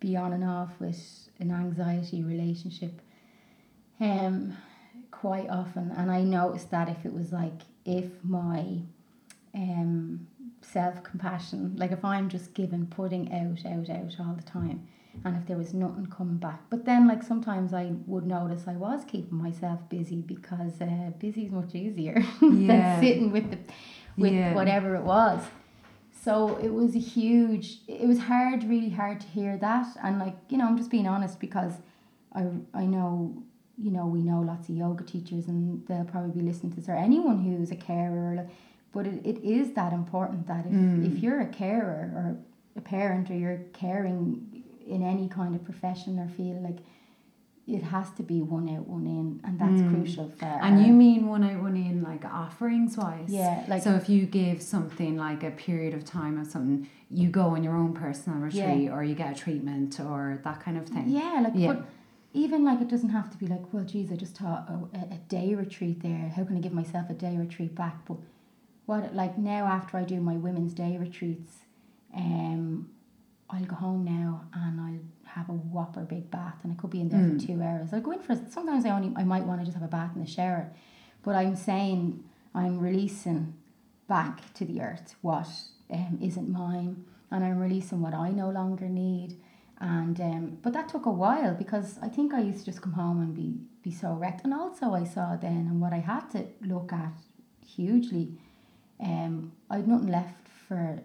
be 0.00 0.16
on 0.16 0.32
and 0.32 0.44
off 0.44 0.78
with 0.78 1.28
an 1.40 1.50
anxiety 1.50 2.22
relationship, 2.22 3.00
um, 4.00 4.56
quite 5.10 5.48
often, 5.48 5.90
and 5.96 6.10
I 6.10 6.22
noticed 6.22 6.70
that 6.70 6.88
if 6.88 7.04
it 7.06 7.12
was 7.12 7.32
like 7.32 7.60
if 7.84 8.22
my, 8.24 8.80
um, 9.54 10.26
self 10.72 11.02
compassion, 11.02 11.74
like 11.76 11.92
if 11.92 12.04
I'm 12.04 12.28
just 12.28 12.54
given 12.54 12.86
putting 12.86 13.32
out, 13.32 13.64
out, 13.70 13.88
out 13.90 14.14
all 14.20 14.34
the 14.34 14.42
time, 14.42 14.86
and 15.24 15.36
if 15.36 15.46
there 15.46 15.56
was 15.56 15.72
nothing 15.72 16.06
coming 16.06 16.36
back, 16.36 16.60
but 16.70 16.84
then 16.84 17.06
like 17.08 17.22
sometimes 17.22 17.72
I 17.72 17.92
would 18.06 18.26
notice 18.26 18.64
I 18.66 18.76
was 18.76 19.04
keeping 19.06 19.38
myself 19.38 19.80
busy 19.88 20.20
because 20.22 20.80
uh, 20.80 21.10
busy 21.18 21.46
is 21.46 21.52
much 21.52 21.74
easier 21.74 22.22
Yeah. 22.42 22.66
than 22.66 23.00
sitting 23.00 23.30
with 23.32 23.50
the 23.50 23.58
with 24.18 24.32
Yeah. 24.32 24.54
whatever 24.54 24.94
it 24.96 25.02
was. 25.04 25.40
So 26.12 26.56
it 26.56 26.72
was 26.72 26.94
a 26.96 26.98
huge. 26.98 27.78
It 27.86 28.06
was 28.08 28.18
hard, 28.18 28.64
really 28.64 28.90
hard 28.90 29.20
to 29.20 29.26
hear 29.28 29.56
that, 29.58 29.86
and 30.02 30.18
like 30.18 30.36
you 30.48 30.58
know, 30.58 30.66
I'm 30.66 30.76
just 30.76 30.90
being 30.90 31.06
honest 31.06 31.38
because 31.40 31.74
I 32.34 32.46
I 32.74 32.84
know 32.86 33.42
you 33.78 33.90
know 33.90 34.06
we 34.06 34.22
know 34.22 34.40
lots 34.40 34.68
of 34.68 34.74
yoga 34.74 35.04
teachers 35.04 35.46
and 35.48 35.86
they'll 35.86 36.04
probably 36.04 36.32
be 36.40 36.46
listening 36.46 36.72
to 36.72 36.80
this 36.80 36.88
or 36.88 36.96
anyone 36.96 37.38
who's 37.44 37.70
a 37.70 37.76
carer. 37.76 38.34
Like, 38.36 38.48
but 38.96 39.06
it, 39.06 39.20
it 39.26 39.44
is 39.44 39.74
that 39.74 39.92
important 39.92 40.46
that 40.46 40.64
if, 40.64 40.72
mm. 40.72 41.06
if 41.06 41.22
you're 41.22 41.42
a 41.42 41.46
carer 41.46 42.10
or 42.16 42.38
a 42.76 42.80
parent 42.80 43.30
or 43.30 43.34
you're 43.34 43.60
caring 43.74 44.64
in 44.86 45.02
any 45.02 45.28
kind 45.28 45.54
of 45.54 45.62
profession 45.62 46.18
or 46.18 46.26
field, 46.28 46.62
like 46.62 46.78
it 47.66 47.82
has 47.82 48.10
to 48.12 48.22
be 48.22 48.40
one 48.40 48.74
out, 48.74 48.88
one 48.88 49.06
in, 49.06 49.40
and 49.44 49.60
that's 49.60 49.82
mm. 49.82 49.90
crucial 49.94 50.32
for. 50.38 50.46
And 50.46 50.86
you 50.86 50.94
mean 50.94 51.26
one 51.26 51.44
out, 51.44 51.60
one 51.60 51.76
in, 51.76 52.02
like 52.02 52.24
offerings 52.24 52.96
wise? 52.96 53.28
Yeah, 53.28 53.64
like- 53.68 53.82
so 53.82 53.92
if 53.96 54.08
you 54.08 54.24
give 54.24 54.62
something 54.62 55.18
like 55.18 55.42
a 55.42 55.50
period 55.50 55.92
of 55.92 56.02
time 56.06 56.38
or 56.38 56.46
something, 56.46 56.88
you 57.10 57.28
go 57.28 57.48
on 57.48 57.62
your 57.62 57.76
own 57.76 57.92
personal 57.92 58.38
retreat, 58.38 58.84
Yeah. 58.84 58.94
or 58.94 59.04
you 59.04 59.14
get 59.14 59.32
a 59.36 59.38
treatment, 59.38 60.00
or 60.00 60.40
that 60.42 60.60
kind 60.60 60.78
of 60.78 60.88
thing. 60.88 61.10
Yeah, 61.10 61.42
like 61.44 61.52
Yeah. 61.54 61.74
but 61.74 61.84
even 62.32 62.64
like 62.64 62.80
it 62.80 62.88
doesn't 62.88 63.10
have 63.10 63.28
to 63.30 63.36
be 63.36 63.46
like, 63.46 63.74
well, 63.74 63.84
geez, 63.84 64.10
I 64.10 64.16
just 64.16 64.36
taught 64.36 64.70
a, 64.70 64.96
a, 64.98 65.02
a 65.16 65.18
day 65.28 65.54
retreat 65.54 66.00
there. 66.00 66.32
How 66.34 66.44
can 66.44 66.56
I 66.56 66.60
give 66.60 66.72
myself 66.72 67.10
a 67.10 67.14
day 67.14 67.36
retreat 67.36 67.74
back? 67.74 67.96
But 68.06 68.16
what 68.86 69.14
like 69.14 69.36
now 69.36 69.66
after 69.66 69.96
I 69.98 70.04
do 70.04 70.20
my 70.20 70.36
women's 70.36 70.72
day 70.74 70.96
retreats, 70.96 71.52
um, 72.14 72.88
I'll 73.50 73.64
go 73.64 73.76
home 73.76 74.04
now 74.04 74.44
and 74.54 74.80
I'll 74.80 75.00
have 75.34 75.48
a 75.48 75.52
whopper 75.52 76.02
big 76.02 76.30
bath 76.30 76.56
and 76.62 76.72
I 76.72 76.76
could 76.76 76.90
be 76.90 77.00
in 77.00 77.08
there 77.08 77.20
Mm. 77.20 77.40
for 77.40 77.46
two 77.46 77.62
hours. 77.62 77.92
I'll 77.92 78.00
go 78.00 78.12
in 78.12 78.20
for 78.20 78.34
sometimes 78.48 78.84
I 78.86 78.90
only 78.90 79.12
I 79.16 79.24
might 79.24 79.44
want 79.44 79.60
to 79.60 79.66
just 79.66 79.76
have 79.76 79.84
a 79.86 79.90
bath 79.90 80.12
in 80.14 80.20
the 80.22 80.26
shower, 80.30 80.72
but 81.22 81.34
I'm 81.34 81.56
saying 81.56 82.24
I'm 82.54 82.78
releasing 82.78 83.54
back 84.08 84.52
to 84.54 84.64
the 84.64 84.80
earth 84.80 85.16
what 85.20 85.48
um, 85.90 86.18
isn't 86.22 86.48
mine 86.48 87.04
and 87.30 87.44
I'm 87.44 87.58
releasing 87.58 88.00
what 88.00 88.14
I 88.14 88.30
no 88.30 88.48
longer 88.50 88.88
need 88.88 89.36
and 89.80 90.18
um, 90.20 90.58
but 90.62 90.72
that 90.72 90.88
took 90.88 91.06
a 91.06 91.10
while 91.10 91.54
because 91.54 91.98
I 92.00 92.08
think 92.08 92.32
I 92.32 92.40
used 92.40 92.60
to 92.60 92.64
just 92.66 92.80
come 92.82 92.92
home 92.92 93.20
and 93.20 93.34
be 93.34 93.58
be 93.82 93.90
so 93.90 94.12
wrecked 94.14 94.44
and 94.44 94.54
also 94.54 94.94
I 94.94 95.04
saw 95.04 95.36
then 95.36 95.66
and 95.70 95.80
what 95.80 95.92
I 95.92 95.98
had 95.98 96.30
to 96.30 96.46
look 96.62 96.92
at 96.92 97.12
hugely 97.64 98.38
um 99.00 99.52
I'd 99.70 99.86
nothing 99.88 100.08
left 100.08 100.48
for 100.68 101.02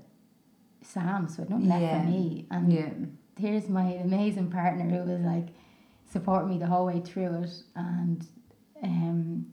Sam 0.81 1.27
so 1.27 1.43
I'd 1.43 1.49
nothing 1.49 1.67
left 1.69 1.81
Yeah. 1.81 2.01
for 2.01 2.07
me 2.07 2.47
and 2.51 2.71
Yeah. 2.73 2.89
here's 3.37 3.69
my 3.69 3.85
amazing 3.93 4.49
partner 4.51 4.85
who 4.89 5.11
was 5.11 5.21
like 5.21 5.47
supporting 6.11 6.49
me 6.49 6.57
the 6.57 6.67
whole 6.67 6.85
way 6.85 6.99
through 7.01 7.33
it 7.43 7.63
and 7.75 8.25
um 8.83 9.45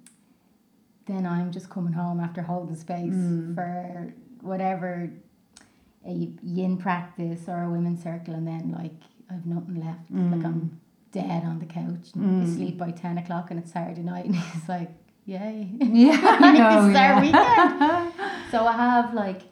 then 1.07 1.27
I'm 1.27 1.51
just 1.53 1.71
coming 1.71 1.93
home 1.95 2.21
after 2.21 2.43
holding 2.43 2.77
space 2.77 3.15
Mm. 3.15 3.55
for 3.55 4.13
whatever 4.43 5.11
a 6.07 6.13
yin 6.43 6.77
practice 6.77 7.49
or 7.49 7.63
a 7.63 7.71
women's 7.71 8.03
circle 8.03 8.35
and 8.35 8.47
then 8.47 8.71
like 8.73 8.95
I've 9.31 9.47
nothing 9.47 9.77
left 9.81 10.11
like 10.11 10.45
I'm 10.45 10.81
dead 11.13 11.45
on 11.45 11.59
the 11.59 11.67
couch 11.67 12.11
and 12.15 12.43
Mm. 12.43 12.45
asleep 12.45 12.79
by 12.79 12.91
10 12.93 13.19
o'clock 13.19 13.51
and 13.51 13.59
it's 13.61 13.73
Saturday 13.73 14.03
night 14.03 14.27
and 14.27 14.37
he's 14.53 14.69
like 14.69 14.91
yay 15.33 15.69
Yeah, 16.05 16.19
I 16.23 16.53
know. 16.59 16.89
yeah. 16.99 17.21
weekend 17.21 18.13
so 18.53 18.67
I 18.67 18.73
have 18.73 19.09
like 19.15 19.43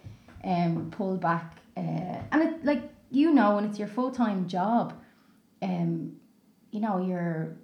um 0.52 0.90
pulled 0.96 1.20
back 1.20 1.46
uh, 1.76 2.16
and 2.32 2.40
it 2.46 2.64
like 2.64 2.82
you 3.10 3.28
know 3.38 3.48
when 3.56 3.64
it's 3.68 3.78
your 3.78 3.88
full 3.96 4.10
time 4.22 4.40
job, 4.48 4.94
um, 5.62 5.92
you 6.72 6.80
know 6.84 6.96
you're 7.08 7.56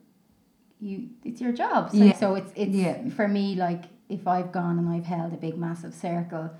you 0.80 1.08
it's 1.24 1.40
your 1.40 1.52
job. 1.62 1.90
So, 1.90 1.96
Yeah. 1.96 2.12
so 2.22 2.26
it's 2.40 2.52
it's 2.62 2.76
Yeah. 2.84 3.08
for 3.18 3.26
me 3.38 3.54
like 3.66 3.84
if 4.16 4.22
I've 4.34 4.50
gone 4.52 4.76
and 4.80 4.88
I've 4.94 5.06
held 5.16 5.32
a 5.32 5.36
big 5.46 5.56
massive 5.66 5.94
circle 5.94 6.50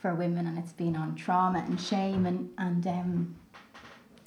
for 0.00 0.14
women 0.14 0.46
and 0.46 0.56
it's 0.58 0.72
been 0.72 0.96
on 0.96 1.14
trauma 1.14 1.60
and 1.68 1.78
shame 1.80 2.24
and 2.30 2.40
and 2.58 2.86
um 2.86 3.36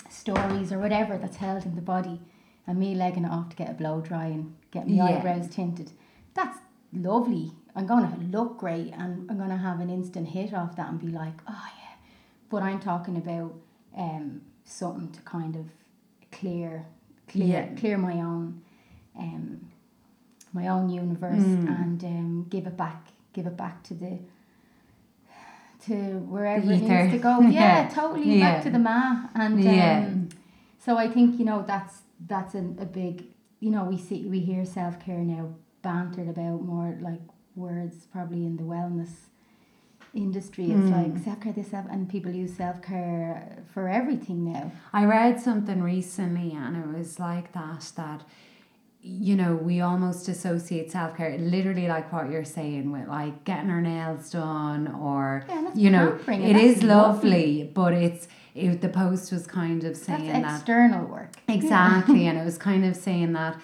stories 0.10 0.72
or 0.72 0.80
whatever 0.80 1.18
that's 1.18 1.38
held 1.38 1.66
in 1.66 1.76
the 1.76 1.82
body 1.82 2.20
and 2.68 2.78
me 2.80 2.94
legging 2.96 3.26
it 3.26 3.32
off 3.32 3.50
to 3.50 3.56
get 3.56 3.70
a 3.70 3.74
blow 3.74 4.02
dry 4.02 4.26
and 4.26 4.56
get 4.72 4.88
my 4.88 4.94
Yeah. 4.96 5.06
eyebrows 5.18 5.48
tinted. 5.50 5.92
That's 6.34 6.58
lovely. 6.94 7.52
I'm 7.76 7.86
going 7.86 8.10
to 8.12 8.18
look 8.38 8.58
great 8.58 8.94
and 8.94 9.30
I'm 9.30 9.38
going 9.38 9.50
to 9.50 9.58
have 9.58 9.80
an 9.80 9.90
instant 9.90 10.28
hit 10.30 10.54
off 10.54 10.76
that 10.76 10.90
and 10.90 11.00
be 11.00 11.08
like, 11.08 11.40
oh 11.48 11.68
yeah. 11.78 11.96
But 12.50 12.64
I'm 12.64 12.80
talking 12.80 13.18
about 13.18 13.54
um, 13.98 14.42
something 14.66 15.12
to 15.12 15.22
kind 15.22 15.56
of 15.56 15.66
clear, 16.32 16.86
clear, 17.28 17.46
Yeah. 17.48 17.76
clear 17.80 17.98
my 17.98 18.14
own, 18.16 18.62
um, 19.18 19.70
my 20.54 20.68
own 20.68 20.90
universe 20.90 21.42
Mm. 21.44 21.82
and 21.82 22.04
um, 22.04 22.46
give 22.50 22.66
it 22.68 22.76
back, 22.78 23.08
give 23.34 23.46
it 23.46 23.56
back 23.58 23.84
to 23.84 23.94
the, 23.94 24.20
to 25.86 25.94
wherever 26.28 26.66
The 26.66 26.74
it 26.74 26.82
needs 26.82 27.12
to 27.12 27.18
go. 27.20 27.40
Yeah, 27.42 27.52
Yeah. 27.52 27.90
totally 27.90 28.36
Yeah. 28.40 28.52
back 28.56 28.64
to 28.64 28.70
the 28.70 28.80
ma. 28.80 29.28
And 29.36 29.64
Yeah. 29.64 29.98
um, 30.00 30.30
so 30.78 30.98
I 30.98 31.08
think 31.08 31.40
you 31.40 31.46
know 31.46 31.64
that's 31.66 32.02
that's 32.28 32.56
a, 32.56 32.60
a 32.80 32.86
big 32.86 33.26
you 33.60 33.70
know 33.70 33.84
we 33.86 33.98
see 33.98 34.26
we 34.28 34.40
hear 34.40 34.66
self 34.66 35.00
care 35.00 35.20
now 35.20 35.50
bantered 35.82 36.30
about 36.30 36.62
more 36.64 36.98
like 37.02 37.22
words 37.56 38.08
probably 38.12 38.46
in 38.46 38.58
the 38.58 38.64
wellness 38.64 39.12
industry. 40.14 40.72
It's 40.72 40.90
Mm. 40.90 41.14
like 41.14 41.24
self 41.24 41.40
care 41.42 41.54
this 41.54 41.68
self 41.70 41.86
and 41.90 42.10
people 42.10 42.32
use 42.32 42.56
self 42.56 42.82
care 42.82 43.58
for 43.74 43.88
everything 43.88 44.52
now. 44.52 44.72
I 44.92 45.06
read 45.06 45.40
something 45.40 45.82
recently 45.84 46.52
and 46.54 46.76
it 46.76 46.98
was 46.98 47.20
like 47.20 47.52
that 47.54 47.92
that 47.96 48.22
you 49.02 49.36
know 49.36 49.56
we 49.56 49.80
almost 49.80 50.28
associate 50.28 50.92
self-care 50.92 51.38
literally 51.38 51.88
like 51.88 52.12
what 52.12 52.30
you're 52.30 52.44
saying 52.44 52.92
with 52.92 53.08
like 53.08 53.46
getting 53.46 53.70
our 53.70 53.80
nails 53.82 54.30
done 54.32 54.88
or 54.88 55.46
Yeah, 55.48 55.72
you 55.74 55.90
know 55.90 56.12
pampering, 56.12 56.42
it 56.44 56.58
is 56.58 56.74
that's 56.82 56.84
lovely 56.86 57.72
but 57.74 57.94
it's 57.94 58.28
it, 58.56 58.82
the 58.82 58.90
post 58.90 59.32
was 59.32 59.48
kind 59.48 59.84
of 59.86 59.94
That's 59.94 60.06
saying 60.06 60.42
that 60.42 60.56
external 60.56 61.06
work. 61.06 61.34
Exactly, 61.48 62.28
and 62.28 62.38
it 62.38 62.44
was 62.52 62.58
kind 62.58 62.84
of 62.84 62.94
saying 62.96 63.32
that 63.34 63.56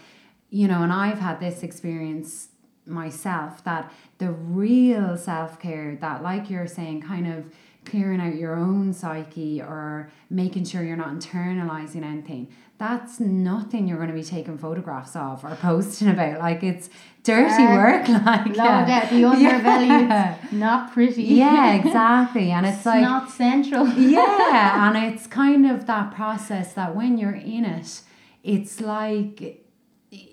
you 0.49 0.67
know, 0.67 0.83
and 0.83 0.93
I've 0.93 1.19
had 1.19 1.39
this 1.39 1.63
experience 1.63 2.49
myself 2.85 3.63
that 3.63 3.91
the 4.19 4.31
real 4.31 5.17
self 5.17 5.59
care, 5.59 5.97
that, 6.01 6.21
like 6.21 6.49
you're 6.49 6.67
saying, 6.67 7.01
kind 7.01 7.27
of 7.31 7.45
clearing 7.85 8.19
out 8.19 8.35
your 8.35 8.55
own 8.55 8.93
psyche 8.93 9.61
or 9.61 10.11
making 10.29 10.65
sure 10.65 10.83
you're 10.83 10.97
not 10.97 11.09
internalizing 11.09 12.03
anything 12.03 12.47
that's 12.77 13.21
nothing 13.21 13.87
you're 13.87 13.97
going 13.97 14.09
to 14.09 14.13
be 14.15 14.23
taking 14.23 14.57
photographs 14.57 15.15
of 15.15 15.43
or 15.45 15.55
posting 15.55 16.09
about 16.09 16.39
like 16.39 16.61
it's 16.61 16.89
dirty 17.23 17.63
uh, 17.63 17.75
work 17.75 18.07
like 18.25 18.45
low 18.47 18.63
yeah. 18.65 19.09
the 19.09 19.21
underbelly 19.21 19.87
yeah. 19.87 20.37
not 20.51 20.91
pretty 20.91 21.23
yeah 21.23 21.75
exactly 21.75 22.51
and 22.51 22.65
it's, 22.65 22.77
it's 22.77 22.85
like 22.85 23.01
not 23.01 23.29
central 23.31 23.87
yeah 23.97 24.89
and 24.89 25.13
it's 25.13 25.25
kind 25.27 25.69
of 25.69 25.85
that 25.85 26.13
process 26.13 26.73
that 26.73 26.93
when 26.95 27.17
you're 27.17 27.35
in 27.35 27.63
it 27.63 28.01
it's 28.43 28.81
like 28.81 29.64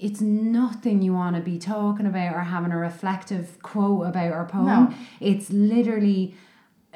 it's 0.01 0.21
nothing 0.21 1.03
you 1.03 1.13
want 1.13 1.37
to 1.37 1.43
be 1.43 1.59
talking 1.59 2.07
about 2.07 2.35
or 2.35 2.41
having 2.41 2.73
a 2.73 2.77
reflective 2.77 3.61
quote 3.63 4.07
about 4.07 4.33
or 4.33 4.45
poem 4.45 4.67
no. 4.67 4.95
it's 5.21 5.51
literally 5.51 6.35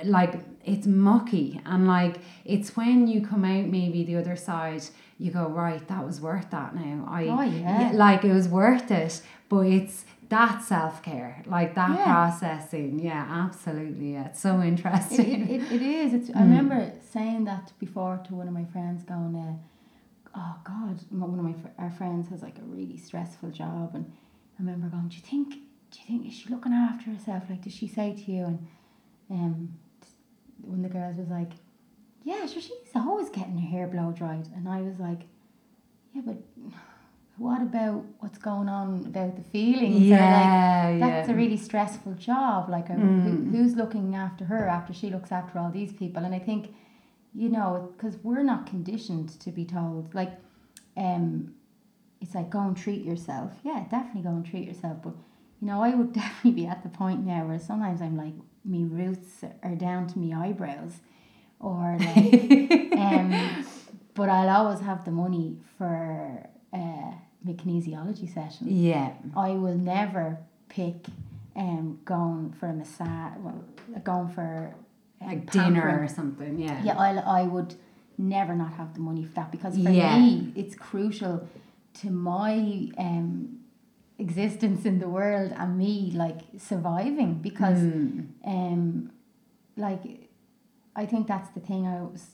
like 0.05 0.35
it's 0.65 0.87
mucky 0.87 1.61
and 1.65 1.87
like 1.87 2.19
it's 2.45 2.77
when 2.77 3.07
you 3.07 3.21
come 3.21 3.45
out 3.45 3.67
maybe 3.67 4.05
the 4.05 4.17
other 4.17 4.37
side 4.37 4.83
you 5.19 5.31
go 5.31 5.47
right 5.49 5.87
that 5.89 6.05
was 6.05 6.21
worth 6.21 6.51
that 6.51 6.75
now 6.75 7.07
i 7.09 7.25
oh, 7.27 7.41
yeah. 7.43 7.91
like 7.95 8.25
it 8.25 8.33
was 8.33 8.49
worth 8.49 8.91
it 8.91 9.23
but 9.49 9.67
it's 9.67 10.05
that 10.29 10.63
self-care 10.63 11.43
like 11.47 11.75
that 11.75 11.91
yeah. 11.91 12.05
processing 12.05 12.99
yeah 12.99 13.27
absolutely 13.31 14.13
yeah 14.13 14.27
it's 14.27 14.41
so 14.41 14.61
interesting 14.61 15.49
it, 15.49 15.63
it, 15.63 15.73
it 15.73 15.83
is 15.83 16.13
it's 16.13 16.29
mm. 16.29 16.37
i 16.37 16.41
remember 16.41 16.93
saying 17.13 17.45
that 17.45 17.73
before 17.79 18.21
to 18.27 18.35
one 18.35 18.49
of 18.49 18.53
my 18.53 18.65
friends 18.65 19.03
going 19.05 19.35
uh, 19.37 19.55
oh 20.37 20.57
god 20.65 21.01
one 21.11 21.39
of 21.39 21.45
my 21.45 21.55
our 21.79 21.91
friends 21.91 22.29
has 22.29 22.43
like 22.43 22.59
a 22.59 22.65
really 22.65 22.97
stressful 22.97 23.51
job 23.51 23.95
and 23.95 24.05
i 24.59 24.63
remember 24.63 24.89
going 24.89 25.09
do 25.09 25.17
you 25.17 25.23
think 25.23 25.55
do 25.91 25.99
you 26.01 26.07
think 26.07 26.27
is 26.27 26.35
she 26.35 26.49
looking 26.49 26.73
after 26.73 27.11
herself 27.11 27.43
like 27.49 27.63
does 27.63 27.75
she 27.75 27.89
say 27.89 28.15
to 28.15 28.31
you 28.31 28.45
and 28.45 28.67
um 29.31 29.75
one 30.67 30.85
of 30.85 30.93
the 30.93 30.99
girls 30.99 31.17
was 31.17 31.29
like, 31.29 31.53
yeah, 32.25 32.47
sure, 32.47 32.61
she's 32.61 32.75
always 32.95 33.29
getting 33.31 33.59
her 33.59 33.69
hair 33.69 33.87
blow 33.87 34.13
dried. 34.13 34.49
And 34.55 34.69
I 34.69 34.83
was 34.83 34.99
like, 34.99 35.23
yeah, 36.13 36.23
but 36.25 36.37
what 37.37 37.63
about 37.63 38.05
what's 38.21 38.39
going 38.39 38.69
on 38.69 39.05
about 39.07 39.37
the 39.37 39.43
feelings? 39.43 40.03
Yeah, 40.03 40.89
like, 40.91 41.01
that's 41.01 41.29
yeah. 41.29 41.35
a 41.35 41.37
really 41.37 41.57
stressful 41.57 42.15
job. 42.15 42.69
Like, 42.69 42.89
mm. 42.89 43.23
who, 43.23 43.57
who's 43.57 43.77
looking 43.77 44.15
after 44.15 44.45
her 44.45 44.67
after 44.67 44.93
she 44.93 45.11
looks 45.11 45.31
after 45.31 45.59
all 45.59 45.71
these 45.71 45.93
people? 45.93 46.25
And 46.25 46.35
I 46.35 46.39
think, 46.39 46.75
you 47.37 47.49
know, 47.51 47.93
because 47.97 48.17
we're 48.23 48.43
not 48.43 48.67
conditioned 48.67 49.39
to 49.41 49.51
be 49.51 49.65
told, 49.65 50.15
like, 50.15 50.33
um, 50.97 51.55
it's 52.21 52.35
like 52.35 52.51
go 52.51 52.61
and 52.61 52.77
treat 52.77 53.03
yourself. 53.05 53.53
Yeah, 53.63 53.85
definitely 53.91 54.23
go 54.23 54.31
and 54.31 54.45
treat 54.47 54.67
yourself. 54.67 54.99
But 55.03 55.15
you 55.61 55.69
know, 55.69 55.83
I 55.83 55.95
would 55.95 56.13
definitely 56.15 56.63
be 56.63 56.67
at 56.67 56.83
the 56.83 56.89
point 56.89 57.25
now 57.25 57.47
where 57.47 57.59
sometimes 57.59 58.01
I'm 58.01 58.17
like, 58.17 58.33
me 58.65 58.85
roots 58.85 59.45
are 59.63 59.75
down 59.75 60.07
to 60.09 60.19
me 60.19 60.35
eyebrows 60.35 60.93
or 61.61 61.97
like 61.99 62.73
um 62.99 63.65
but 64.15 64.29
I'll 64.29 64.49
always 64.49 64.81
have 64.81 65.05
the 65.05 65.11
money 65.11 65.57
for 65.79 66.49
uh 66.73 67.13
my 67.45 67.53
kinesiology 67.53 68.33
session. 68.33 68.67
Yeah. 68.69 69.13
I 69.37 69.51
will 69.51 69.77
never 69.77 70.39
pick 70.69 70.97
um 71.55 72.01
going 72.05 72.55
for 72.59 72.69
a 72.69 72.73
massage 72.73 73.35
well 73.39 73.65
going 74.03 74.29
for 74.29 74.75
like 75.21 75.51
dinner 75.51 76.01
or 76.03 76.09
something, 76.09 76.59
yeah. 76.59 76.83
Yeah, 76.85 76.99
I 76.99 77.41
I 77.41 77.43
would 77.43 77.75
never 78.19 78.55
not 78.55 78.73
have 78.75 78.95
the 78.95 79.01
money 79.01 79.25
for 79.25 79.35
that 79.35 79.53
because 79.53 79.75
for 79.75 79.91
yeah. 79.91 80.19
me 80.19 80.53
it's 80.55 80.75
crucial 80.75 81.47
to 81.95 82.11
my 82.11 82.91
um 82.99 83.59
existence 84.19 84.87
in 84.87 84.99
the 84.99 85.09
world 85.09 85.53
and 85.57 85.77
me 85.77 86.11
like 86.15 86.41
surviving 86.57 87.35
because 87.35 87.79
mm. 87.79 88.27
um 88.47 89.11
like 89.77 90.31
I 90.95 91.05
think 91.05 91.27
that's 91.27 91.51
the 91.51 91.61
thing 91.61 91.87
I 91.87 92.01
was 92.01 92.31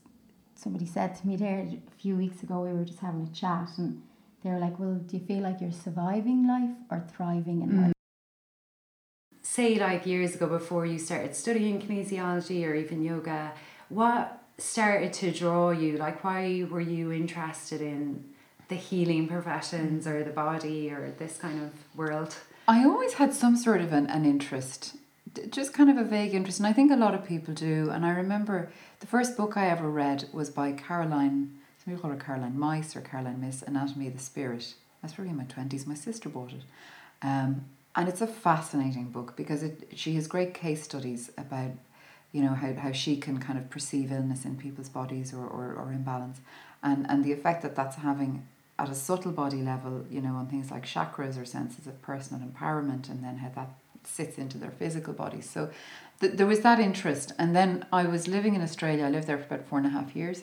somebody 0.55 0.87
said 0.87 1.17
to 1.17 1.27
me 1.27 1.37
there 1.37 1.67
a 1.67 2.01
few 2.01 2.17
weeks 2.17 2.43
ago 2.45 2.61
we 2.61 2.73
were 2.73 2.85
just 2.85 3.01
having 3.01 3.23
a 3.23 3.35
chat 3.35 3.71
and 3.79 4.03
they 4.45 4.51
were 4.51 4.61
like 4.61 4.79
well 4.79 4.95
do 4.95 5.17
you 5.17 5.25
feel 5.25 5.43
like 5.43 5.61
you're 5.61 5.73
surviving 5.73 6.47
life 6.47 6.77
or 6.91 7.05
thriving 7.17 7.63
in 7.63 7.71
mm. 7.71 7.83
life 7.83 7.93
say 9.57 9.71
like 9.79 10.07
years 10.07 10.35
ago 10.35 10.47
before 10.47 10.85
you 10.93 10.99
started 10.99 11.35
studying 11.35 11.81
kinesiology 11.83 12.61
or 12.67 12.75
even 12.75 13.03
yoga 13.03 13.53
what 13.89 14.43
started 14.59 15.13
to 15.13 15.31
draw 15.31 15.71
you 15.71 15.97
like 15.97 16.23
why 16.25 16.67
were 16.71 16.81
you 16.81 17.13
interested 17.13 17.81
in 17.81 18.25
the 18.73 18.79
healing 18.79 19.29
professions 19.29 20.07
or 20.07 20.25
the 20.25 20.31
body 20.31 20.91
or 20.91 21.13
this 21.19 21.37
kind 21.37 21.63
of 21.63 21.71
world? 21.95 22.35
I 22.67 22.85
always 22.85 23.15
had 23.15 23.35
some 23.35 23.55
sort 23.55 23.83
of 23.83 23.93
an, 23.93 24.07
an 24.07 24.25
interest, 24.25 24.97
just 25.51 25.75
kind 25.75 25.91
of 25.91 25.99
a 25.99 26.05
vague 26.05 26.35
interest, 26.35 26.59
and 26.59 26.67
I 26.67 26.73
think 26.73 26.91
a 26.91 26.97
lot 26.97 27.15
of 27.15 27.23
people 27.23 27.53
do. 27.53 27.91
And 27.91 28.07
I 28.07 28.11
remember 28.11 28.73
the 29.01 29.07
first 29.07 29.37
book 29.37 29.59
I 29.59 29.67
ever 29.69 29.91
read 29.91 30.29
was 30.33 30.49
by 30.49 30.73
Caroline, 30.73 31.59
some 31.79 31.93
people 31.93 32.03
call 32.03 32.17
her 32.17 32.25
Caroline 32.25 32.59
Myss 32.59 32.97
or 32.97 33.03
Caroline 33.03 33.43
Miss, 33.43 33.61
Anatomy 33.61 34.07
of 34.09 34.15
the 34.15 34.21
Spirit. 34.21 34.75
Was 35.03 35.13
probably 35.13 35.33
in 35.33 35.37
my 35.37 35.45
20s. 35.45 35.87
My 35.87 35.95
sister 35.95 36.29
bought 36.29 36.53
it. 36.53 36.63
Um, 37.23 37.65
and 37.95 38.09
it's 38.09 38.21
a 38.21 38.27
fascinating 38.27 39.11
book 39.11 39.37
because 39.37 39.63
it, 39.63 39.89
she 39.95 40.15
has 40.15 40.27
great 40.27 40.55
case 40.55 40.83
studies 40.83 41.31
about 41.37 41.73
you 42.33 42.43
know 42.43 42.55
how, 42.55 42.73
how 42.75 42.93
she 42.93 43.17
can 43.17 43.39
kind 43.39 43.59
of 43.59 43.69
perceive 43.69 44.11
illness 44.11 44.45
in 44.45 44.57
people's 44.57 44.89
bodies 44.89 45.35
or, 45.35 45.47
or, 45.47 45.75
or 45.75 45.93
imbalance 45.93 46.41
and, 46.83 47.07
and 47.09 47.25
the 47.25 47.33
effect 47.33 47.63
that 47.63 47.77
that's 47.77 47.97
having 47.97 48.47
at 48.79 48.89
a 48.89 48.95
subtle 48.95 49.33
body 49.33 49.63
level, 49.63 50.05
you 50.11 50.21
know, 50.21 50.35
on 50.35 50.49
things 50.49 50.71
like 50.71 50.85
chakras 50.85 51.41
or 51.41 51.45
senses 51.45 51.87
of 51.87 52.01
personal 52.03 52.43
empowerment, 52.47 53.09
and 53.09 53.23
then 53.23 53.37
how 53.37 53.49
that 53.55 53.71
sits 54.03 54.39
into 54.39 54.59
their 54.59 54.71
physical 54.71 55.13
bodies. 55.13 55.49
So 55.49 55.71
th- 56.21 56.33
there 56.33 56.47
was 56.47 56.61
that 56.61 56.81
interest. 56.81 57.33
And 57.39 57.55
then 57.55 57.87
I 57.93 58.05
was 58.05 58.27
living 58.27 58.55
in 58.55 58.63
Australia. 58.63 59.05
I 59.05 59.11
lived 59.11 59.29
there 59.29 59.39
for 59.39 59.55
about 59.55 59.69
four 59.69 59.79
and 59.79 59.87
a 59.87 59.91
half 59.91 60.17
years, 60.17 60.43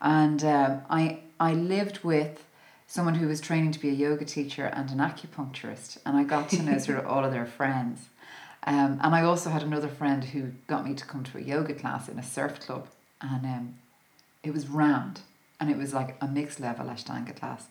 and 0.00 0.42
uh, 0.44 0.78
I 0.88 1.20
I 1.38 1.52
lived 1.52 2.04
with 2.04 2.44
someone 2.94 3.16
who 3.16 3.26
was 3.26 3.40
training 3.40 3.72
to 3.72 3.80
be 3.80 3.88
a 3.88 3.92
yoga 3.92 4.24
teacher 4.24 4.66
and 4.66 4.88
an 4.90 4.98
acupuncturist, 4.98 5.98
and 6.06 6.16
I 6.16 6.22
got 6.22 6.48
to 6.50 6.62
know 6.62 6.78
sort 6.78 6.96
of 6.96 7.06
all 7.08 7.24
of 7.24 7.32
their 7.32 7.44
friends. 7.44 8.08
Um, 8.68 9.00
and 9.02 9.12
I 9.16 9.22
also 9.22 9.50
had 9.50 9.64
another 9.64 9.88
friend 9.88 10.22
who 10.22 10.52
got 10.68 10.86
me 10.86 10.94
to 10.94 11.04
come 11.04 11.24
to 11.24 11.38
a 11.38 11.40
yoga 11.40 11.74
class 11.74 12.08
in 12.08 12.20
a 12.20 12.22
surf 12.22 12.60
club, 12.60 12.86
and 13.20 13.44
um, 13.44 13.74
it 14.44 14.54
was 14.54 14.68
round 14.68 15.22
and 15.58 15.70
it 15.72 15.76
was 15.76 15.92
like 15.92 16.16
a 16.20 16.28
mixed 16.28 16.60
level 16.60 16.86
Ashtanga 16.86 17.34
class. 17.34 17.66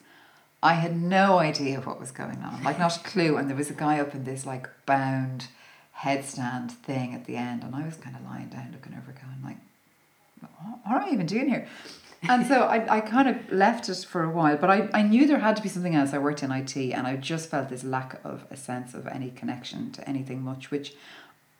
I 0.62 0.74
had 0.74 1.00
no 1.00 1.40
idea 1.40 1.80
what 1.80 2.02
was 2.02 2.12
going 2.12 2.40
on, 2.40 2.62
like 2.64 2.78
not 2.78 2.98
a 2.98 3.00
clue. 3.00 3.38
And 3.38 3.50
there 3.50 3.56
was 3.56 3.70
a 3.70 3.74
guy 3.74 4.00
up 4.02 4.14
in 4.14 4.26
this 4.26 4.46
like 4.46 4.68
bound 4.86 5.48
headstand 6.00 6.72
thing 6.72 7.14
at 7.14 7.26
the 7.26 7.38
end, 7.38 7.64
and 7.64 7.74
I 7.74 7.86
was 7.86 7.96
kind 7.96 8.18
of 8.18 8.26
lying 8.26 8.50
down 8.50 8.72
looking 8.74 8.94
over, 8.94 9.14
going 9.14 9.42
like, 9.42 9.58
"What 10.84 11.02
am 11.02 11.10
I 11.10 11.14
even 11.14 11.28
doing 11.28 11.48
here?" 11.48 11.68
And 12.30 12.48
so 12.48 12.64
I, 12.64 12.98
I 12.98 13.02
kind 13.02 13.28
of 13.28 13.52
left 13.52 13.90
it 13.90 14.06
for 14.10 14.24
a 14.24 14.30
while, 14.30 14.56
but 14.58 14.70
I, 14.70 14.90
I 14.94 15.02
knew 15.02 15.28
there 15.28 15.40
had 15.40 15.58
to 15.58 15.62
be 15.62 15.70
something 15.70 15.96
else. 15.96 16.14
I 16.14 16.20
worked 16.20 16.42
in 16.42 16.52
IT, 16.52 16.76
and 16.78 17.06
I 17.06 17.18
just 17.18 17.50
felt 17.50 17.70
this 17.70 17.84
lack 17.84 18.20
of 18.24 18.46
a 18.50 18.56
sense 18.56 18.94
of 18.94 19.08
any 19.08 19.30
connection 19.32 19.92
to 19.92 20.08
anything 20.08 20.42
much, 20.42 20.72
which 20.72 20.96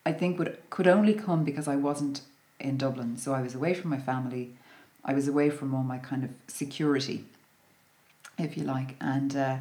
I 0.06 0.14
think 0.14 0.40
would 0.40 0.58
could 0.70 0.88
only 0.88 1.14
come 1.14 1.44
because 1.44 1.68
I 1.68 1.76
wasn't 1.76 2.22
in 2.60 2.78
Dublin. 2.78 3.18
So 3.18 3.34
I 3.34 3.42
was 3.42 3.56
away 3.56 3.74
from 3.74 3.90
my 3.90 4.00
family. 4.00 4.56
I 5.04 5.14
was 5.14 5.28
away 5.28 5.50
from 5.50 5.76
all 5.76 5.84
my 5.84 5.98
kind 5.98 6.24
of 6.24 6.30
security, 6.48 7.26
if 8.38 8.56
you 8.56 8.64
like, 8.64 8.96
and 9.02 9.36
uh, 9.36 9.58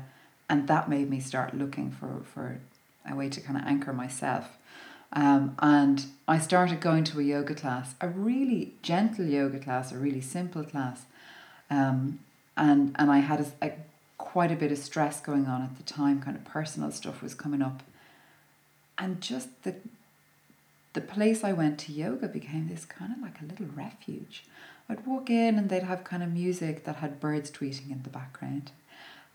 and 0.49 0.69
that 0.69 0.89
made 0.89 1.11
me 1.11 1.19
start 1.19 1.55
looking 1.55 1.91
for 1.91 2.23
for 2.33 2.61
a 3.09 3.15
way 3.17 3.29
to 3.29 3.41
kind 3.41 3.59
of 3.59 3.65
anchor 3.67 3.93
myself. 3.93 4.57
Um, 5.15 5.57
and 5.59 6.07
I 6.27 6.39
started 6.39 6.81
going 6.81 7.05
to 7.05 7.21
a 7.21 7.23
yoga 7.23 7.55
class, 7.55 7.95
a 8.01 8.09
really 8.09 8.75
gentle 8.83 9.27
yoga 9.27 9.59
class, 9.59 9.93
a 9.93 9.99
really 9.99 10.23
simple 10.23 10.65
class, 10.65 11.03
um, 11.71 12.21
and 12.57 12.95
and 12.99 13.11
I 13.11 13.19
had 13.19 13.41
a, 13.41 13.67
a 13.67 13.73
quite 14.17 14.51
a 14.51 14.57
bit 14.57 14.73
of 14.73 14.79
stress 14.79 15.21
going 15.21 15.47
on 15.47 15.63
at 15.63 15.77
the 15.77 15.83
time. 15.83 16.23
Kind 16.23 16.37
of 16.37 16.45
personal 16.45 16.91
stuff 16.91 17.23
was 17.23 17.35
coming 17.35 17.61
up, 17.61 17.83
and 18.97 19.21
just 19.21 19.65
the 19.65 19.75
the 20.95 21.01
place 21.01 21.43
I 21.43 21.53
went 21.53 21.79
to 21.81 21.93
yoga 21.93 22.29
became 22.29 22.69
this 22.69 22.85
kind 22.85 23.13
of 23.13 23.21
like 23.21 23.41
a 23.41 23.47
little 23.47 23.67
refuge. 23.75 24.45
I'd 24.89 25.07
walk 25.07 25.31
in 25.31 25.57
and 25.57 25.69
they'd 25.69 25.85
have 25.85 26.05
kind 26.05 26.23
of 26.23 26.33
music 26.33 26.85
that 26.85 26.97
had 26.97 27.21
birds 27.21 27.51
tweeting 27.51 27.91
in 27.91 28.03
the 28.03 28.11
background. 28.11 28.73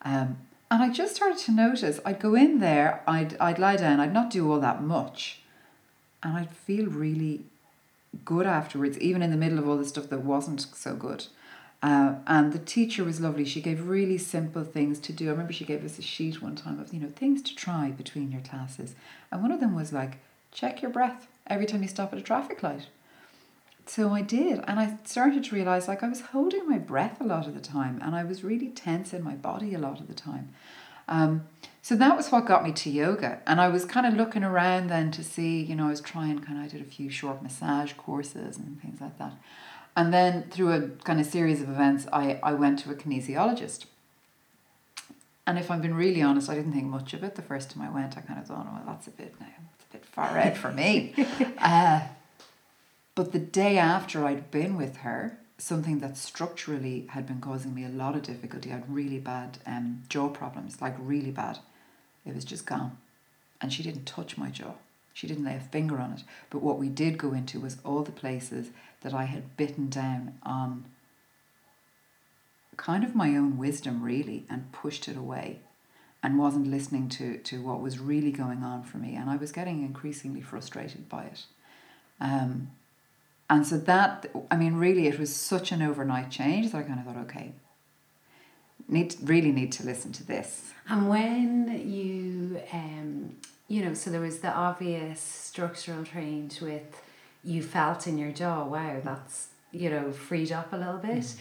Um, 0.03 0.37
and 0.69 0.83
I 0.83 0.89
just 0.89 1.15
started 1.15 1.39
to 1.39 1.51
notice 1.51 1.99
I'd 2.05 2.19
go 2.19 2.35
in 2.35 2.59
there, 2.59 3.01
I'd, 3.07 3.37
I'd 3.39 3.57
lie 3.57 3.77
down, 3.77 3.99
I'd 3.99 4.13
not 4.13 4.29
do 4.29 4.51
all 4.51 4.59
that 4.59 4.83
much, 4.83 5.39
and 6.23 6.37
I'd 6.37 6.51
feel 6.51 6.87
really 6.87 7.41
good 8.25 8.45
afterwards, 8.45 8.97
even 8.99 9.21
in 9.21 9.31
the 9.31 9.37
middle 9.37 9.59
of 9.59 9.67
all 9.67 9.77
the 9.77 9.85
stuff 9.85 10.09
that 10.09 10.21
wasn't 10.21 10.61
so 10.61 10.95
good. 10.95 11.25
Uh, 11.83 12.15
and 12.25 12.53
the 12.53 12.59
teacher 12.59 13.03
was 13.03 13.21
lovely. 13.21 13.45
She 13.45 13.61
gave 13.61 13.87
really 13.87 14.17
simple 14.17 14.63
things 14.63 14.99
to 14.99 15.13
do. 15.13 15.27
I 15.27 15.31
remember 15.31 15.53
she 15.53 15.65
gave 15.65 15.85
us 15.85 15.99
a 15.99 16.01
sheet 16.01 16.41
one 16.41 16.55
time 16.55 16.79
of, 16.79 16.91
you 16.91 16.99
know, 16.99 17.09
things 17.09 17.41
to 17.43 17.55
try 17.55 17.91
between 17.91 18.31
your 18.31 18.41
classes. 18.41 18.95
And 19.31 19.41
one 19.43 19.51
of 19.51 19.59
them 19.59 19.75
was 19.75 19.93
like, 19.93 20.17
check 20.51 20.81
your 20.81 20.89
breath 20.89 21.27
every 21.45 21.67
time 21.67 21.83
you 21.83 21.87
stop 21.87 22.13
at 22.13 22.19
a 22.19 22.23
traffic 22.23 22.63
light. 22.63 22.87
So 23.85 24.11
I 24.11 24.21
did, 24.21 24.63
and 24.67 24.79
I 24.81 24.97
started 25.05 25.45
to 25.45 25.55
realize 25.55 25.87
like 25.87 26.03
I 26.03 26.09
was 26.09 26.19
holding 26.19 26.67
my 26.67 26.77
breath 26.77 27.21
a 27.21 27.23
lot 27.23 27.47
of 27.47 27.53
the 27.53 27.61
time, 27.61 28.01
and 28.03 28.15
I 28.15 28.23
was 28.25 28.43
really 28.43 28.67
tense 28.67 29.13
in 29.13 29.23
my 29.23 29.35
body 29.35 29.73
a 29.73 29.79
lot 29.79 30.01
of 30.01 30.07
the 30.07 30.13
time. 30.13 30.49
Um, 31.07 31.43
so 31.87 31.95
that 31.95 32.17
was 32.17 32.33
what 32.33 32.45
got 32.45 32.65
me 32.65 32.73
to 32.73 32.89
yoga. 32.89 33.39
And 33.47 33.61
I 33.61 33.69
was 33.69 33.85
kind 33.85 34.05
of 34.05 34.13
looking 34.13 34.43
around 34.43 34.89
then 34.89 35.09
to 35.11 35.23
see, 35.23 35.61
you 35.61 35.73
know, 35.73 35.85
I 35.85 35.91
was 35.91 36.01
trying 36.01 36.39
kind 36.39 36.57
of, 36.57 36.65
I 36.65 36.67
did 36.67 36.81
a 36.81 36.83
few 36.83 37.09
short 37.09 37.41
massage 37.41 37.93
courses 37.93 38.57
and 38.57 38.81
things 38.81 38.99
like 38.99 39.17
that. 39.19 39.31
And 39.95 40.13
then 40.13 40.49
through 40.51 40.73
a 40.73 40.81
kind 41.05 41.21
of 41.21 41.25
series 41.25 41.61
of 41.61 41.69
events, 41.69 42.05
I, 42.11 42.41
I 42.43 42.51
went 42.51 42.79
to 42.79 42.91
a 42.91 42.93
kinesiologist. 42.93 43.85
And 45.47 45.57
if 45.57 45.71
I'm 45.71 45.79
being 45.79 45.93
really 45.93 46.21
honest, 46.21 46.49
I 46.49 46.55
didn't 46.55 46.73
think 46.73 46.87
much 46.87 47.13
of 47.13 47.23
it 47.23 47.35
the 47.35 47.41
first 47.41 47.71
time 47.71 47.83
I 47.83 47.89
went. 47.89 48.17
I 48.17 48.19
kind 48.19 48.41
of 48.41 48.47
thought, 48.47 48.67
oh, 48.69 48.73
well, 48.73 48.83
that's 48.85 49.07
a 49.07 49.11
bit 49.11 49.33
now, 49.39 49.47
it's 49.75 49.85
a 49.89 49.93
bit 49.93 50.05
far 50.05 50.37
out 50.37 50.57
for 50.57 50.73
me. 50.73 51.13
uh, 51.59 52.01
but 53.15 53.31
the 53.31 53.39
day 53.39 53.77
after 53.77 54.25
I'd 54.25 54.51
been 54.51 54.75
with 54.75 54.97
her, 54.97 55.39
something 55.57 55.99
that 55.99 56.17
structurally 56.17 57.07
had 57.11 57.25
been 57.25 57.39
causing 57.39 57.73
me 57.73 57.85
a 57.85 57.89
lot 57.89 58.17
of 58.17 58.23
difficulty, 58.23 58.71
I 58.71 58.73
had 58.73 58.93
really 58.93 59.19
bad 59.19 59.59
um, 59.65 60.03
jaw 60.09 60.27
problems, 60.27 60.81
like 60.81 60.93
really 60.99 61.31
bad 61.31 61.59
it 62.27 62.35
was 62.35 62.45
just 62.45 62.65
gone. 62.65 62.97
And 63.61 63.73
she 63.73 63.83
didn't 63.83 64.05
touch 64.05 64.37
my 64.37 64.49
jaw. 64.49 64.73
She 65.13 65.25
didn't 65.25 65.45
lay 65.45 65.55
a 65.55 65.59
finger 65.59 65.97
on 65.97 66.11
it. 66.11 66.23
But 66.49 66.61
what 66.61 66.77
we 66.77 66.89
did 66.89 67.17
go 67.17 67.33
into 67.33 67.59
was 67.59 67.77
all 67.83 68.03
the 68.03 68.11
places 68.11 68.69
that 69.01 69.13
I 69.13 69.23
had 69.23 69.57
bitten 69.57 69.89
down 69.89 70.37
on 70.43 70.85
kind 72.75 73.03
of 73.03 73.15
my 73.15 73.29
own 73.29 73.57
wisdom, 73.57 74.03
really, 74.03 74.45
and 74.49 74.71
pushed 74.71 75.07
it 75.07 75.17
away 75.17 75.59
and 76.21 76.37
wasn't 76.37 76.67
listening 76.67 77.09
to, 77.09 77.37
to 77.37 77.61
what 77.61 77.81
was 77.81 77.99
really 77.99 78.31
going 78.31 78.63
on 78.63 78.83
for 78.83 78.97
me. 78.97 79.15
And 79.15 79.29
I 79.29 79.37
was 79.37 79.51
getting 79.51 79.83
increasingly 79.83 80.41
frustrated 80.41 81.09
by 81.09 81.23
it. 81.25 81.45
Um, 82.19 82.71
and 83.49 83.65
so 83.65 83.77
that, 83.77 84.27
I 84.51 84.55
mean, 84.55 84.75
really, 84.75 85.07
it 85.07 85.19
was 85.19 85.35
such 85.35 85.71
an 85.71 85.81
overnight 85.81 86.29
change 86.29 86.71
that 86.71 86.77
I 86.79 86.83
kind 86.83 86.99
of 86.99 87.05
thought, 87.05 87.23
okay, 87.23 87.53
need 88.87 89.15
really 89.23 89.51
need 89.51 89.71
to 89.73 89.85
listen 89.85 90.11
to 90.13 90.25
this. 90.25 90.71
And 90.89 91.09
when 91.09 91.81
you, 91.85 92.61
um, 92.71 93.35
you 93.67 93.83
know, 93.83 93.93
so 93.93 94.09
there 94.09 94.21
was 94.21 94.39
the 94.39 94.51
obvious 94.51 95.19
structural 95.19 96.03
change 96.03 96.61
with 96.61 97.01
you 97.43 97.61
felt 97.61 98.07
in 98.07 98.17
your 98.17 98.31
jaw, 98.31 98.65
wow, 98.65 99.01
that's, 99.03 99.47
you 99.71 99.89
know, 99.89 100.11
freed 100.11 100.51
up 100.51 100.71
a 100.71 100.77
little 100.77 100.97
bit. 100.97 101.19
Mm. 101.19 101.35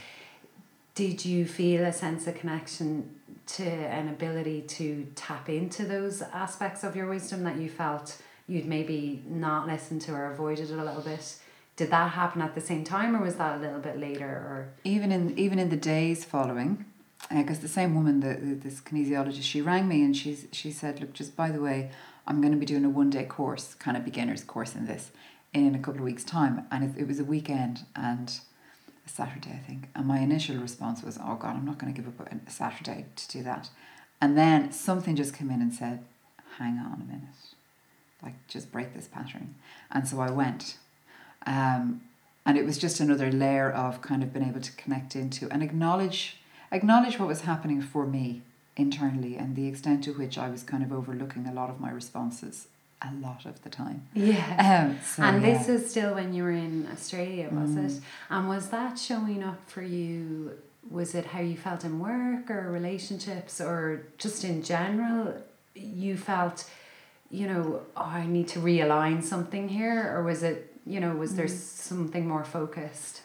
Did 0.95 1.25
you 1.25 1.45
feel 1.47 1.85
a 1.85 1.93
sense 1.93 2.27
of 2.27 2.37
connection 2.37 3.15
to 3.47 3.65
an 3.65 4.09
ability 4.09 4.63
to 4.63 5.07
tap 5.15 5.49
into 5.49 5.85
those 5.85 6.23
aspects 6.23 6.83
of 6.83 6.97
your 6.97 7.07
wisdom 7.07 7.45
that 7.45 7.57
you 7.57 7.69
felt 7.69 8.21
you'd 8.49 8.67
maybe 8.67 9.23
not 9.29 9.67
listened 9.67 10.01
to 10.03 10.13
or 10.13 10.33
avoided 10.33 10.71
a 10.71 10.83
little 10.83 11.03
bit? 11.03 11.37
Did 11.77 11.91
that 11.91 12.13
happen 12.13 12.41
at 12.41 12.55
the 12.55 12.61
same 12.61 12.83
time 12.83 13.15
or 13.15 13.21
was 13.21 13.37
that 13.37 13.59
a 13.59 13.61
little 13.61 13.81
bit 13.81 13.99
later 14.01 14.27
or 14.27 14.69
even 14.83 15.13
in 15.13 15.39
even 15.39 15.59
in 15.59 15.69
the 15.69 15.77
days 15.77 16.25
following 16.25 16.87
because 17.31 17.59
uh, 17.59 17.63
the 17.63 17.69
same 17.69 17.95
woman, 17.95 18.21
the, 18.21 18.35
the, 18.35 18.55
this 18.55 18.81
kinesiologist, 18.81 19.43
she 19.43 19.61
rang 19.61 19.89
me 19.89 20.03
and 20.03 20.17
she's 20.17 20.47
she 20.53 20.71
said, 20.71 21.01
look, 21.01 21.13
just 21.13 21.37
by 21.37 21.51
the 21.51 21.61
way, 21.61 21.91
I'm 22.27 22.41
going 22.41 22.53
to 22.53 22.59
be 22.59 22.67
doing 22.67 22.85
a 22.85 22.89
one 22.89 23.11
day 23.11 23.25
course, 23.25 23.75
kind 23.75 23.97
of 23.97 24.05
beginner's 24.05 24.45
course 24.45 24.75
in 24.75 24.87
this, 24.87 25.11
in 25.53 25.75
a 25.75 25.79
couple 25.79 26.01
of 26.01 26.05
weeks' 26.05 26.25
time, 26.25 26.67
and 26.71 26.85
it, 26.85 27.01
it 27.03 27.09
was 27.09 27.19
a 27.19 27.25
weekend 27.25 27.85
and 27.95 28.41
a 29.07 29.09
Saturday, 29.09 29.51
I 29.51 29.67
think. 29.67 29.89
And 29.95 30.07
my 30.07 30.19
initial 30.19 30.57
response 30.57 31.03
was, 31.03 31.19
oh 31.23 31.37
God, 31.37 31.57
I'm 31.57 31.65
not 31.65 31.79
going 31.79 31.93
to 31.93 32.01
give 32.01 32.09
up 32.09 32.29
a 32.31 32.51
Saturday 32.51 33.07
to 33.15 33.29
do 33.29 33.43
that. 33.45 33.71
And 34.21 34.37
then 34.37 34.73
something 34.73 35.17
just 35.17 35.35
came 35.35 35.51
in 35.51 35.61
and 35.61 35.73
said, 35.73 36.05
hang 36.59 36.79
on 36.79 37.03
a 37.03 37.13
minute, 37.13 37.55
like 38.23 38.35
just 38.49 38.73
break 38.73 38.95
this 38.95 39.07
pattern. 39.07 39.55
And 39.91 40.09
so 40.09 40.21
I 40.21 40.31
went. 40.31 40.79
Um, 41.47 42.03
and 42.45 42.57
it 42.57 42.65
was 42.65 42.79
just 42.79 43.01
another 43.01 43.31
layer 43.31 43.71
of 43.71 44.01
kind 44.01 44.23
of 44.23 44.33
being 44.33 44.49
able 44.49 44.61
to 44.61 44.73
connect 44.73 45.17
into 45.17 45.49
and 45.51 45.63
acknowledge 45.63 46.39
acknowledge 46.73 47.19
what 47.19 47.29
was 47.29 47.43
happening 47.43 47.81
for 47.81 48.07
me 48.07 48.43
internally 48.77 49.37
and 49.37 49.57
the 49.57 49.67
extent 49.67 50.05
to 50.05 50.13
which 50.13 50.37
I 50.37 50.49
was 50.51 50.63
kind 50.63 50.83
of 50.83 50.93
overlooking 50.93 51.47
a 51.47 51.53
lot 51.53 51.71
of 51.71 51.81
my 51.81 51.91
responses 51.91 52.69
a 53.03 53.13
lot 53.15 53.45
of 53.45 53.63
the 53.63 53.69
time. 53.69 54.07
Yeah. 54.15 54.89
Um, 54.89 54.99
so, 55.05 55.23
and 55.23 55.43
yeah. 55.43 55.59
this 55.59 55.69
is 55.69 55.91
still 55.91 56.15
when 56.15 56.33
you 56.33 56.43
were 56.43 56.51
in 56.51 56.89
Australia, 56.93 57.49
was 57.51 57.71
mm. 57.71 57.87
it? 57.87 58.03
And 58.31 58.49
was 58.49 58.69
that 58.71 58.99
showing 58.99 59.43
up 59.43 59.69
for 59.69 59.83
you? 59.83 60.53
Was 60.91 61.15
it 61.15 61.27
how 61.27 61.41
you 61.41 61.57
felt 61.57 61.85
in 61.85 61.99
work 61.99 62.51
or 62.51 62.71
relationships 62.71 63.61
or 63.61 64.07
just 64.19 64.45
in 64.45 64.63
general? 64.63 65.35
You 65.75 66.17
felt, 66.17 66.69
you 67.31 67.47
know, 67.47 67.83
oh, 67.97 68.03
I 68.03 68.27
need 68.27 68.49
to 68.49 68.61
realign 68.61 69.23
something 69.23 69.69
here, 69.69 70.15
or 70.17 70.23
was 70.23 70.43
it, 70.43 70.73
you 70.87 71.01
know, 71.01 71.15
was 71.15 71.33
mm. 71.33 71.37
there 71.37 71.49
something 71.49 72.27
more 72.27 72.45
focused? 72.45 73.23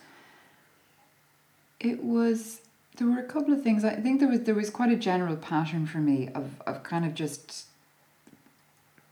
It 1.80 2.04
was 2.04 2.62
there 3.02 3.10
were 3.10 3.20
a 3.20 3.24
couple 3.24 3.52
of 3.52 3.64
things. 3.64 3.84
I 3.84 3.96
think 3.96 4.20
there 4.20 4.30
was 4.30 4.42
there 4.42 4.54
was 4.54 4.70
quite 4.70 4.92
a 4.92 4.96
general 4.96 5.36
pattern 5.36 5.88
for 5.88 5.98
me 5.98 6.30
of, 6.36 6.62
of 6.68 6.84
kind 6.84 7.04
of 7.04 7.16
just 7.16 7.66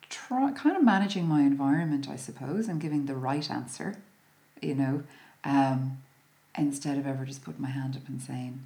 try 0.09 0.51
kind 0.51 0.77
of 0.77 0.83
managing 0.83 1.27
my 1.27 1.41
environment, 1.41 2.07
I 2.07 2.15
suppose, 2.15 2.67
and 2.67 2.79
giving 2.79 3.07
the 3.07 3.15
right 3.15 3.49
answer, 3.49 3.97
you 4.61 4.75
know, 4.75 5.03
um, 5.43 5.97
instead 6.55 6.99
of 6.99 7.07
ever 7.07 7.25
just 7.25 7.43
putting 7.43 7.63
my 7.63 7.69
hand 7.69 7.95
up 7.95 8.07
and 8.07 8.21
saying, 8.21 8.61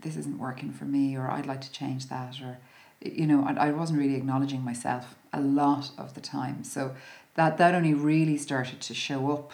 this 0.00 0.18
isn't 0.18 0.38
working 0.38 0.70
for 0.70 0.84
me, 0.84 1.16
or 1.16 1.30
I'd 1.30 1.46
like 1.46 1.62
to 1.62 1.72
change 1.72 2.08
that, 2.08 2.42
or 2.42 2.58
you 3.00 3.26
know, 3.26 3.44
I, 3.44 3.68
I 3.68 3.70
wasn't 3.70 4.00
really 4.00 4.16
acknowledging 4.16 4.62
myself 4.62 5.14
a 5.32 5.40
lot 5.40 5.92
of 5.96 6.12
the 6.12 6.20
time. 6.20 6.62
So 6.62 6.94
that 7.36 7.56
that 7.56 7.74
only 7.74 7.94
really 7.94 8.36
started 8.36 8.82
to 8.82 8.92
show 8.92 9.32
up, 9.32 9.52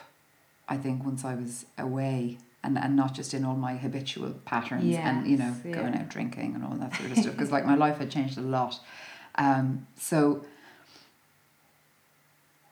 I 0.68 0.76
think, 0.76 1.04
once 1.04 1.24
I 1.24 1.36
was 1.36 1.66
away 1.78 2.38
and, 2.66 2.76
and 2.78 2.96
not 2.96 3.14
just 3.14 3.32
in 3.32 3.44
all 3.44 3.56
my 3.56 3.74
habitual 3.76 4.30
patterns 4.44 4.84
yes, 4.84 5.00
and 5.04 5.26
you 5.26 5.36
know 5.36 5.54
yeah. 5.64 5.72
going 5.72 5.94
out 5.94 6.08
drinking 6.08 6.54
and 6.54 6.64
all 6.64 6.74
that 6.74 6.94
sort 6.96 7.10
of 7.10 7.18
stuff 7.18 7.32
because 7.32 7.50
like 7.50 7.64
my 7.64 7.74
life 7.74 7.98
had 7.98 8.10
changed 8.10 8.36
a 8.36 8.42
lot 8.42 8.80
um, 9.36 9.86
so 9.96 10.44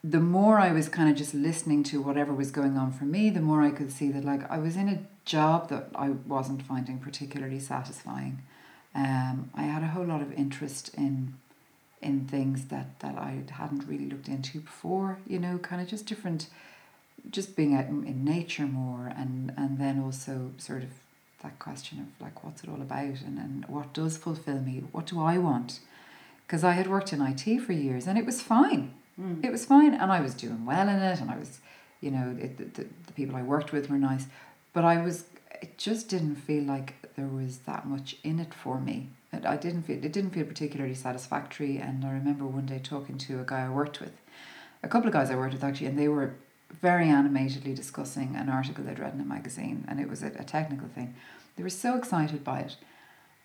the 0.04 0.20
more 0.20 0.58
I 0.60 0.70
was 0.72 0.90
kind 0.90 1.08
of 1.08 1.16
just 1.16 1.32
listening 1.32 1.82
to 1.84 2.02
whatever 2.02 2.34
was 2.34 2.50
going 2.50 2.76
on 2.76 2.92
for 2.92 3.04
me, 3.04 3.30
the 3.30 3.40
more 3.40 3.62
I 3.62 3.70
could 3.70 3.90
see 3.90 4.10
that 4.12 4.22
like 4.22 4.48
I 4.50 4.58
was 4.58 4.76
in 4.76 4.90
a 4.90 4.98
job 5.24 5.70
that 5.70 5.88
I 5.94 6.10
wasn't 6.10 6.62
finding 6.62 6.98
particularly 6.98 7.58
satisfying. 7.58 8.42
Um, 8.94 9.50
I 9.54 9.62
had 9.62 9.82
a 9.82 9.86
whole 9.86 10.04
lot 10.04 10.20
of 10.20 10.30
interest 10.34 10.94
in 10.94 11.34
in 12.02 12.26
things 12.26 12.66
that 12.66 13.00
that 13.00 13.16
I 13.16 13.44
hadn't 13.50 13.88
really 13.88 14.04
looked 14.04 14.28
into 14.28 14.60
before. 14.60 15.20
You 15.26 15.38
know, 15.38 15.56
kind 15.56 15.80
of 15.80 15.88
just 15.88 16.04
different 16.04 16.48
just 17.30 17.56
being 17.56 17.74
out 17.74 17.86
in, 17.86 18.04
in 18.04 18.24
nature 18.24 18.66
more 18.66 19.12
and 19.16 19.52
and 19.56 19.78
then 19.78 20.02
also 20.02 20.52
sort 20.58 20.82
of 20.82 20.90
that 21.42 21.58
question 21.58 22.00
of 22.00 22.24
like 22.24 22.42
what's 22.42 22.62
it 22.64 22.70
all 22.70 22.80
about 22.80 23.20
and, 23.26 23.38
and 23.38 23.64
what 23.66 23.92
does 23.92 24.16
fulfill 24.16 24.60
me? 24.60 24.82
What 24.92 25.06
do 25.06 25.20
i 25.20 25.38
want? 25.38 25.80
Because 26.46 26.64
i 26.64 26.72
had 26.72 26.88
worked 26.88 27.12
in 27.12 27.22
it 27.22 27.60
for 27.60 27.72
years 27.72 28.06
and 28.06 28.18
it 28.18 28.26
was 28.26 28.42
fine. 28.42 28.94
Mm. 29.20 29.44
it 29.44 29.52
was 29.52 29.64
fine 29.64 29.94
and 29.94 30.10
i 30.10 30.20
was 30.20 30.34
doing 30.34 30.66
well 30.66 30.88
in 30.88 30.96
it 30.96 31.20
and 31.20 31.30
i 31.30 31.38
was 31.38 31.60
you 32.00 32.10
know 32.10 32.36
it, 32.36 32.58
the, 32.58 32.64
the, 32.64 32.88
the 33.06 33.12
people 33.12 33.36
i 33.36 33.42
worked 33.42 33.70
with 33.70 33.88
were 33.88 33.96
nice 33.96 34.26
but 34.72 34.84
i 34.84 35.00
was 35.00 35.26
it 35.62 35.78
just 35.78 36.08
didn't 36.08 36.34
feel 36.34 36.64
like 36.64 36.96
there 37.14 37.28
was 37.28 37.58
that 37.58 37.86
much 37.86 38.16
in 38.24 38.40
it 38.40 38.52
for 38.52 38.80
me. 38.80 39.10
It, 39.32 39.46
i 39.46 39.56
didn't 39.56 39.84
feel 39.84 40.04
it 40.04 40.12
didn't 40.12 40.32
feel 40.32 40.44
particularly 40.44 40.94
satisfactory 40.94 41.78
and 41.78 42.04
i 42.04 42.10
remember 42.10 42.44
one 42.44 42.66
day 42.66 42.80
talking 42.82 43.16
to 43.18 43.40
a 43.40 43.44
guy 43.44 43.66
i 43.66 43.68
worked 43.68 44.00
with 44.00 44.12
a 44.82 44.88
couple 44.88 45.06
of 45.06 45.12
guys 45.12 45.30
i 45.30 45.36
worked 45.36 45.54
with 45.54 45.62
actually 45.62 45.86
and 45.86 45.98
they 45.98 46.08
were 46.08 46.34
very 46.80 47.08
animatedly 47.08 47.74
discussing 47.74 48.36
an 48.36 48.48
article 48.48 48.84
they'd 48.84 48.98
read 48.98 49.14
in 49.14 49.20
a 49.20 49.24
magazine, 49.24 49.84
and 49.88 50.00
it 50.00 50.08
was 50.08 50.22
a, 50.22 50.28
a 50.38 50.44
technical 50.44 50.88
thing. 50.88 51.14
They 51.56 51.62
were 51.62 51.70
so 51.70 51.96
excited 51.96 52.44
by 52.44 52.60
it. 52.60 52.76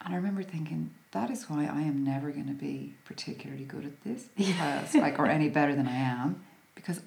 And 0.01 0.13
I 0.13 0.17
remember 0.17 0.43
thinking, 0.43 0.91
that 1.11 1.29
is 1.29 1.49
why 1.49 1.65
I 1.65 1.81
am 1.81 2.03
never 2.03 2.31
going 2.31 2.47
to 2.47 2.53
be 2.53 2.95
particularly 3.05 3.65
good 3.65 3.85
at 3.85 4.03
this, 4.03 4.27
because, 4.37 4.95
like, 4.95 5.19
or 5.19 5.27
any 5.27 5.49
better 5.49 5.75
than 5.75 5.87
I 5.87 5.95
am, 5.95 6.43
because 6.75 7.01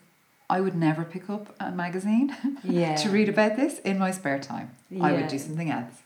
I 0.51 0.61
would 0.61 0.75
never 0.75 1.05
pick 1.05 1.31
up 1.31 1.55
a 1.59 1.71
magazine 1.71 2.37
yeah. 2.65 2.95
to 2.97 3.09
read 3.09 3.29
about 3.29 3.57
this 3.57 3.79
in 3.79 3.99
my 3.99 4.11
spare 4.11 4.39
time. 4.39 4.71
Yeah. 4.91 5.05
I 5.05 5.13
would 5.13 5.29
do 5.29 5.39
something 5.39 5.71
else. 5.71 6.03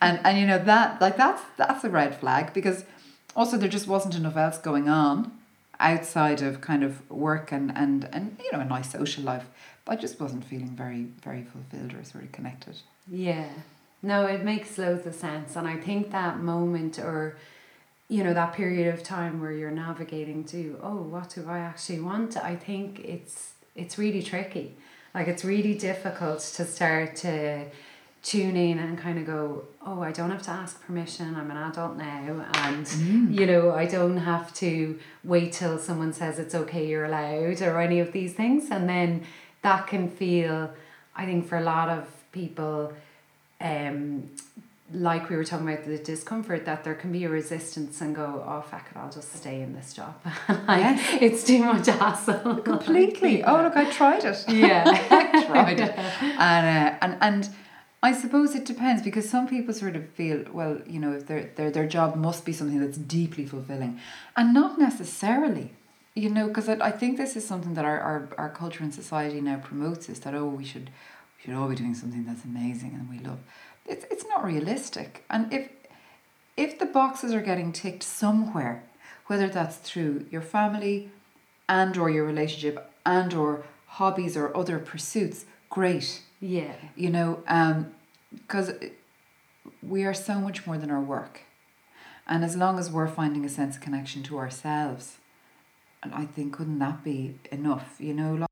And 0.00 0.20
and 0.24 0.38
you 0.38 0.46
know 0.46 0.62
that 0.64 1.00
like 1.00 1.16
that's 1.16 1.42
that's 1.56 1.82
a 1.82 1.90
red 1.90 2.14
flag 2.14 2.52
because 2.52 2.84
also 3.34 3.56
there 3.56 3.68
just 3.68 3.88
wasn't 3.88 4.14
enough 4.14 4.36
else 4.36 4.58
going 4.58 4.88
on 4.88 5.32
outside 5.80 6.42
of 6.42 6.60
kind 6.60 6.82
of 6.82 7.08
work 7.10 7.52
and, 7.52 7.72
and, 7.76 8.08
and 8.12 8.36
you 8.42 8.50
know 8.52 8.60
a 8.60 8.64
nice 8.64 8.90
social 8.90 9.22
life 9.22 9.46
but 9.84 9.92
I 9.92 10.00
just 10.00 10.20
wasn't 10.20 10.44
feeling 10.44 10.74
very 10.76 11.08
very 11.22 11.44
fulfilled 11.44 11.94
or 11.94 12.04
sort 12.04 12.24
of 12.24 12.32
connected. 12.32 12.76
Yeah. 13.06 13.48
No 14.02 14.26
it 14.26 14.44
makes 14.44 14.76
loads 14.78 15.06
of 15.06 15.14
sense 15.14 15.56
and 15.56 15.66
I 15.66 15.76
think 15.76 16.10
that 16.10 16.40
moment 16.40 16.98
or 16.98 17.36
you 18.08 18.24
know 18.24 18.34
that 18.34 18.54
period 18.54 18.92
of 18.92 19.02
time 19.02 19.40
where 19.40 19.52
you're 19.52 19.70
navigating 19.70 20.44
to 20.44 20.78
oh 20.82 21.02
what 21.02 21.30
do 21.30 21.44
I 21.48 21.58
actually 21.58 22.00
want? 22.00 22.36
I 22.36 22.56
think 22.56 23.00
it's 23.00 23.52
it's 23.74 23.98
really 23.98 24.22
tricky. 24.22 24.76
Like 25.14 25.28
it's 25.28 25.44
really 25.44 25.74
difficult 25.74 26.40
to 26.56 26.64
start 26.64 27.16
to 27.16 27.66
tune 28.28 28.58
in 28.58 28.78
and 28.78 28.98
kind 28.98 29.18
of 29.18 29.24
go, 29.24 29.64
oh, 29.86 30.02
I 30.02 30.12
don't 30.12 30.30
have 30.30 30.42
to 30.42 30.50
ask 30.50 30.84
permission. 30.84 31.34
I'm 31.34 31.50
an 31.50 31.56
adult 31.56 31.96
now, 31.96 32.44
and 32.66 32.84
mm. 32.84 33.34
you 33.34 33.46
know, 33.46 33.72
I 33.72 33.86
don't 33.86 34.18
have 34.18 34.52
to 34.56 34.98
wait 35.24 35.54
till 35.54 35.78
someone 35.78 36.12
says 36.12 36.38
it's 36.38 36.54
okay, 36.54 36.86
you're 36.86 37.06
allowed, 37.06 37.62
or 37.62 37.80
any 37.80 38.00
of 38.00 38.12
these 38.12 38.34
things. 38.34 38.70
And 38.70 38.86
then 38.86 39.24
that 39.62 39.86
can 39.86 40.10
feel, 40.10 40.70
I 41.16 41.24
think, 41.24 41.48
for 41.48 41.56
a 41.56 41.62
lot 41.62 41.88
of 41.88 42.06
people, 42.32 42.92
um, 43.62 44.28
like 44.92 45.30
we 45.30 45.36
were 45.36 45.44
talking 45.44 45.66
about 45.66 45.86
the 45.86 45.96
discomfort, 45.96 46.66
that 46.66 46.84
there 46.84 46.94
can 46.94 47.10
be 47.10 47.24
a 47.24 47.30
resistance 47.30 48.02
and 48.02 48.14
go, 48.14 48.44
oh, 48.46 48.60
fuck 48.60 48.88
it, 48.90 48.98
I'll 48.98 49.10
just 49.10 49.32
stay 49.32 49.62
in 49.62 49.74
this 49.74 49.94
job. 49.94 50.14
like, 50.48 50.68
Yes. 50.68 51.18
It's 51.22 51.44
too 51.44 51.64
much 51.64 51.86
hassle. 51.86 52.56
Completely. 52.56 53.42
Oh, 53.42 53.56
look, 53.62 53.74
I 53.74 53.90
tried 53.90 54.24
it. 54.24 54.44
Yeah. 54.48 54.84
I 55.10 55.46
tried 55.46 55.80
it. 55.80 55.98
And, 55.98 56.66
uh, 56.66 56.98
and, 57.00 57.16
and 57.22 57.48
I 58.02 58.12
suppose 58.12 58.54
it 58.54 58.64
depends 58.64 59.02
because 59.02 59.28
some 59.28 59.48
people 59.48 59.74
sort 59.74 59.96
of 59.96 60.08
feel, 60.10 60.44
well, 60.52 60.80
you 60.86 61.00
know, 61.00 61.12
if 61.14 61.26
their, 61.26 61.50
their, 61.56 61.70
their 61.70 61.86
job 61.86 62.14
must 62.14 62.44
be 62.44 62.52
something 62.52 62.80
that's 62.80 62.98
deeply 62.98 63.44
fulfilling. 63.44 64.00
And 64.36 64.54
not 64.54 64.78
necessarily. 64.78 65.72
You 66.14 66.30
know, 66.30 66.48
because 66.48 66.68
I, 66.68 66.74
I 66.74 66.90
think 66.90 67.16
this 67.16 67.36
is 67.36 67.46
something 67.46 67.74
that 67.74 67.84
our, 67.84 68.00
our, 68.00 68.28
our 68.38 68.50
culture 68.50 68.82
and 68.82 68.92
society 68.94 69.40
now 69.40 69.58
promotes 69.58 70.08
is 70.08 70.20
that, 70.20 70.34
oh, 70.34 70.46
we 70.46 70.64
should 70.64 70.90
we 71.38 71.44
should 71.44 71.54
all 71.54 71.68
be 71.68 71.76
doing 71.76 71.94
something 71.94 72.24
that's 72.24 72.44
amazing 72.44 72.92
and 72.94 73.08
we 73.08 73.24
love. 73.24 73.38
It's, 73.86 74.04
it's 74.10 74.26
not 74.26 74.44
realistic. 74.44 75.24
And 75.30 75.52
if 75.52 75.68
if 76.56 76.76
the 76.80 76.86
boxes 76.86 77.32
are 77.32 77.40
getting 77.40 77.72
ticked 77.72 78.02
somewhere, 78.02 78.82
whether 79.26 79.48
that's 79.48 79.76
through 79.76 80.26
your 80.28 80.42
family 80.42 81.10
and 81.68 81.96
or 81.96 82.10
your 82.10 82.24
relationship 82.24 82.90
and 83.06 83.32
or 83.32 83.64
hobbies 83.86 84.36
or 84.36 84.56
other 84.56 84.80
pursuits, 84.80 85.44
great. 85.70 86.22
Yeah. 86.40 86.74
You 86.96 87.10
know, 87.10 87.42
um, 87.46 87.94
because 88.32 88.72
we 89.82 90.04
are 90.04 90.14
so 90.14 90.34
much 90.40 90.66
more 90.66 90.78
than 90.78 90.90
our 90.90 91.00
work. 91.00 91.40
And 92.26 92.44
as 92.44 92.56
long 92.56 92.78
as 92.78 92.90
we're 92.90 93.08
finding 93.08 93.44
a 93.44 93.48
sense 93.48 93.76
of 93.76 93.82
connection 93.82 94.22
to 94.24 94.38
ourselves, 94.38 95.16
and 96.02 96.14
I 96.14 96.26
think 96.26 96.52
couldn't 96.52 96.78
that 96.78 97.02
be 97.02 97.38
enough, 97.50 97.96
you 97.98 98.14
know? 98.14 98.34
Like, 98.34 98.48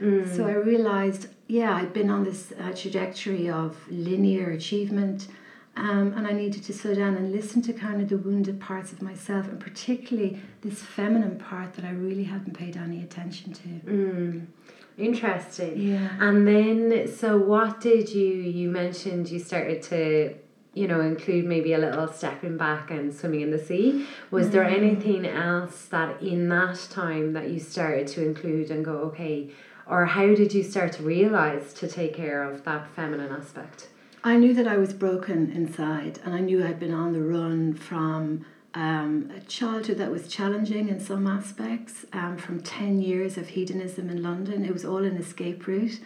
Mm. 0.00 0.34
So 0.34 0.46
I 0.46 0.52
realized, 0.52 1.28
yeah, 1.46 1.74
I'd 1.74 1.92
been 1.92 2.10
on 2.10 2.24
this 2.24 2.52
uh, 2.58 2.72
trajectory 2.72 3.50
of 3.50 3.76
linear 3.90 4.50
achievement, 4.50 5.28
um, 5.76 6.14
and 6.16 6.26
I 6.26 6.32
needed 6.32 6.64
to 6.64 6.72
slow 6.72 6.94
down 6.94 7.16
and 7.16 7.32
listen 7.32 7.62
to 7.62 7.72
kind 7.72 8.00
of 8.00 8.08
the 8.08 8.18
wounded 8.18 8.60
parts 8.60 8.92
of 8.92 9.02
myself, 9.02 9.46
and 9.46 9.60
particularly 9.60 10.40
this 10.62 10.82
feminine 10.82 11.38
part 11.38 11.74
that 11.74 11.84
I 11.84 11.90
really 11.90 12.24
hadn't 12.24 12.54
paid 12.54 12.76
any 12.76 13.02
attention 13.02 13.52
to. 13.52 13.68
Mm. 13.68 14.46
Interesting. 14.98 15.80
Yeah. 15.80 16.10
And 16.20 16.46
then, 16.46 17.08
so 17.08 17.36
what 17.38 17.80
did 17.80 18.10
you, 18.10 18.26
you 18.26 18.68
mentioned 18.68 19.30
you 19.30 19.38
started 19.38 19.82
to, 19.84 20.34
you 20.74 20.88
know, 20.88 21.00
include 21.00 21.44
maybe 21.44 21.72
a 21.72 21.78
little 21.78 22.08
stepping 22.08 22.56
back 22.56 22.90
and 22.90 23.14
swimming 23.14 23.42
in 23.42 23.50
the 23.50 23.58
sea. 23.58 24.06
Was 24.30 24.50
there 24.50 24.64
mm-hmm. 24.64 24.84
anything 24.84 25.26
else 25.26 25.86
that 25.86 26.20
in 26.20 26.48
that 26.48 26.88
time 26.90 27.32
that 27.32 27.48
you 27.48 27.60
started 27.60 28.08
to 28.08 28.24
include 28.24 28.70
and 28.70 28.84
go, 28.84 28.98
okay, 28.98 29.50
or 29.86 30.06
how 30.06 30.26
did 30.34 30.52
you 30.52 30.62
start 30.62 30.92
to 30.94 31.02
realize 31.02 31.72
to 31.74 31.88
take 31.88 32.14
care 32.14 32.42
of 32.42 32.64
that 32.64 32.88
feminine 32.94 33.32
aspect? 33.32 33.88
I 34.24 34.36
knew 34.36 34.52
that 34.54 34.66
I 34.66 34.76
was 34.76 34.92
broken 34.92 35.50
inside, 35.52 36.18
and 36.24 36.34
I 36.34 36.40
knew 36.40 36.64
I'd 36.64 36.80
been 36.80 36.92
on 36.92 37.12
the 37.12 37.22
run 37.22 37.72
from 37.72 38.44
um, 38.74 39.30
a 39.36 39.40
childhood 39.40 39.98
that 39.98 40.10
was 40.10 40.28
challenging 40.28 40.88
in 40.88 41.00
some 41.00 41.26
aspects, 41.26 42.04
um, 42.12 42.36
from 42.36 42.60
10 42.60 43.00
years 43.00 43.36
of 43.38 43.48
hedonism 43.48 44.10
in 44.10 44.22
London. 44.22 44.64
It 44.64 44.72
was 44.72 44.84
all 44.84 45.04
an 45.04 45.16
escape 45.16 45.66
route. 45.66 46.00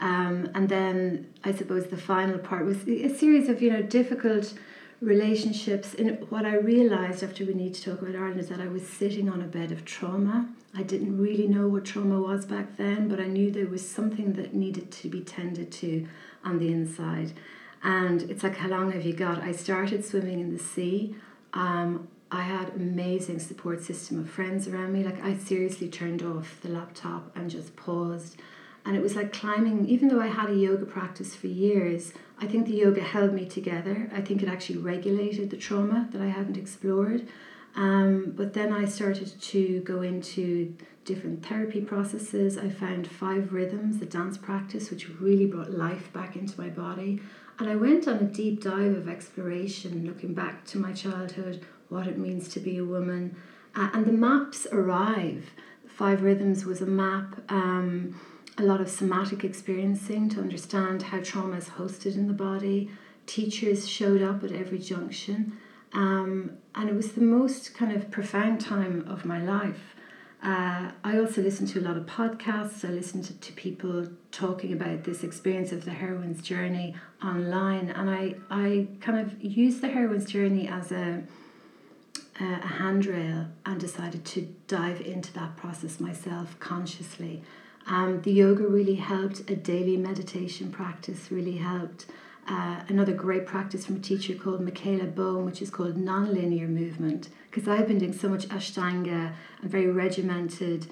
Um, 0.00 0.50
and 0.54 0.68
then 0.68 1.32
I 1.44 1.52
suppose 1.52 1.86
the 1.86 1.96
final 1.96 2.38
part 2.38 2.64
was 2.64 2.86
a 2.88 3.08
series 3.08 3.48
of, 3.48 3.62
you 3.62 3.70
know, 3.70 3.82
difficult 3.82 4.54
relationships. 5.00 5.94
And 5.94 6.26
what 6.30 6.44
I 6.44 6.56
realized 6.56 7.22
after 7.22 7.44
we 7.44 7.54
need 7.54 7.74
to 7.74 7.90
talk 7.90 8.02
about 8.02 8.14
Ireland 8.14 8.40
is 8.40 8.48
that 8.48 8.60
I 8.60 8.68
was 8.68 8.86
sitting 8.86 9.28
on 9.28 9.40
a 9.40 9.46
bed 9.46 9.72
of 9.72 9.84
trauma. 9.84 10.48
I 10.74 10.82
didn't 10.82 11.18
really 11.18 11.46
know 11.46 11.68
what 11.68 11.84
trauma 11.84 12.20
was 12.20 12.44
back 12.44 12.76
then, 12.76 13.08
but 13.08 13.20
I 13.20 13.26
knew 13.26 13.50
there 13.50 13.66
was 13.66 13.86
something 13.86 14.34
that 14.34 14.54
needed 14.54 14.90
to 14.90 15.08
be 15.08 15.20
tended 15.20 15.70
to 15.72 16.06
on 16.44 16.58
the 16.58 16.68
inside. 16.68 17.32
And 17.82 18.22
it's 18.30 18.42
like, 18.42 18.56
how 18.56 18.68
long 18.68 18.92
have 18.92 19.04
you 19.04 19.14
got? 19.14 19.42
I 19.42 19.52
started 19.52 20.04
swimming 20.04 20.40
in 20.40 20.52
the 20.52 20.62
sea. 20.62 21.14
Um, 21.56 22.08
I 22.30 22.42
had 22.42 22.74
amazing 22.74 23.38
support 23.38 23.82
system 23.82 24.20
of 24.20 24.28
friends 24.28 24.68
around 24.68 24.92
me. 24.92 25.02
Like 25.02 25.22
I 25.24 25.36
seriously 25.36 25.88
turned 25.88 26.22
off 26.22 26.60
the 26.60 26.68
laptop 26.68 27.34
and 27.34 27.50
just 27.50 27.74
paused. 27.76 28.36
And 28.84 28.94
it 28.94 29.02
was 29.02 29.16
like 29.16 29.32
climbing, 29.32 29.86
even 29.86 30.08
though 30.08 30.20
I 30.20 30.28
had 30.28 30.50
a 30.50 30.54
yoga 30.54 30.84
practice 30.84 31.34
for 31.34 31.46
years, 31.48 32.12
I 32.38 32.46
think 32.46 32.66
the 32.66 32.74
yoga 32.74 33.00
held 33.00 33.32
me 33.32 33.46
together. 33.46 34.10
I 34.14 34.20
think 34.20 34.42
it 34.42 34.48
actually 34.48 34.78
regulated 34.78 35.50
the 35.50 35.56
trauma 35.56 36.08
that 36.12 36.20
I 36.20 36.28
hadn't 36.28 36.56
explored. 36.56 37.26
Um, 37.74 38.32
but 38.36 38.52
then 38.52 38.72
I 38.72 38.84
started 38.84 39.40
to 39.40 39.80
go 39.80 40.02
into 40.02 40.76
different 41.04 41.44
therapy 41.44 41.80
processes. 41.80 42.58
I 42.58 42.68
found 42.68 43.06
five 43.06 43.52
rhythms, 43.52 43.98
the 43.98 44.06
dance 44.06 44.36
practice, 44.36 44.90
which 44.90 45.08
really 45.20 45.46
brought 45.46 45.70
life 45.70 46.12
back 46.12 46.36
into 46.36 46.60
my 46.60 46.68
body. 46.68 47.20
And 47.58 47.70
I 47.70 47.76
went 47.76 48.06
on 48.06 48.16
a 48.16 48.24
deep 48.24 48.62
dive 48.62 48.94
of 48.94 49.08
exploration, 49.08 50.06
looking 50.06 50.34
back 50.34 50.64
to 50.66 50.78
my 50.78 50.92
childhood, 50.92 51.64
what 51.88 52.06
it 52.06 52.18
means 52.18 52.48
to 52.48 52.60
be 52.60 52.76
a 52.78 52.84
woman. 52.84 53.36
Uh, 53.74 53.88
and 53.94 54.04
the 54.04 54.12
maps 54.12 54.66
arrive. 54.72 55.50
Five 55.86 56.22
Rhythms 56.22 56.66
was 56.66 56.82
a 56.82 56.86
map, 56.86 57.40
um, 57.50 58.20
a 58.58 58.62
lot 58.62 58.82
of 58.82 58.90
somatic 58.90 59.42
experiencing 59.44 60.28
to 60.30 60.40
understand 60.40 61.02
how 61.02 61.20
trauma 61.22 61.56
is 61.56 61.68
hosted 61.68 62.14
in 62.14 62.26
the 62.26 62.34
body. 62.34 62.90
Teachers 63.24 63.88
showed 63.88 64.20
up 64.20 64.44
at 64.44 64.52
every 64.52 64.78
junction. 64.78 65.58
Um, 65.94 66.58
and 66.74 66.90
it 66.90 66.94
was 66.94 67.12
the 67.12 67.22
most 67.22 67.74
kind 67.74 67.92
of 67.96 68.10
profound 68.10 68.60
time 68.60 69.06
of 69.08 69.24
my 69.24 69.42
life. 69.42 69.95
Uh, 70.46 70.92
I 71.02 71.18
also 71.18 71.42
listen 71.42 71.66
to 71.66 71.80
a 71.80 71.82
lot 71.82 71.96
of 71.96 72.06
podcasts. 72.06 72.88
I 72.88 72.92
listen 72.92 73.20
to, 73.24 73.32
to 73.36 73.52
people 73.54 74.06
talking 74.30 74.72
about 74.72 75.02
this 75.02 75.24
experience 75.24 75.72
of 75.72 75.84
the 75.84 75.90
heroine's 75.90 76.40
journey 76.40 76.94
online, 77.20 77.88
and 77.90 78.08
I, 78.08 78.36
I 78.48 78.86
kind 79.00 79.18
of 79.18 79.42
used 79.42 79.80
the 79.80 79.88
heroine's 79.88 80.26
journey 80.26 80.68
as 80.68 80.92
a, 80.92 81.24
a 82.38 82.44
handrail 82.44 83.48
and 83.64 83.80
decided 83.80 84.24
to 84.26 84.42
dive 84.68 85.00
into 85.00 85.32
that 85.32 85.56
process 85.56 85.98
myself 85.98 86.56
consciously. 86.60 87.42
Um, 87.88 88.22
the 88.22 88.32
yoga 88.32 88.68
really 88.68 88.94
helped. 88.94 89.50
A 89.50 89.56
daily 89.56 89.96
meditation 89.96 90.70
practice 90.70 91.32
really 91.32 91.56
helped. 91.56 92.06
Uh, 92.48 92.80
another 92.88 93.12
great 93.12 93.44
practice 93.44 93.84
from 93.84 93.96
a 93.96 93.98
teacher 93.98 94.34
called 94.34 94.60
Michaela 94.60 95.06
Boehm, 95.06 95.44
which 95.44 95.60
is 95.60 95.68
called 95.68 95.96
nonlinear 95.96 96.68
movement, 96.68 97.28
because 97.50 97.66
I've 97.66 97.88
been 97.88 97.98
doing 97.98 98.12
so 98.12 98.28
much 98.28 98.46
Ashtanga 98.48 99.32
and 99.60 99.70
very 99.70 99.88
regimented, 99.88 100.86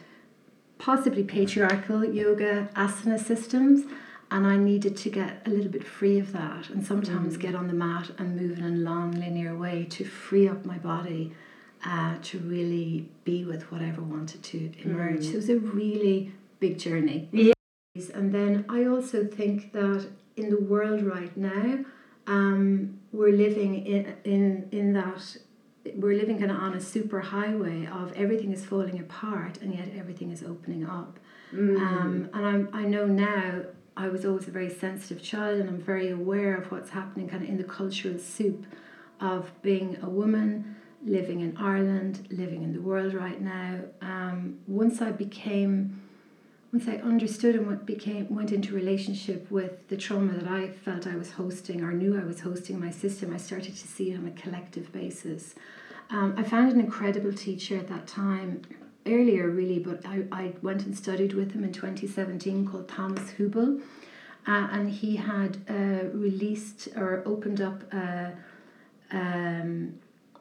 possibly 0.79 1.23
patriarchal 1.23 2.05
yoga 2.05 2.69
asana 2.75 3.25
systems, 3.25 3.87
and 4.33 4.49
I 4.49 4.57
needed 4.57 4.97
to 4.97 5.11
get 5.11 5.43
a 5.47 5.51
little 5.51 5.71
bit 5.71 5.87
free 5.87 6.19
of 6.19 6.33
that 6.33 6.71
and 6.71 6.85
sometimes 6.85 7.37
get 7.37 7.55
on 7.55 7.69
the 7.69 7.75
mat 7.75 8.11
and 8.19 8.35
move 8.35 8.59
in 8.59 8.65
a 8.65 8.71
non-linear 8.71 9.57
way 9.57 9.87
to 9.91 10.05
free 10.05 10.49
up 10.49 10.65
my 10.65 10.79
body 10.79 11.33
uh, 11.87 12.17
to 12.23 12.39
really 12.41 13.09
be 13.23 13.45
with 13.45 13.71
whatever 13.71 14.03
wanted 14.03 14.43
to 14.43 14.73
emerge. 14.83 15.25
So 15.27 15.33
it 15.33 15.37
was 15.37 15.51
a 15.51 15.59
really 15.59 16.33
big 16.59 16.79
journey. 16.79 17.29
Yeah. 17.31 17.53
And 18.13 18.35
then 18.35 18.65
I 18.69 18.87
also 18.87 19.25
think 19.25 19.73
that 19.73 20.09
in 20.37 20.51
the 20.51 20.61
world 20.61 21.03
right 21.03 21.37
now, 21.37 21.85
um, 22.27 22.99
we're 23.13 23.33
living 23.33 23.87
in, 23.87 24.15
in, 24.25 24.69
in 24.73 24.93
that, 24.95 25.37
we're 25.97 26.17
living 26.17 26.39
kind 26.39 26.51
of 26.51 26.57
on 26.57 26.75
a 26.75 26.81
super 26.81 27.21
highway 27.21 27.87
of 27.87 28.13
everything 28.13 28.53
is 28.53 28.65
falling 28.65 28.99
apart 28.99 29.59
and 29.59 29.75
yet 29.75 29.89
everything 29.97 30.31
is 30.31 30.43
opening 30.43 30.85
up. 30.85 31.19
Um, 31.77 32.31
and 32.33 32.47
I'm, 32.47 32.69
I 32.73 32.83
know 32.83 33.07
now 33.07 33.63
I 33.97 34.09
was 34.09 34.25
always 34.25 34.49
a 34.49 34.51
very 34.51 34.71
sensitive 34.71 35.23
child 35.23 35.61
and 35.61 35.69
I'm 35.69 35.81
very 35.81 36.11
aware 36.11 36.57
of 36.57 36.71
what's 36.73 36.91
happening 36.91 37.29
kind 37.29 37.45
of 37.45 37.49
in 37.49 37.59
the 37.59 37.65
cultural 37.65 38.19
soup 38.19 38.67
of 39.21 39.53
being 39.63 39.99
a 40.03 40.09
woman, 40.09 40.77
living 41.05 41.41
in 41.41 41.57
Ireland, 41.57 42.27
living 42.31 42.63
in 42.63 42.73
the 42.73 42.81
world 42.81 43.15
right 43.15 43.41
now. 43.41 43.81
Um, 44.01 44.59
once 44.67 45.01
I 45.01 45.13
became, 45.13 46.03
once 46.75 46.89
I 46.89 46.97
understood 47.07 47.55
and 47.55 47.69
what 47.69 47.87
became 47.87 48.35
went 48.35 48.51
into 48.51 48.75
relationship 48.75 49.49
with 49.49 49.87
the 49.87 49.97
trauma 49.97 50.33
that 50.33 50.49
I 50.49 50.71
felt 50.71 51.07
I 51.07 51.15
was 51.15 51.31
hosting 51.31 51.85
or 51.85 51.93
knew 51.93 52.21
I 52.21 52.25
was 52.25 52.41
hosting 52.41 52.81
my 52.81 52.91
system, 52.91 53.33
I 53.33 53.37
started 53.37 53.77
to 53.77 53.87
see 53.87 54.11
it 54.11 54.19
on 54.19 54.27
a 54.27 54.33
collective 54.33 54.91
basis. 54.93 55.55
Um, 56.11 56.35
I 56.37 56.43
found 56.43 56.73
an 56.73 56.81
incredible 56.81 57.33
teacher 57.33 57.79
at 57.79 57.87
that 57.87 58.09
time, 58.09 58.63
earlier 59.07 59.51
really, 59.51 59.79
but 59.79 60.05
I, 60.05 60.25
I 60.33 60.55
went 60.63 60.85
and 60.85 60.99
studied 60.99 61.35
with 61.35 61.53
him 61.53 61.63
in 61.63 61.73
2017 61.73 62.67
called 62.67 62.89
Thomas 62.89 63.31
Hübl. 63.39 63.81
Uh, 64.45 64.69
and 64.73 64.91
he 64.91 65.15
had 65.15 65.59
uh, 65.71 66.09
released 66.13 66.89
or 66.97 67.23
opened 67.25 67.61
up 67.61 67.85
uh, 67.93 68.31
um, 69.13 69.95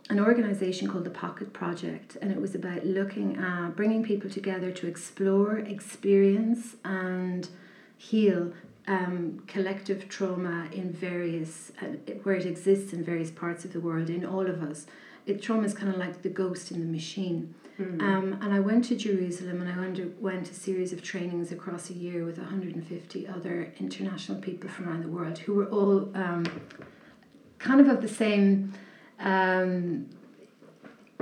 an 0.10 0.20
organization 0.20 0.90
called 0.90 1.06
the 1.06 1.10
Pocket 1.10 1.54
Project, 1.54 2.18
and 2.22 2.32
it 2.32 2.40
was 2.42 2.56
about 2.56 2.86
looking 2.86 3.38
at 3.38 3.76
bringing 3.76 4.04
people 4.04 4.30
together 4.30 4.72
to 4.72 4.88
explore, 4.88 5.60
experience, 5.60 6.76
and 6.84 7.48
heal 7.98 8.52
um, 8.88 9.42
collective 9.48 10.10
trauma 10.10 10.68
in 10.72 10.92
various, 10.92 11.72
uh, 11.82 11.86
where 12.24 12.36
it 12.36 12.46
exists 12.46 12.92
in 12.92 13.04
various 13.04 13.32
parts 13.32 13.64
of 13.64 13.72
the 13.72 13.80
world, 13.80 14.10
in 14.10 14.26
all 14.26 14.50
of 14.50 14.62
us. 14.62 14.86
It, 15.26 15.42
trauma 15.42 15.64
is 15.64 15.74
kind 15.74 15.90
of 15.90 15.98
like 15.98 16.22
the 16.22 16.30
ghost 16.30 16.72
in 16.72 16.82
the 16.82 16.92
machine. 16.92 17.56
Um, 18.02 18.38
and 18.42 18.54
I 18.54 18.60
went 18.60 18.86
to 18.86 18.96
Jerusalem 18.96 19.62
and 19.62 19.70
I 19.70 19.84
underwent 19.84 20.52
a 20.52 20.54
series 20.54 20.94
of 20.94 21.02
trainings 21.02 21.52
across 21.52 21.90
a 21.90 21.94
year 21.94 22.24
with 22.24 22.38
150 22.38 23.28
other 23.28 23.74
international 23.80 24.40
people 24.40 24.70
from 24.70 24.90
around 24.90 25.04
the 25.04 25.08
world 25.08 25.40
who 25.40 25.56
were 25.56 25.66
all 25.68 26.12
um, 26.14 26.46
kind 27.58 27.82
of 27.82 27.88
of 27.88 28.02
the 28.02 28.08
same 28.08 28.74
um, 29.24 30.10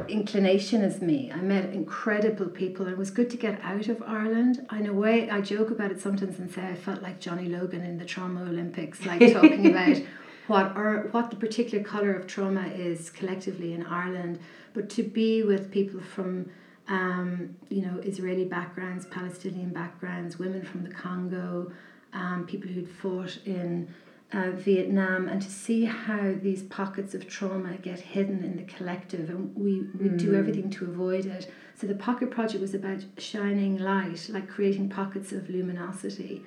inclination 0.07 0.81
as 0.81 1.01
me. 1.01 1.31
I 1.31 1.37
met 1.37 1.65
incredible 1.73 2.47
people. 2.47 2.85
And 2.85 2.93
it 2.93 2.97
was 2.97 3.11
good 3.11 3.29
to 3.29 3.37
get 3.37 3.61
out 3.61 3.87
of 3.87 4.01
Ireland. 4.03 4.65
In 4.71 4.87
a 4.87 4.93
way, 4.93 5.29
I 5.29 5.41
joke 5.41 5.71
about 5.71 5.91
it 5.91 6.01
sometimes 6.01 6.39
and 6.39 6.51
say 6.51 6.67
I 6.67 6.75
felt 6.75 7.01
like 7.01 7.19
Johnny 7.19 7.47
Logan 7.47 7.83
in 7.83 7.97
the 7.97 8.05
Trauma 8.05 8.41
Olympics, 8.41 9.05
like 9.05 9.31
talking 9.31 9.67
about 9.71 10.01
what 10.47 10.75
or 10.75 11.07
what 11.11 11.29
the 11.29 11.35
particular 11.35 11.83
color 11.83 12.13
of 12.13 12.27
trauma 12.27 12.67
is 12.67 13.09
collectively 13.09 13.73
in 13.73 13.85
Ireland. 13.85 14.39
But 14.73 14.89
to 14.91 15.03
be 15.03 15.43
with 15.43 15.71
people 15.71 16.01
from 16.01 16.49
um, 16.87 17.55
you 17.69 17.81
know 17.83 17.99
Israeli 18.03 18.45
backgrounds, 18.45 19.05
Palestinian 19.05 19.69
backgrounds, 19.69 20.39
women 20.39 20.63
from 20.63 20.83
the 20.83 20.89
Congo, 20.89 21.71
um, 22.13 22.45
people 22.47 22.69
who'd 22.69 22.89
fought 22.89 23.37
in 23.45 23.93
uh, 24.33 24.51
Vietnam 24.51 25.27
and 25.27 25.41
to 25.41 25.49
see 25.49 25.85
how 25.85 26.33
these 26.41 26.63
pockets 26.63 27.13
of 27.13 27.27
trauma 27.27 27.77
get 27.77 27.99
hidden 27.99 28.43
in 28.43 28.55
the 28.55 28.63
collective 28.63 29.29
and 29.29 29.55
we, 29.55 29.81
we 29.99 30.09
mm. 30.09 30.17
do 30.17 30.35
everything 30.35 30.69
to 30.69 30.85
avoid 30.85 31.25
it. 31.25 31.51
So 31.75 31.87
the 31.87 31.95
Pocket 31.95 32.31
Project 32.31 32.61
was 32.61 32.73
about 32.73 33.03
shining 33.17 33.77
light, 33.77 34.29
like 34.29 34.47
creating 34.47 34.89
pockets 34.89 35.31
of 35.31 35.49
luminosity 35.49 36.43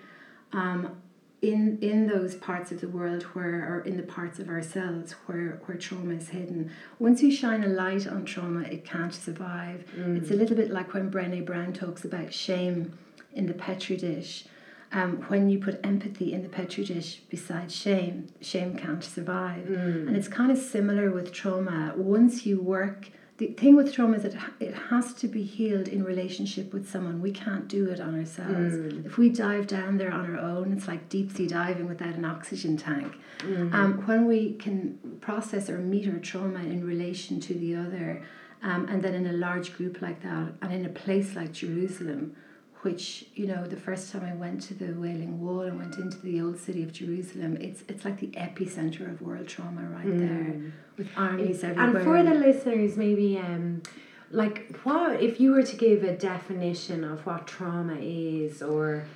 um, 0.52 0.96
in, 1.42 1.78
in 1.82 2.06
those 2.06 2.36
parts 2.36 2.72
of 2.72 2.80
the 2.80 2.88
world 2.88 3.24
where, 3.34 3.68
or 3.68 3.80
in 3.80 3.98
the 3.98 4.02
parts 4.02 4.38
of 4.38 4.48
ourselves 4.48 5.12
where, 5.26 5.60
where 5.66 5.76
trauma 5.76 6.14
is 6.14 6.30
hidden. 6.30 6.70
Once 6.98 7.22
you 7.22 7.30
shine 7.30 7.62
a 7.64 7.68
light 7.68 8.06
on 8.06 8.24
trauma, 8.24 8.62
it 8.62 8.84
can't 8.86 9.12
survive. 9.12 9.84
Mm. 9.94 10.16
It's 10.16 10.30
a 10.30 10.34
little 10.34 10.56
bit 10.56 10.70
like 10.70 10.94
when 10.94 11.10
Brene 11.10 11.44
Brown 11.44 11.74
talks 11.74 12.04
about 12.04 12.32
shame 12.32 12.96
in 13.34 13.46
the 13.46 13.54
Petri 13.54 13.96
dish 13.98 14.46
um, 14.94 15.24
when 15.28 15.50
you 15.50 15.58
put 15.58 15.84
empathy 15.84 16.32
in 16.32 16.42
the 16.42 16.48
petri 16.48 16.84
dish 16.84 17.16
beside 17.28 17.70
shame, 17.70 18.28
shame 18.40 18.76
can't 18.76 19.02
survive. 19.02 19.66
Mm. 19.66 20.06
And 20.06 20.16
it's 20.16 20.28
kind 20.28 20.52
of 20.52 20.58
similar 20.58 21.10
with 21.10 21.32
trauma. 21.32 21.92
Once 21.96 22.46
you 22.46 22.60
work, 22.60 23.08
the 23.38 23.48
thing 23.48 23.74
with 23.74 23.92
trauma 23.92 24.18
is 24.18 24.22
that 24.22 24.36
it 24.60 24.72
has 24.90 25.12
to 25.14 25.26
be 25.26 25.42
healed 25.42 25.88
in 25.88 26.04
relationship 26.04 26.72
with 26.72 26.88
someone. 26.88 27.20
We 27.20 27.32
can't 27.32 27.66
do 27.66 27.90
it 27.90 27.98
on 28.00 28.16
ourselves. 28.16 28.76
Mm. 28.76 29.04
If 29.04 29.18
we 29.18 29.30
dive 29.30 29.66
down 29.66 29.98
there 29.98 30.12
on 30.12 30.32
our 30.32 30.40
own, 30.40 30.72
it's 30.72 30.86
like 30.86 31.08
deep 31.08 31.32
sea 31.32 31.48
diving 31.48 31.88
without 31.88 32.14
an 32.14 32.24
oxygen 32.24 32.76
tank. 32.76 33.12
Mm. 33.38 33.74
Um, 33.74 34.06
when 34.06 34.26
we 34.26 34.52
can 34.54 34.96
process 35.20 35.68
or 35.68 35.78
meet 35.78 36.08
our 36.08 36.20
trauma 36.20 36.60
in 36.60 36.86
relation 36.86 37.40
to 37.40 37.54
the 37.54 37.74
other, 37.74 38.22
um, 38.62 38.86
and 38.88 39.02
then 39.02 39.14
in 39.14 39.26
a 39.26 39.32
large 39.32 39.76
group 39.76 40.00
like 40.00 40.22
that, 40.22 40.52
and 40.62 40.72
in 40.72 40.86
a 40.86 40.88
place 40.88 41.34
like 41.34 41.52
Jerusalem, 41.52 42.36
which 42.84 43.24
you 43.34 43.46
know 43.46 43.66
the 43.66 43.76
first 43.76 44.12
time 44.12 44.24
I 44.24 44.34
went 44.34 44.60
to 44.68 44.74
the 44.74 44.92
Wailing 44.92 45.40
Wall 45.40 45.62
and 45.62 45.78
went 45.78 45.96
into 45.96 46.18
the 46.18 46.40
old 46.42 46.58
city 46.58 46.82
of 46.82 46.92
Jerusalem, 46.92 47.56
it's 47.56 47.82
it's 47.88 48.04
like 48.04 48.20
the 48.20 48.32
epicenter 48.46 49.10
of 49.10 49.22
world 49.22 49.48
trauma 49.48 49.82
right 49.82 50.06
mm. 50.06 50.18
there, 50.18 50.72
with 50.98 51.08
armies 51.16 51.64
everywhere. 51.64 51.96
And 51.96 52.04
for 52.04 52.22
the 52.22 52.34
listeners, 52.34 52.98
maybe 52.98 53.38
um, 53.38 53.82
like 54.30 54.76
what 54.82 55.22
if 55.22 55.40
you 55.40 55.52
were 55.52 55.62
to 55.62 55.76
give 55.76 56.04
a 56.04 56.14
definition 56.14 57.04
of 57.04 57.24
what 57.24 57.46
trauma 57.46 57.96
is, 58.00 58.60
or 58.60 59.06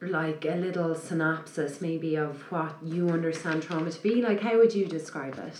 like 0.00 0.46
a 0.46 0.56
little 0.56 0.94
synopsis 0.94 1.80
maybe 1.80 2.16
of 2.16 2.40
what 2.50 2.76
you 2.82 3.10
understand 3.10 3.62
trauma 3.62 3.90
to 3.90 4.02
be, 4.02 4.22
like 4.22 4.40
how 4.40 4.56
would 4.56 4.74
you 4.74 4.86
describe 4.86 5.38
it? 5.38 5.58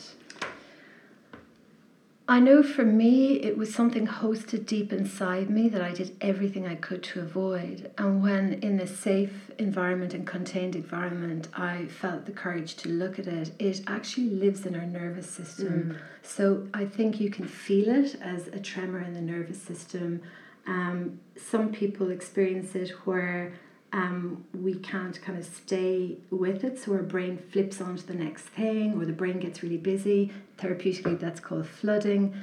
I 2.28 2.40
know 2.40 2.64
for 2.64 2.84
me, 2.84 3.34
it 3.34 3.56
was 3.56 3.72
something 3.72 4.06
hosted 4.08 4.66
deep 4.66 4.92
inside 4.92 5.48
me 5.48 5.68
that 5.68 5.80
I 5.80 5.92
did 5.92 6.16
everything 6.20 6.66
I 6.66 6.74
could 6.74 7.04
to 7.04 7.20
avoid. 7.20 7.92
And 7.96 8.20
when 8.20 8.54
in 8.54 8.80
a 8.80 8.86
safe 8.86 9.52
environment 9.58 10.12
and 10.12 10.26
contained 10.26 10.74
environment, 10.74 11.46
I 11.54 11.86
felt 11.86 12.26
the 12.26 12.32
courage 12.32 12.74
to 12.76 12.88
look 12.88 13.20
at 13.20 13.28
it, 13.28 13.52
it 13.60 13.82
actually 13.86 14.30
lives 14.30 14.66
in 14.66 14.74
our 14.74 14.86
nervous 14.86 15.30
system. 15.30 15.94
Mm. 15.94 15.98
So 16.22 16.66
I 16.74 16.84
think 16.84 17.20
you 17.20 17.30
can 17.30 17.46
feel 17.46 17.88
it 17.88 18.16
as 18.20 18.48
a 18.48 18.58
tremor 18.58 19.00
in 19.02 19.14
the 19.14 19.20
nervous 19.20 19.62
system. 19.62 20.22
Um, 20.66 21.20
some 21.36 21.70
people 21.70 22.10
experience 22.10 22.74
it 22.74 22.90
where 23.06 23.52
um, 23.93 24.45
we 24.53 24.74
can't 24.74 25.20
kind 25.22 25.39
of 25.39 25.45
stay 25.45 26.18
with 26.30 26.64
it. 26.64 26.78
So 26.78 26.93
our 26.93 27.03
brain 27.03 27.39
flips 27.39 27.80
onto 27.80 28.03
the 28.03 28.14
next 28.14 28.43
thing, 28.43 29.01
or 29.01 29.05
the 29.05 29.12
brain 29.12 29.39
gets 29.39 29.62
really 29.62 29.76
busy. 29.78 30.32
Therapeutically, 30.59 31.18
that's 31.18 31.41
called 31.41 31.66
flooding. 31.66 32.34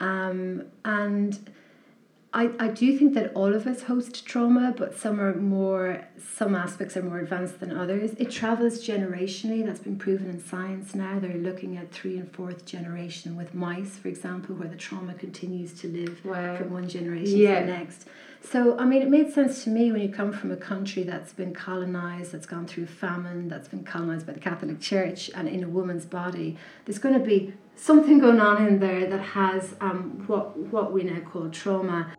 Um, 0.00 0.64
and 0.84 1.50
I, 2.34 2.50
I 2.58 2.68
do 2.68 2.96
think 2.96 3.12
that 3.14 3.30
all 3.34 3.54
of 3.54 3.66
us 3.66 3.82
host 3.82 4.24
trauma, 4.24 4.74
but 4.76 4.98
some 4.98 5.20
are 5.20 5.34
more, 5.34 6.08
some 6.18 6.54
aspects 6.54 6.96
are 6.96 7.02
more 7.02 7.18
advanced 7.18 7.60
than 7.60 7.76
others. 7.76 8.12
It 8.16 8.30
travels 8.30 8.86
generationally, 8.86 9.64
that's 9.66 9.80
been 9.80 9.98
proven 9.98 10.30
in 10.30 10.42
science 10.42 10.94
now. 10.94 11.18
They're 11.18 11.34
looking 11.34 11.76
at 11.76 11.92
three 11.92 12.16
and 12.16 12.32
fourth 12.32 12.64
generation 12.64 13.36
with 13.36 13.52
mice, 13.52 13.96
for 13.98 14.08
example, 14.08 14.54
where 14.54 14.68
the 14.68 14.76
trauma 14.76 15.12
continues 15.12 15.74
to 15.80 15.88
live 15.88 16.24
wow. 16.24 16.56
from 16.56 16.72
one 16.72 16.88
generation 16.88 17.36
yeah. 17.36 17.60
to 17.60 17.66
the 17.66 17.72
next. 17.72 18.08
So, 18.44 18.76
I 18.76 18.84
mean, 18.84 19.02
it 19.02 19.08
made 19.08 19.32
sense 19.32 19.62
to 19.64 19.70
me 19.70 19.92
when 19.92 20.02
you 20.02 20.08
come 20.08 20.32
from 20.32 20.50
a 20.50 20.56
country 20.56 21.04
that's 21.04 21.32
been 21.32 21.54
colonized, 21.54 22.32
that's 22.32 22.46
gone 22.46 22.66
through 22.66 22.86
famine, 22.86 23.48
that's 23.48 23.68
been 23.68 23.84
colonized 23.84 24.26
by 24.26 24.32
the 24.32 24.40
Catholic 24.40 24.80
Church, 24.80 25.30
and 25.34 25.48
in 25.48 25.62
a 25.62 25.68
woman's 25.68 26.04
body, 26.04 26.56
there's 26.84 26.98
going 26.98 27.18
to 27.18 27.24
be 27.24 27.54
something 27.76 28.18
going 28.18 28.40
on 28.40 28.66
in 28.66 28.80
there 28.80 29.08
that 29.08 29.22
has 29.22 29.74
um, 29.80 30.24
what 30.26 30.56
what 30.56 30.92
we 30.92 31.04
now 31.04 31.20
call 31.20 31.48
trauma. 31.50 32.12